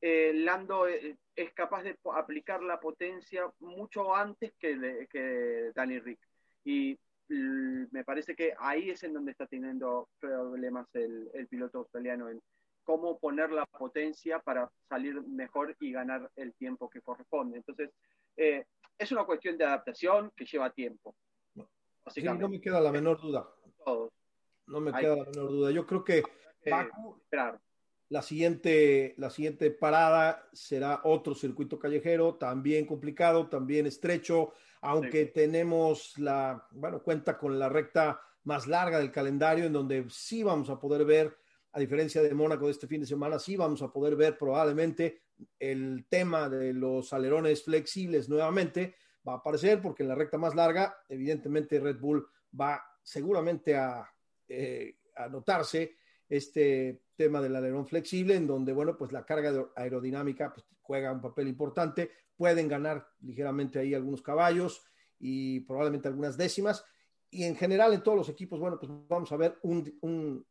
[0.00, 6.20] eh, Lando eh, es capaz de aplicar la potencia mucho antes que, que Daniel Rick.
[6.64, 6.98] Y
[7.28, 12.42] me parece que ahí es en donde está teniendo problemas el, el piloto australiano en,
[12.90, 17.58] cómo poner la potencia para salir mejor y ganar el tiempo que corresponde.
[17.58, 17.90] Entonces,
[18.36, 18.64] eh,
[18.98, 21.14] es una cuestión de adaptación que lleva tiempo.
[22.08, 23.48] Sí, no me queda la menor duda.
[24.70, 25.70] No me queda la menor duda.
[25.72, 26.22] Yo creo que
[28.08, 36.16] la, siguiente, la siguiente parada será otro circuito callejero, también complicado, también estrecho, aunque tenemos
[36.18, 40.78] la, bueno, cuenta con la recta más larga del calendario en donde sí vamos a
[40.78, 41.36] poder ver
[41.72, 45.22] a diferencia de Mónaco de este fin de semana, sí vamos a poder ver probablemente
[45.58, 48.94] el tema de los alerones flexibles nuevamente.
[49.26, 52.26] Va a aparecer porque en la recta más larga, evidentemente Red Bull
[52.58, 54.08] va seguramente a,
[54.50, 54.96] eh,
[55.30, 55.96] notarse
[56.28, 61.20] este tema del alerón flexible, en donde, bueno, pues la carga aerodinámica pues, juega un
[61.20, 62.10] papel importante.
[62.36, 64.84] Pueden ganar ligeramente ahí algunos caballos
[65.18, 66.84] y probablemente algunas décimas.
[67.30, 70.44] Y en general en todos los equipos, bueno, pues vamos a ver un,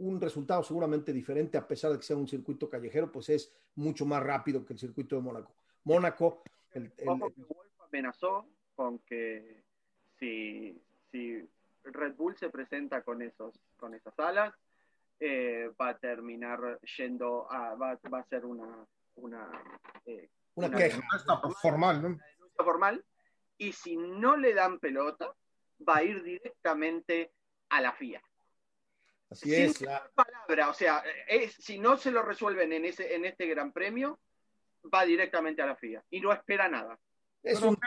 [0.00, 4.06] un resultado seguramente diferente, a pesar de que sea un circuito callejero, pues es mucho
[4.06, 5.54] más rápido que el circuito de Mónaco.
[5.84, 6.42] Mónaco.
[6.72, 6.92] El,
[7.78, 9.64] amenazó con que
[10.18, 10.80] si,
[11.10, 11.48] si,
[11.84, 14.54] Red Bull se presenta con, esos, con esas alas,
[15.18, 17.74] eh, va a terminar yendo a.
[17.74, 18.86] va, va a ser una.
[19.16, 19.50] Una,
[20.06, 21.02] eh, una, queja
[21.60, 22.18] formal, ¿no?
[22.56, 23.04] formal.
[23.58, 25.34] Y si no le dan pelota,
[25.86, 27.32] va a ir directamente
[27.68, 28.22] a la FIA.
[29.30, 29.84] Así es.
[30.14, 31.02] palabra, o sea,
[31.58, 34.18] si no se lo resuelven en, ese, en este gran premio,
[34.92, 36.98] va directamente a la FIA y no espera nada.
[37.42, 37.78] Es, un,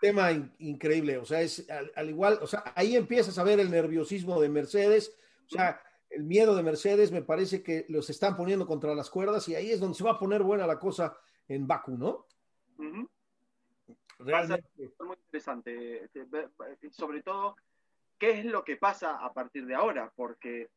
[0.00, 4.40] tema increíble, o sea, es al, igual, o sea, ahí empiezas a ver el nerviosismo
[4.40, 5.14] de Mercedes,
[5.46, 5.80] o sea,
[6.10, 9.70] el miedo de Mercedes me parece que los están poniendo contra las cuerdas y ahí
[9.70, 11.16] es donde se va a poner buena la cosa
[11.48, 12.26] en Baku, ¿no?
[14.18, 14.92] Realmente.
[15.00, 16.08] muy interesante,
[16.90, 17.56] sobre todo
[18.18, 20.70] qué es lo que pasa a partir de ahora, porque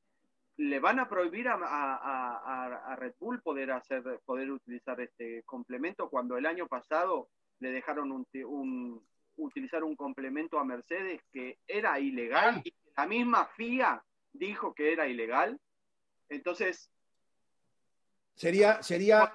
[0.57, 6.45] le van a prohibir a, Red Bull poder hacer, poder utilizar este complemento cuando el
[6.45, 7.29] año pasado
[7.59, 9.05] le dejaron un,
[9.37, 14.03] utilizar un complemento a Mercedes que era ilegal y la misma FIA
[14.33, 15.59] dijo que era ilegal.
[16.29, 16.91] Entonces
[18.35, 19.31] sería sería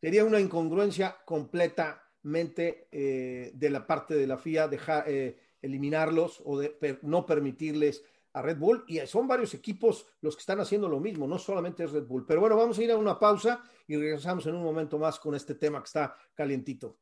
[0.00, 6.58] sería una incongruencia completamente eh, de la parte de la FIA dejar eh, eliminarlos o
[6.58, 8.04] de no permitirles
[8.34, 8.84] a Red Bull.
[8.86, 12.26] Y son varios equipos los que están haciendo lo mismo, no solamente es Red Bull.
[12.26, 15.34] Pero bueno, vamos a ir a una pausa y regresamos en un momento más con
[15.34, 16.98] este tema que está calientito.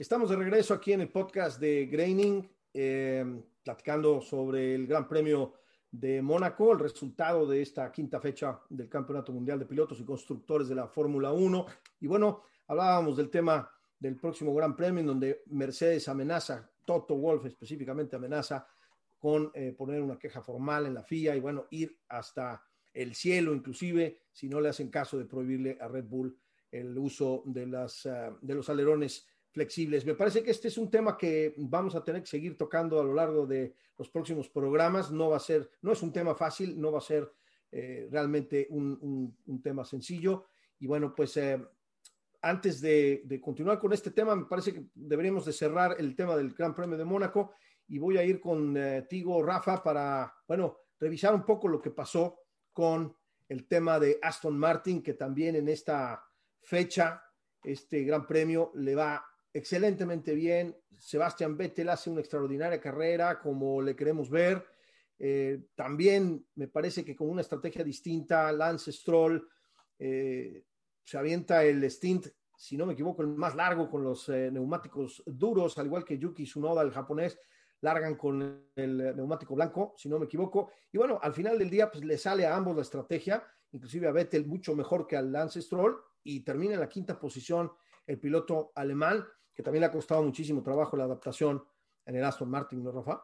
[0.00, 5.56] Estamos de regreso aquí en el podcast de Graining, eh, platicando sobre el Gran Premio
[5.90, 10.68] de Mónaco, el resultado de esta quinta fecha del Campeonato Mundial de Pilotos y Constructores
[10.68, 11.66] de la Fórmula 1.
[12.00, 17.44] Y bueno, hablábamos del tema del próximo Gran Premio, en donde Mercedes amenaza, Toto Wolf
[17.44, 18.66] específicamente amenaza
[19.18, 22.64] con eh, poner una queja formal en la FIA y bueno, ir hasta
[22.94, 26.34] el cielo, inclusive, si no le hacen caso de prohibirle a Red Bull
[26.70, 30.04] el uso de, las, uh, de los alerones flexibles.
[30.06, 33.04] Me parece que este es un tema que vamos a tener que seguir tocando a
[33.04, 35.10] lo largo de los próximos programas.
[35.10, 37.30] No va a ser, no es un tema fácil, no va a ser
[37.72, 40.46] eh, realmente un, tema sencillo.
[40.78, 41.60] Y bueno, pues eh,
[42.42, 46.36] antes de, de, continuar con este tema, me parece que deberíamos de cerrar el tema
[46.36, 47.52] del Gran Premio de Mónaco
[47.90, 52.38] y voy a ir contigo, eh, Rafa, para, bueno, revisar un poco lo que pasó
[52.72, 53.16] con
[53.48, 56.24] el tema de Aston Martin, que también en esta
[56.60, 57.20] fecha,
[57.64, 60.76] este Gran Premio le va excelentemente bien.
[60.98, 64.64] Sebastián Vettel hace una extraordinaria carrera, como le queremos ver.
[65.18, 69.46] Eh, también me parece que con una estrategia distinta, Lance Stroll
[69.98, 70.64] eh,
[71.04, 75.22] se avienta el stint, si no me equivoco, el más largo con los eh, neumáticos
[75.26, 77.38] duros, al igual que Yuki Tsunoda, el japonés,
[77.82, 80.70] largan con el neumático blanco, si no me equivoco.
[80.92, 84.12] Y bueno, al final del día, pues le sale a ambos la estrategia, inclusive a
[84.12, 87.72] Vettel mucho mejor que al Lance Stroll, y termina en la quinta posición
[88.06, 89.24] el piloto alemán
[89.60, 91.62] que también le ha costado muchísimo trabajo la adaptación
[92.06, 93.22] en el Aston Martin, ¿no, Rafa?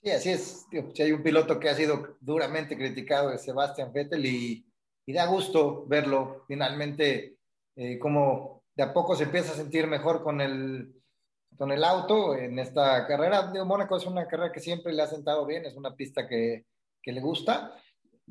[0.00, 0.66] Sí, así es.
[0.94, 4.64] Si hay un piloto que ha sido duramente criticado, es Sebastian Vettel, y,
[5.08, 7.38] da gusto verlo finalmente,
[7.74, 10.94] eh, como de a poco se empieza a sentir mejor con el,
[11.56, 13.50] con el auto en esta carrera.
[13.50, 16.66] De Mónaco es una carrera que siempre le ha sentado bien, es una pista que,
[17.02, 17.74] que le gusta.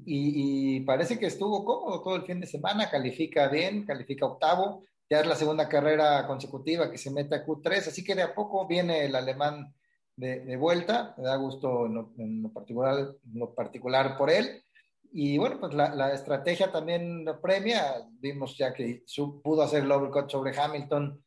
[0.06, 5.22] Y, parece que estuvo cómodo todo el fin de semana, califica bien, califica octavo, ya
[5.22, 8.68] es la segunda carrera consecutiva que se mete a Q3, así que de a poco
[8.68, 9.74] viene el alemán
[10.16, 14.64] de, vuelta, me da gusto en lo, particular, por él.
[15.12, 19.04] Y bueno, pues la, estrategia también lo premia, vimos ya que
[19.44, 21.24] pudo hacer el overcut sobre Hamilton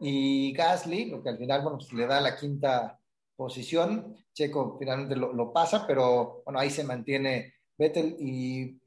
[0.00, 2.98] y Gasly, lo que al final, bueno, pues le da la quinta
[3.36, 8.80] posición, Checo finalmente lo, pasa, pero bueno, ahí se mantiene Vettel y,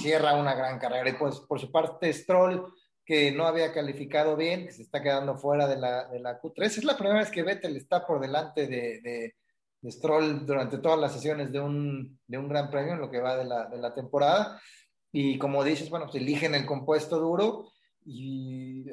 [0.00, 1.10] cierra una gran carrera.
[1.10, 2.64] Y pues por su parte Stroll
[3.04, 6.64] que no había calificado bien, que se está quedando fuera de la, de la Q3.
[6.64, 9.34] Es la primera vez que Vettel está por delante de, de,
[9.80, 13.20] de Stroll durante todas las sesiones de un, de un gran premio en lo que
[13.20, 14.60] va de la, de la temporada.
[15.12, 17.70] Y como dices, bueno, se eligen el compuesto duro
[18.06, 18.86] y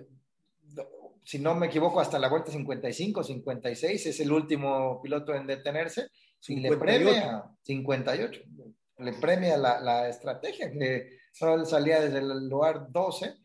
[1.24, 6.10] si no me equivoco, hasta la vuelta 55, 56 es el último piloto en detenerse
[6.40, 6.50] 58.
[6.50, 8.42] y le premia 58,
[8.98, 13.41] le premia la, la estrategia que Stroll salía desde el lugar 12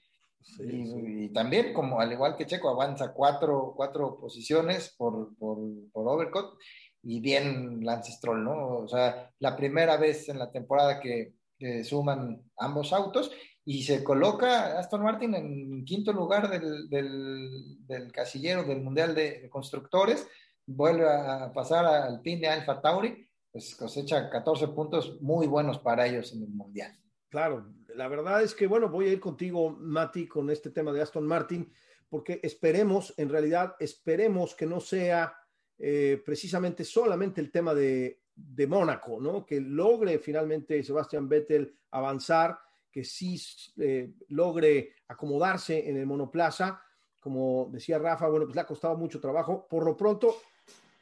[0.47, 1.25] Sí, y, sí.
[1.25, 5.59] y, también, como al igual que Checo, avanza cuatro, cuatro posiciones por, por,
[5.93, 6.59] por overcut
[7.03, 8.79] y bien Lance Stroll, ¿no?
[8.79, 13.31] O sea, la primera vez en la temporada que, que, suman ambos autos
[13.65, 19.41] y se coloca Aston Martin en quinto lugar del, del, del casillero del Mundial de,
[19.41, 20.27] de, Constructores,
[20.67, 26.07] vuelve a pasar al pin de Alfa Tauri, pues cosecha 14 puntos muy buenos para
[26.07, 26.97] ellos en el Mundial.
[27.29, 31.03] Claro, la verdad es que, bueno, voy a ir contigo, Mati, con este tema de
[31.03, 31.71] Aston Martin,
[32.09, 35.37] porque esperemos, en realidad, esperemos que no sea
[35.79, 39.45] eh, precisamente solamente el tema de, de Mónaco, ¿no?
[39.45, 42.59] Que logre finalmente Sebastián Vettel avanzar,
[42.93, 43.41] que sí
[43.79, 46.81] eh, logre acomodarse en el monoplaza.
[47.21, 49.67] Como decía Rafa, bueno, pues le ha costado mucho trabajo.
[49.69, 50.37] Por lo pronto,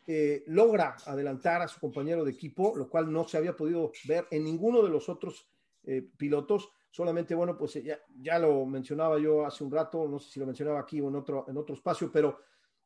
[0.06, 4.26] eh, logra adelantar a su compañero de equipo, lo cual no se había podido ver
[4.30, 5.46] en ninguno de los otros
[5.84, 6.70] eh, pilotos.
[6.90, 10.46] Solamente, bueno, pues ya, ya, lo mencionaba yo hace un rato, no sé si lo
[10.46, 12.38] mencionaba aquí o en otro, en otro espacio, pero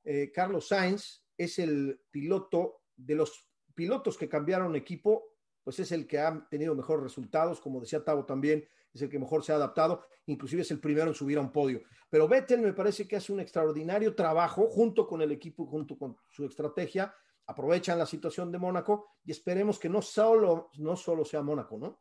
[0.02, 6.06] eh, Carlos Sainz es el piloto de los pilotos que cambiaron equipo, pues es el
[6.06, 9.56] que ha tenido mejores resultados, como decía Tavo también, es el que mejor se ha
[9.56, 11.82] adaptado, inclusive es el primero en subir a un podio.
[12.08, 16.16] Pero Vettel me parece que hace un extraordinario trabajo junto con el equipo, junto con
[16.30, 17.14] su estrategia,
[17.46, 22.00] aprovechan la situación de Mónaco y esperemos que no solo, no solo sea Mónaco, ¿no?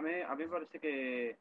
[0.00, 1.38] A mí, a mí me parece que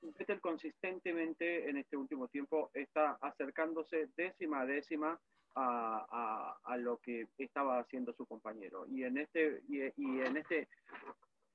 [0.00, 5.20] Vettel consistentemente en este último tiempo está acercándose décima a décima
[5.54, 8.86] a, a, a, lo que estaba haciendo su compañero.
[8.88, 10.68] Y en este, y, y en este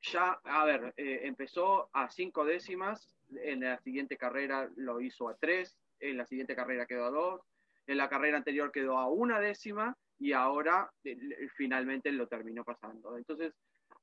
[0.02, 5.36] ya, a ver, eh, empezó a cinco décimas, en la siguiente carrera lo hizo a
[5.36, 7.42] tres, en la siguiente carrera quedó a dos,
[7.88, 11.18] en la carrera anterior quedó a una décima y ahora eh,
[11.56, 13.18] finalmente lo terminó pasando.
[13.18, 13.54] Entonces,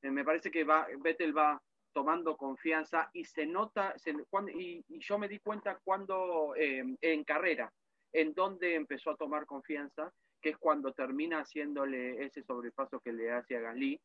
[0.02, 1.60] me parece que va, Vettel va
[1.92, 3.94] tomando confianza y se nota,
[4.28, 7.72] cuando, y, yo me di cuenta cuando eh, en carrera,
[8.12, 13.30] en donde empezó a tomar confianza, que es cuando termina haciéndole ese sobrepaso que le
[13.30, 14.00] hace a Gasly,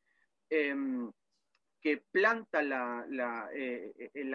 [0.50, 0.76] eh,
[1.86, 3.94] que planta la, la, eh,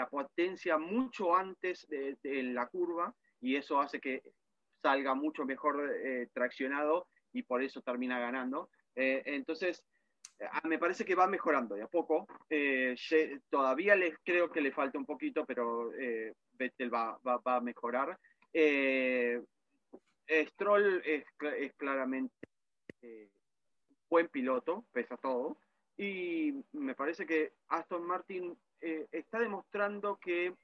[0.08, 4.22] potencia mucho antes de, en la curva y eso hace que
[4.80, 8.70] salga mucho mejor eh, traccionado y por eso termina ganando.
[8.94, 9.84] Eh, entonces,
[10.64, 12.26] me parece que va mejorando de a poco.
[12.48, 12.96] Eh,
[13.48, 18.18] todavía les creo que le falta un poquito, pero eh, Vettel va, va, a mejorar.
[18.52, 19.42] Eh,
[20.28, 21.24] Stroll es,
[21.58, 22.34] es claramente
[24.08, 25.58] buen piloto, pesa todo.
[25.96, 30.54] Y me parece que Aston Martin está demostrando que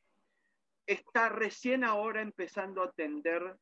[0.86, 3.56] está recién ahora empezando a atender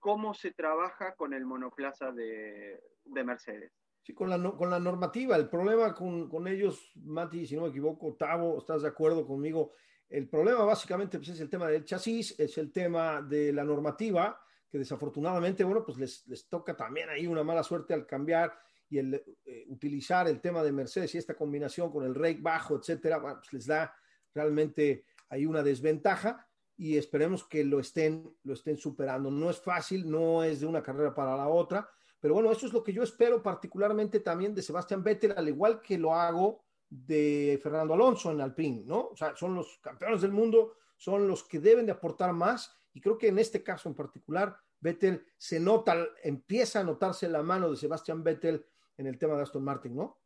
[0.00, 3.72] cómo se trabaja con el monoplaza de, de Mercedes.
[4.06, 5.34] Sí, con la, con la normativa.
[5.34, 9.72] El problema con, con, ellos, Mati, si no me equivoco, Tavo, ¿estás de acuerdo conmigo?
[10.08, 14.40] El problema básicamente pues, es el tema del chasis, es el tema de la normativa,
[14.70, 18.56] que desafortunadamente, bueno, pues les, les toca también ahí una mala suerte al cambiar
[18.88, 19.14] y el
[19.44, 23.38] eh, utilizar el tema de Mercedes y esta combinación con el rake bajo, etcétera, bueno,
[23.40, 23.92] pues les da
[24.32, 26.46] realmente ahí una desventaja
[26.76, 29.32] y esperemos que lo estén, lo estén superando.
[29.32, 31.90] No es fácil, no es de una carrera para la otra,
[32.26, 35.80] pero bueno, eso es lo que yo espero particularmente también de Sebastián Vettel, al igual
[35.80, 39.10] que lo hago de Fernando Alonso en Alpine, ¿no?
[39.10, 43.00] O sea, son los campeones del mundo, son los que deben de aportar más y
[43.00, 47.70] creo que en este caso en particular, Vettel se nota, empieza a notarse la mano
[47.70, 48.66] de Sebastián Vettel
[48.96, 50.18] en el tema de Aston Martin, ¿no?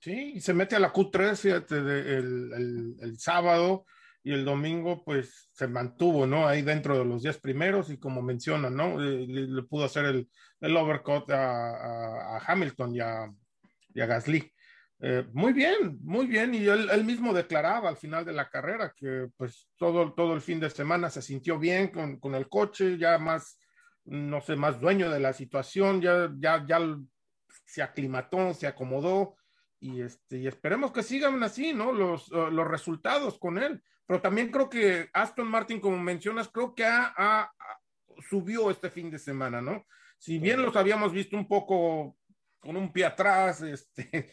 [0.00, 3.86] Sí, y se mete a la Q3 fíjate, el, el sábado
[4.24, 6.48] y el domingo pues se mantuvo, ¿no?
[6.48, 9.00] Ahí dentro de los 10 primeros y como menciona, ¿no?
[9.04, 10.28] Eh, le, pudo hacer el,
[10.60, 13.30] el overcut a, a, Hamilton y a,
[13.92, 14.50] y a Gasly.
[15.00, 16.54] Eh, muy bien, muy bien.
[16.54, 20.40] Y él, él, mismo declaraba al final de la carrera que pues todo, todo el
[20.40, 23.58] fin de semana se sintió bien con, con el coche, ya más,
[24.06, 26.80] no sé, más dueño de la situación, ya, ya, ya
[27.66, 29.36] se aclimató, se acomodó
[29.84, 31.92] y, este, y esperemos que sigan así, ¿no?
[31.92, 36.84] Los, los resultados con él pero también creo que Aston Martin, como mencionas, creo que
[36.84, 37.50] ha,
[38.28, 39.86] subió este fin de semana, ¿no?
[40.18, 42.16] Si bien los habíamos visto un poco
[42.60, 44.30] con un pie atrás, este,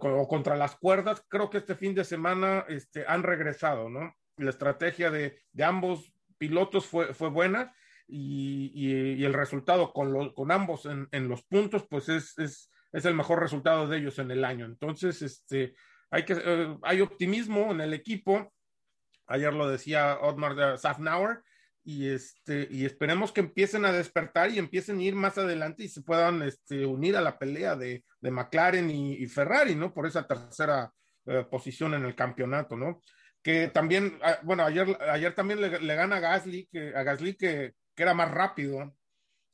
[0.00, 4.14] o contra las cuerdas, creo que este fin de semana este, han regresado, ¿no?
[4.36, 7.74] La estrategia de, de ambos pilotos fue, fue buena
[8.06, 13.04] y, y, el resultado con, con ambos en, en, los puntos, pues es, es, es,
[13.04, 14.66] el mejor resultado de ellos en el año.
[14.66, 15.74] Entonces, este,
[16.10, 18.52] hay, que, eh, hay optimismo en el equipo
[19.32, 21.42] Ayer lo decía Otmar Safnauer.
[21.84, 25.88] Y, este, y esperemos que empiecen a despertar y empiecen a ir más adelante y
[25.88, 29.92] se puedan este, unir a la pelea de, de McLaren y, Ferrari, ¿no?
[29.92, 30.92] Por esa tercera
[31.26, 33.00] eh, posición en el campeonato, ¿no?
[33.42, 37.72] Que también, ah, bueno, ayer, ayer también le, gana a Gasly, que, a Gasly que,
[37.96, 38.94] que era más rápido,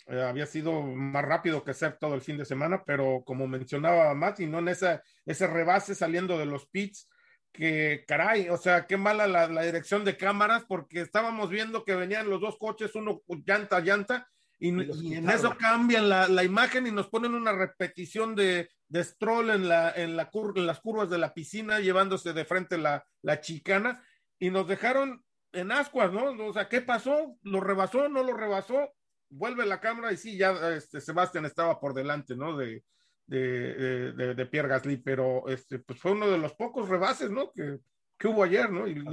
[0.09, 4.15] eh, había sido más rápido que ser todo el fin de semana, pero como mencionaba
[4.15, 4.59] Mati, ¿no?
[4.59, 7.09] En esa, ese rebase saliendo de los pits,
[7.53, 12.31] que caray, o sea, qué mala la, dirección de cámaras porque estábamos viendo que venían
[12.31, 14.29] los dos coches, uno llanta llanta,
[14.61, 19.69] y, en eso cambian la, imagen y nos ponen una repetición de, de Stroll en,
[19.69, 24.03] la, en, la en las curvas de la piscina, llevándose de frente la, la chicana,
[24.39, 26.31] y nos dejaron en ascuas, ¿no?
[26.47, 27.37] O sea, ¿qué pasó?
[27.43, 28.09] ¿Lo rebasó?
[28.09, 28.93] ¿No lo rebasó?
[29.31, 32.57] Vuelve la cámara y sí, ya este, Sebastián estaba por delante, ¿no?
[32.57, 32.85] De,
[33.27, 37.53] de, de, de, Pierre Gasly, pero este, pues fue uno de los pocos rebases, ¿no?
[37.53, 37.79] Que,
[38.19, 38.89] que hubo ayer, ¿no?
[38.89, 39.05] Y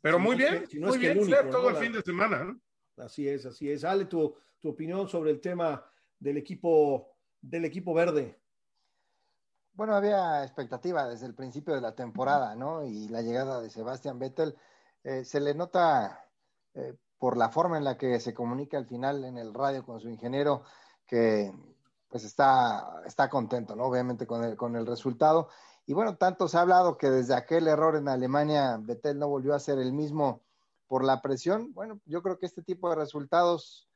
[0.00, 1.18] pero muy bien, muy bien,
[1.50, 2.60] todo el fin de semana, ¿no?
[3.04, 3.84] Así es, así es.
[3.84, 5.84] Ale, tu, tu opinión sobre el tema
[6.18, 8.40] del equipo, del equipo verde.
[9.72, 12.84] Bueno, había expectativa desde el principio de la temporada, ¿no?
[12.84, 14.56] Y la llegada de Sebastián Vettel
[15.04, 16.24] eh, se le nota
[16.74, 20.00] eh, por la forma en la que se comunica al final en el radio con
[20.00, 20.62] su ingeniero
[21.06, 21.52] que
[22.08, 23.84] pues está, está contento, ¿no?
[23.84, 25.48] Obviamente con el, con el resultado.
[25.86, 29.54] Y bueno, tanto se ha hablado que desde aquel error en Alemania, Betel no volvió
[29.54, 30.42] a ser el mismo
[30.86, 31.72] por la presión.
[31.74, 33.88] Bueno, yo creo que este tipo de resultados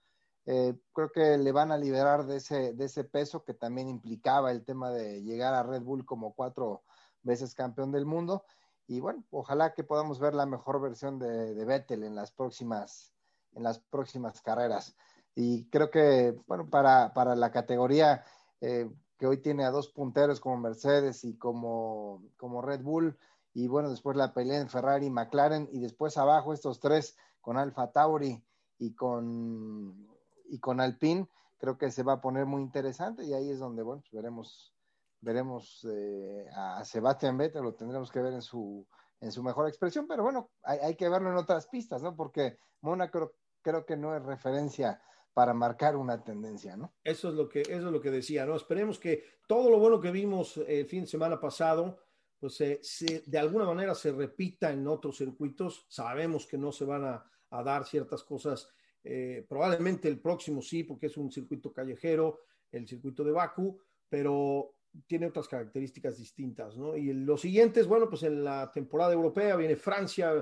[0.46, 4.50] eh, creo que le van a liberar de ese, de ese peso que también implicaba
[4.50, 6.82] el tema de llegar a Red Bull como cuatro
[7.22, 8.44] veces campeón del mundo.
[8.86, 13.11] Y bueno, ojalá que podamos ver la mejor versión de, de Vettel en las próximas,
[13.54, 14.96] en las próximas carreras.
[15.34, 18.24] Y creo que, bueno, para, para la categoría
[18.60, 23.16] eh, que hoy tiene a dos punteros como Mercedes y como, como Red Bull,
[23.54, 27.58] y bueno, después la pelea en Ferrari y McLaren, y después abajo estos tres con
[27.58, 28.42] Alfa Tauri
[28.78, 30.08] y con,
[30.48, 33.82] y con Alpine, creo que se va a poner muy interesante y ahí es donde,
[33.82, 34.74] bueno, pues veremos,
[35.20, 38.86] veremos eh, a Sebastián Vettel, lo tendremos que ver en su,
[39.20, 42.16] en su mejor expresión, pero bueno, hay, hay que verlo en otras pistas, ¿no?
[42.16, 43.32] Porque Mónaco
[43.62, 45.00] creo que no es referencia
[45.32, 46.92] para marcar una tendencia, ¿no?
[47.02, 48.54] Eso es lo que, eso es lo que decía, ¿no?
[48.56, 51.98] Esperemos que todo lo bueno que vimos el fin de semana pasado,
[52.38, 55.86] pues eh, se, de alguna manera se repita en otros circuitos.
[55.88, 58.68] Sabemos que no se van a, a dar ciertas cosas,
[59.04, 62.40] eh, probablemente el próximo sí, porque es un circuito callejero,
[62.70, 63.78] el circuito de Baku,
[64.08, 64.74] pero
[65.06, 66.96] tiene otras características distintas, ¿no?
[66.96, 70.32] Y los siguientes, bueno, pues en la temporada europea viene Francia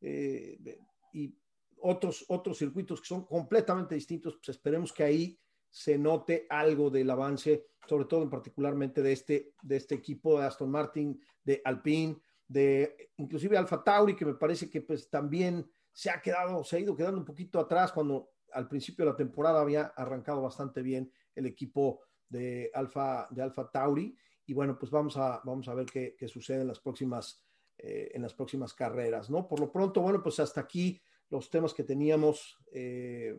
[0.00, 0.78] eh,
[1.12, 1.34] y
[1.80, 5.38] otros, otros circuitos que son completamente distintos, pues esperemos que ahí
[5.68, 10.46] se note algo del avance, sobre todo en particularmente de este, de este equipo de
[10.46, 12.16] Aston Martin, de Alpine,
[12.48, 16.80] de inclusive Alfa Tauri, que me parece que pues también se ha quedado, se ha
[16.80, 21.12] ido quedando un poquito atrás cuando al principio de la temporada había arrancado bastante bien
[21.34, 24.16] el equipo de Alfa, de Alfa Tauri.
[24.46, 27.44] Y bueno, pues vamos a, vamos a ver qué, qué sucede en las próximas,
[27.78, 29.48] eh, en las próximas carreras, ¿no?
[29.48, 31.00] Por lo pronto, bueno, pues hasta aquí
[31.30, 33.36] los temas que teníamos eh,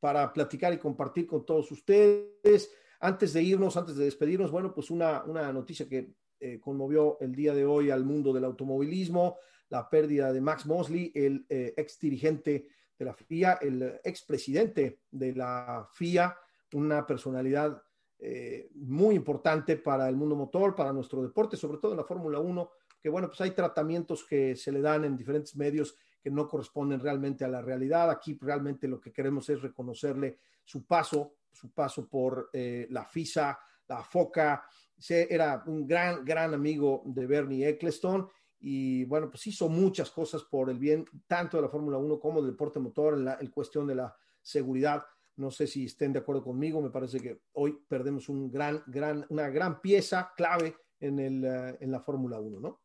[0.00, 2.70] para platicar y compartir con todos ustedes.
[3.00, 7.34] Antes de irnos, antes de despedirnos, bueno, pues una, una noticia que eh, conmovió el
[7.34, 9.38] día de hoy al mundo del automovilismo,
[9.68, 12.66] la pérdida de Max Mosley, el eh, ex dirigente
[12.98, 16.36] de la FIA, el ex presidente de la FIA,
[16.72, 17.80] una personalidad
[18.18, 22.38] eh, muy importante para el mundo motor, para nuestro deporte, sobre todo en la Fórmula
[22.38, 22.70] 1,
[23.00, 27.00] que bueno, pues hay tratamientos que se le dan en diferentes medios que no corresponden
[27.00, 28.10] realmente a la realidad.
[28.10, 33.58] Aquí realmente lo que queremos es reconocerle su paso, su paso por eh, la FISA,
[33.88, 34.64] la FOCA.
[35.08, 38.28] Era un gran, gran amigo de Bernie Eccleston
[38.60, 42.40] y bueno, pues hizo muchas cosas por el bien tanto de la Fórmula 1 como
[42.40, 45.04] del deporte motor en la cuestión de la seguridad.
[45.34, 49.26] No sé si estén de acuerdo conmigo, me parece que hoy perdemos un gran, gran,
[49.30, 52.81] una gran pieza clave en, el, uh, en la Fórmula 1, ¿no?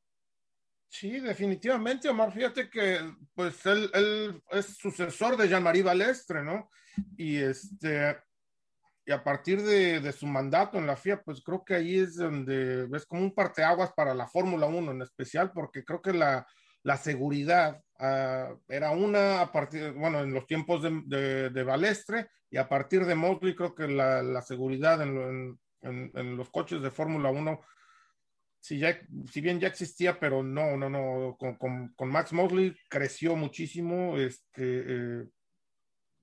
[0.89, 2.31] Sí, definitivamente, Omar.
[2.31, 2.99] Fíjate que
[3.33, 6.69] pues él, es sucesor de Jean-Marie Balestre, ¿no?
[7.17, 8.17] Y este
[9.07, 12.87] y a partir de, su mandato en la FIA, pues creo que ahí es donde
[12.87, 16.45] ves como un parteaguas para la Fórmula 1 en especial, porque creo que la,
[16.83, 22.27] la seguridad uh, era una a partir, bueno, en los tiempos de, de, de, Balestre
[22.51, 26.81] y a partir de Mosley creo que la, la seguridad en, en, en, los coches
[26.81, 27.61] de Fórmula 1
[28.67, 28.99] si, ya,
[29.31, 34.17] si bien ya existía, pero no, no, no, con, con, con Max Mosley creció muchísimo
[34.17, 35.23] este, eh,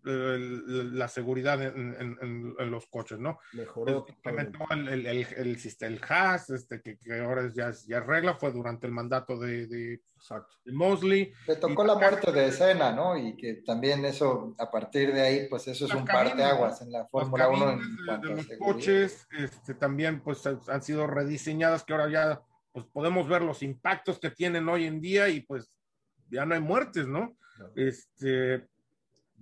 [0.04, 3.38] el, la seguridad en, en, en, los coches, ¿no?
[3.52, 4.06] Mejoró.
[4.08, 8.52] Implementó el, el, el, el, el HAS, este, que, que ahora ya, ya regla, fue
[8.52, 10.00] durante el mandato de, de,
[10.64, 11.32] de Mosley.
[11.46, 13.16] Le tocó y, la muerte de escena, ¿no?
[13.16, 17.06] Y que también eso, a partir de ahí, pues eso es un parteaguas en la
[17.06, 17.70] Fórmula 1.
[17.70, 22.86] En de, de los coches, este, también pues han sido rediseñadas, que ahora ya pues
[22.86, 25.70] podemos ver los impactos que tienen hoy en día y pues
[26.28, 27.36] ya no hay muertes, ¿no?
[27.58, 27.70] no.
[27.76, 28.66] Este,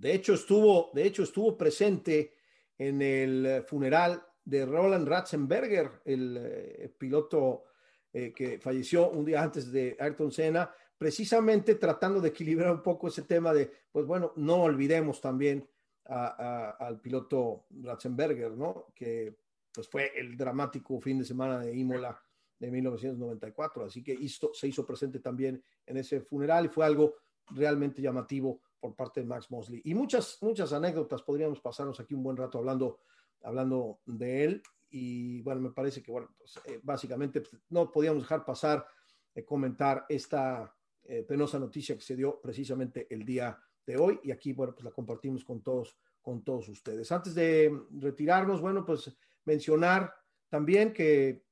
[0.03, 2.33] de hecho, estuvo, de hecho, estuvo presente
[2.77, 7.63] en el funeral de Roland Ratzenberger, el eh, piloto
[8.11, 13.07] eh, que falleció un día antes de Ayrton Senna, precisamente tratando de equilibrar un poco
[13.07, 15.65] ese tema de, pues bueno, no olvidemos también
[16.05, 18.87] al piloto Ratzenberger, ¿no?
[18.93, 19.37] Que
[19.73, 22.21] pues fue el dramático fin de semana de Imola
[22.59, 24.17] de 1994, así que
[24.53, 27.15] se hizo presente también en ese funeral y fue algo
[27.51, 29.81] realmente llamativo por parte de Max Mosley.
[29.85, 32.99] Y muchas, muchas anécdotas, podríamos pasarnos aquí un buen rato hablando,
[33.41, 34.61] hablando de él.
[34.89, 38.85] Y bueno, me parece que, bueno, pues, eh, básicamente pues, no podíamos dejar pasar
[39.33, 44.19] eh, comentar esta eh, penosa noticia que se dio precisamente el día de hoy.
[44.21, 47.09] Y aquí, bueno, pues la compartimos con todos, con todos ustedes.
[47.09, 49.15] Antes de retirarnos, bueno, pues
[49.45, 50.13] mencionar
[50.49, 51.45] también que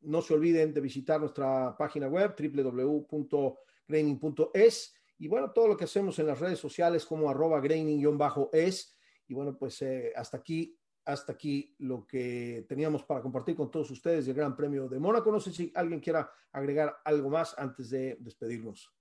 [0.00, 6.18] no se olviden de visitar nuestra página web www.graining.es y bueno, todo lo que hacemos
[6.18, 8.96] en las redes sociales como arroba graining-es.
[9.26, 13.90] Y bueno, pues eh, hasta aquí, hasta aquí lo que teníamos para compartir con todos
[13.90, 15.32] ustedes del Gran Premio de Mónaco.
[15.32, 18.92] No sé si alguien quiera agregar algo más antes de despedirnos.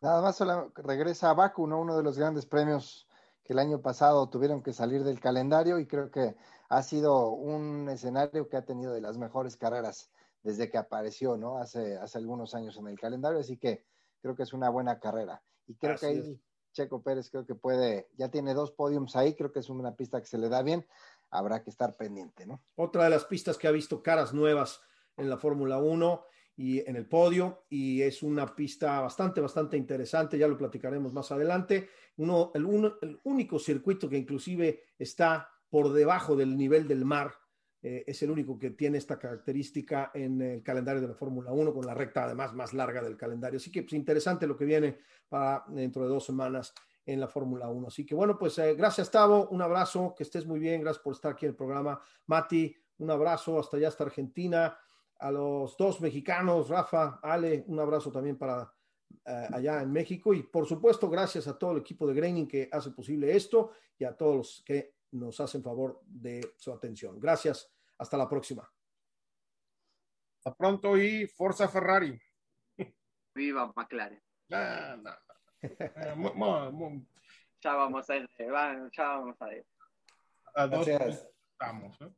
[0.00, 0.40] Nada más
[0.76, 1.80] regresa a Baku, ¿no?
[1.80, 3.08] uno de los grandes premios
[3.42, 6.36] que el año pasado tuvieron que salir del calendario y creo que
[6.68, 10.12] ha sido un escenario que ha tenido de las mejores carreras
[10.48, 11.58] desde que apareció, ¿no?
[11.58, 13.84] Hace, hace algunos años en el calendario, así que
[14.22, 15.42] creo que es una buena carrera.
[15.66, 16.40] Y creo así que ahí es.
[16.72, 20.20] Checo Pérez creo que puede, ya tiene dos podiums ahí, creo que es una pista
[20.20, 20.86] que se le da bien,
[21.30, 22.62] habrá que estar pendiente, ¿no?
[22.76, 24.80] Otra de las pistas que ha visto caras nuevas
[25.18, 26.24] en la Fórmula 1
[26.56, 31.30] y en el podio, y es una pista bastante, bastante interesante, ya lo platicaremos más
[31.30, 31.90] adelante.
[32.16, 37.34] Uno, el, uno, el único circuito que inclusive está por debajo del nivel del mar
[37.80, 41.72] eh, es el único que tiene esta característica en el calendario de la Fórmula 1,
[41.72, 43.58] con la recta además más larga del calendario.
[43.58, 44.98] Así que pues, interesante lo que viene
[45.28, 46.74] para dentro de dos semanas
[47.06, 47.86] en la Fórmula 1.
[47.86, 51.14] Así que bueno, pues eh, gracias Tavo, un abrazo, que estés muy bien, gracias por
[51.14, 52.00] estar aquí en el programa.
[52.26, 54.76] Mati, un abrazo hasta allá, hasta Argentina.
[55.20, 60.34] A los dos mexicanos, Rafa, Ale, un abrazo también para uh, allá en México.
[60.34, 64.04] Y por supuesto, gracias a todo el equipo de Graining que hace posible esto y
[64.04, 67.18] a todos los que nos hacen favor de su atención.
[67.20, 67.70] Gracias.
[67.98, 68.68] Hasta la próxima.
[70.38, 72.20] Hasta pronto y Forza Ferrari.
[73.34, 74.22] Viva McLaren.
[74.48, 75.10] No, no.
[77.60, 79.66] ya vamos a ir, ya vamos a ir.
[80.54, 80.88] A dos
[81.58, 82.00] vamos.
[82.00, 82.08] ¿eh?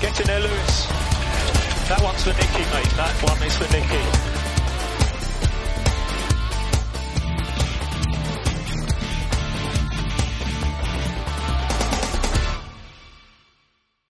[0.00, 0.86] Get in there, Lewis.
[1.88, 2.90] That one's for Nicky, mate.
[2.96, 4.39] That one is for Nicky.